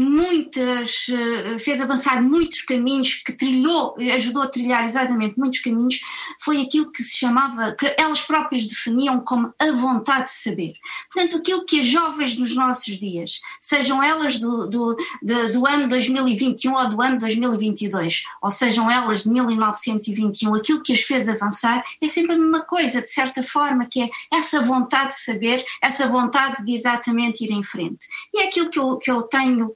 muitas, 0.01 1.07
eh, 1.09 1.59
fez 1.59 1.81
avançar 1.81 2.23
muitos 2.23 2.61
caminhos, 2.61 3.15
que 3.15 3.33
trilhou, 3.33 3.97
ajudou 4.15 4.43
a 4.43 4.47
trilhar 4.47 4.85
exatamente 4.85 5.37
muitos 5.37 5.59
caminhos, 5.59 5.99
foi 6.39 6.61
aquilo 6.61 6.89
que 6.89 7.03
se 7.03 7.17
chamava, 7.17 7.73
que 7.73 7.93
elas 7.97 8.21
próprias 8.21 8.65
definiam 8.65 9.19
como 9.19 9.53
a 9.59 9.71
vontade 9.73 10.27
de 10.27 10.31
saber. 10.31 10.73
Portanto, 11.11 11.35
aquilo 11.35 11.65
que 11.65 11.81
as 11.81 11.85
jovens 11.85 12.37
nos 12.37 12.55
nossos 12.55 12.97
dias, 12.97 13.41
sejam 13.59 14.01
elas 14.01 14.39
do, 14.39 14.67
do, 14.67 14.95
do, 15.51 15.67
ano 15.67 15.89
2021 15.89 16.73
ou 16.73 16.89
do 16.89 17.01
ano 17.01 17.19
2022, 17.19 18.23
ou 18.41 18.49
sejam 18.49 18.89
elas 18.89 19.23
de 19.23 19.31
1921, 19.31 20.55
aquilo 20.55 20.81
que 20.81 20.93
as 20.93 21.01
fez 21.01 21.27
avançar 21.27 21.83
é 22.01 22.07
sempre 22.07 22.35
a 22.35 22.37
mesma 22.37 22.61
coisa, 22.61 23.01
de 23.01 23.09
certa 23.09 23.43
forma, 23.43 23.85
que 23.85 24.01
é 24.01 24.09
essa 24.33 24.61
vontade 24.61 25.09
de 25.09 25.23
saber, 25.23 25.65
essa 25.81 26.07
vontade 26.07 26.63
de 26.63 26.73
exatamente 26.73 27.43
ir 27.43 27.51
em 27.51 27.63
frente. 27.63 28.07
E 28.33 28.43
é 28.43 28.47
aquilo 28.47 28.69
que 28.69 28.79
eu, 28.79 28.97
que 28.97 29.11
eu 29.11 29.23
tenho 29.23 29.75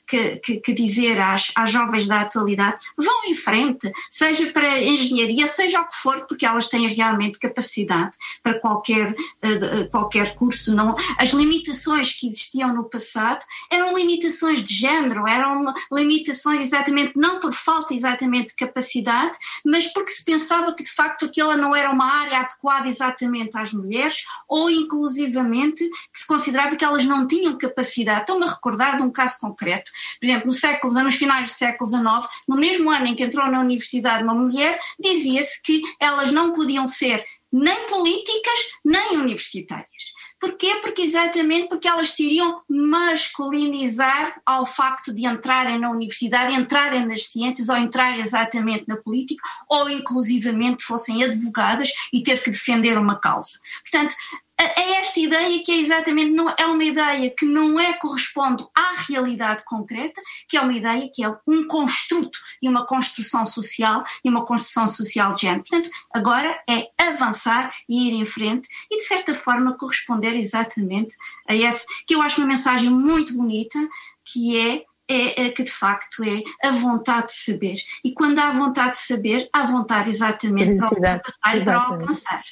que, 0.11 0.35
que, 0.37 0.57
que, 0.57 0.73
dizer 0.73 1.17
às, 1.21 1.53
às 1.55 1.71
jovens 1.71 2.05
da 2.05 2.19
atualidade: 2.19 2.77
vão 2.97 3.23
em 3.25 3.33
frente, 3.33 3.89
seja 4.09 4.51
para 4.51 4.83
engenharia, 4.83 5.47
seja 5.47 5.79
o 5.79 5.87
que 5.87 5.95
for, 5.95 6.27
porque 6.27 6.45
elas 6.45 6.67
têm 6.67 6.87
realmente 6.93 7.39
capacidade 7.39 8.17
para 8.43 8.59
qualquer, 8.59 9.11
uh, 9.11 9.89
qualquer 9.89 10.35
curso. 10.35 10.75
Não, 10.75 10.97
as 11.17 11.29
limitações 11.29 12.13
que 12.13 12.27
existiam 12.27 12.75
no 12.75 12.89
passado 12.89 13.43
eram 13.71 13.95
limitações 13.97 14.61
de 14.61 14.73
género, 14.73 15.25
eram 15.25 15.73
limitações 15.91 16.61
exatamente 16.61 17.13
não 17.15 17.39
por 17.39 17.53
falta 17.53 17.93
exatamente 17.93 18.49
de 18.49 18.55
capacidade, 18.55 19.37
mas 19.65 19.87
porque 19.87 20.11
se 20.11 20.25
pensava 20.25 20.73
que 20.73 20.83
de 20.83 20.91
facto 20.91 21.25
aquela 21.25 21.55
não 21.55 21.73
era 21.73 21.89
uma 21.89 22.05
área 22.05 22.39
adequada 22.39 22.89
exatamente 22.89 23.57
às 23.57 23.71
mulheres, 23.71 24.25
ou 24.49 24.69
inclusivamente 24.69 25.89
que 26.11 26.19
se 26.19 26.27
considerava 26.27 26.75
que 26.75 26.83
elas 26.83 27.05
não 27.05 27.25
tinham 27.25 27.57
capacidade. 27.57 28.21
Estou-me 28.21 28.45
a 28.45 28.49
recordar 28.49 28.97
de 28.97 29.03
um 29.03 29.09
caso 29.09 29.39
concreto. 29.39 29.89
Por 30.19 30.25
exemplo, 30.25 30.47
no 30.47 30.53
século, 30.53 30.93
nos 31.03 31.15
finais 31.15 31.49
do 31.49 31.53
século 31.53 31.89
XIX, 31.89 32.05
no 32.47 32.55
mesmo 32.55 32.89
ano 32.89 33.07
em 33.07 33.15
que 33.15 33.23
entrou 33.23 33.47
na 33.47 33.59
universidade 33.59 34.23
uma 34.23 34.35
mulher, 34.35 34.79
dizia-se 34.99 35.61
que 35.61 35.81
elas 35.99 36.31
não 36.31 36.53
podiam 36.53 36.87
ser 36.87 37.25
nem 37.51 37.85
políticas 37.87 38.59
nem 38.85 39.17
universitárias. 39.17 40.13
Porquê? 40.39 40.79
Porque 40.81 41.03
exatamente 41.03 41.67
porque 41.67 41.87
elas 41.87 42.11
se 42.11 42.23
iriam 42.23 42.61
masculinizar 42.67 44.41
ao 44.43 44.65
facto 44.65 45.13
de 45.13 45.27
entrarem 45.27 45.77
na 45.77 45.91
universidade, 45.91 46.55
entrarem 46.55 47.05
nas 47.05 47.27
ciências 47.27 47.69
ou 47.69 47.77
entrarem 47.77 48.21
exatamente 48.21 48.85
na 48.87 48.97
política 48.97 49.43
ou 49.69 49.87
inclusivamente 49.87 50.83
fossem 50.83 51.23
advogadas 51.23 51.91
e 52.11 52.23
ter 52.23 52.41
que 52.41 52.49
defender 52.49 52.97
uma 52.97 53.19
causa. 53.19 53.59
Portanto, 53.83 54.15
é 54.63 54.99
esta 54.99 55.19
ideia 55.19 55.63
que 55.63 55.71
é 55.71 55.77
exatamente 55.77 56.31
não 56.31 56.53
é 56.57 56.65
uma 56.65 56.83
ideia 56.83 57.29
que 57.29 57.45
não 57.45 57.79
é 57.79 57.93
corresponde 57.93 58.65
à 58.75 59.03
realidade 59.07 59.63
concreta, 59.65 60.21
que 60.47 60.57
é 60.57 60.61
uma 60.61 60.73
ideia 60.73 61.09
que 61.13 61.23
é 61.23 61.29
um 61.47 61.67
construto 61.67 62.39
e 62.61 62.69
uma 62.69 62.85
construção 62.85 63.45
social 63.45 64.03
e 64.23 64.29
uma 64.29 64.45
construção 64.45 64.87
social 64.87 65.33
de 65.33 65.41
género. 65.41 65.63
Portanto, 65.67 65.89
agora 66.13 66.61
é 66.69 66.87
avançar 66.97 67.73
e 67.87 68.09
ir 68.09 68.13
em 68.13 68.25
frente 68.25 68.67
e 68.89 68.97
de 68.97 69.03
certa 69.03 69.33
forma 69.33 69.77
corresponder 69.77 70.35
exatamente 70.35 71.15
a 71.47 71.55
esse 71.55 71.85
que 72.05 72.15
eu 72.15 72.21
acho 72.21 72.39
uma 72.39 72.47
mensagem 72.47 72.89
muito 72.89 73.33
bonita, 73.33 73.79
que 74.25 74.57
é 74.57 74.85
é, 75.07 75.47
é, 75.47 75.49
que 75.49 75.63
de 75.63 75.71
facto 75.71 76.23
é 76.23 76.41
a 76.65 76.71
vontade 76.71 77.27
de 77.27 77.33
saber. 77.33 77.75
E 78.01 78.13
quando 78.13 78.39
há 78.39 78.49
vontade 78.53 78.91
de 78.91 79.03
saber, 79.03 79.49
há 79.51 79.65
vontade 79.65 80.09
exatamente 80.09 80.79
para 80.79 81.15
alcançar 81.15 81.63
para 81.65 81.81
alcançar 81.81 82.43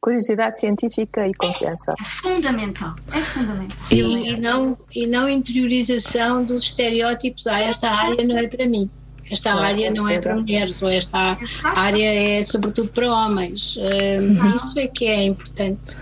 curiosidade 0.00 0.58
científica 0.58 1.26
e 1.26 1.34
confiança. 1.34 1.94
É 1.98 2.04
fundamental, 2.04 2.94
é 3.12 3.20
fundamental. 3.20 3.76
E, 3.90 4.30
e, 4.32 4.40
não, 4.40 4.78
e 4.94 5.06
não 5.06 5.28
interiorização 5.28 6.44
dos 6.44 6.64
estereótipos, 6.64 7.46
ah, 7.46 7.60
esta 7.60 7.90
área 7.90 8.24
não 8.24 8.38
é 8.38 8.46
para 8.46 8.66
mim. 8.66 8.88
Esta 9.30 9.52
claro, 9.52 9.66
área 9.66 9.90
não 9.90 10.08
é 10.08 10.18
para 10.18 10.34
mulheres, 10.34 10.80
ou 10.80 10.88
esta 10.88 11.36
área 11.76 12.38
é 12.38 12.42
sobretudo 12.42 12.88
para 12.88 13.12
homens. 13.12 13.76
Um, 13.76 14.54
isso 14.54 14.78
é 14.78 14.86
que 14.86 15.04
é 15.04 15.24
importante. 15.24 15.98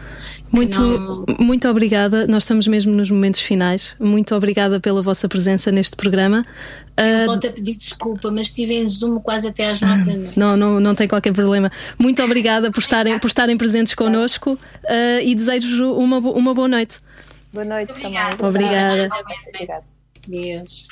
Muito, 0.52 0.80
não... 0.80 1.24
muito 1.40 1.68
obrigada. 1.68 2.26
Nós 2.26 2.44
estamos 2.44 2.68
mesmo 2.68 2.92
nos 2.92 3.10
momentos 3.10 3.40
finais. 3.40 3.96
Muito 3.98 4.34
obrigada 4.34 4.78
pela 4.78 5.02
vossa 5.02 5.28
presença 5.28 5.72
neste 5.72 5.96
programa. 5.96 6.46
Eu 6.96 7.26
volto 7.26 7.46
a 7.46 7.50
pedir 7.50 7.74
desculpa, 7.74 8.30
mas 8.30 8.46
estive 8.46 8.74
em 8.74 8.88
Zoom 8.88 9.20
quase 9.20 9.48
até 9.48 9.68
às 9.68 9.80
nove 9.80 10.04
da 10.04 10.14
noite. 10.16 10.38
Não, 10.38 10.56
não, 10.56 10.80
não 10.80 10.94
tem 10.94 11.06
qualquer 11.06 11.32
problema. 11.32 11.70
Muito 11.98 12.22
obrigada 12.22 12.70
por 12.70 12.80
estarem, 12.80 13.18
por 13.18 13.26
estarem 13.26 13.56
presentes 13.56 13.94
connosco 13.94 14.52
uh, 14.52 15.20
e 15.22 15.34
desejo 15.34 15.92
uma, 15.92 16.18
uma 16.18 16.54
boa 16.54 16.68
noite. 16.68 16.98
Boa 17.52 17.64
noite 17.64 17.92
Obrigada. 17.92 18.36
também. 18.36 18.48
Obrigada. 18.48 19.10
Obrigada. 19.48 19.84
Deus. 20.28 20.88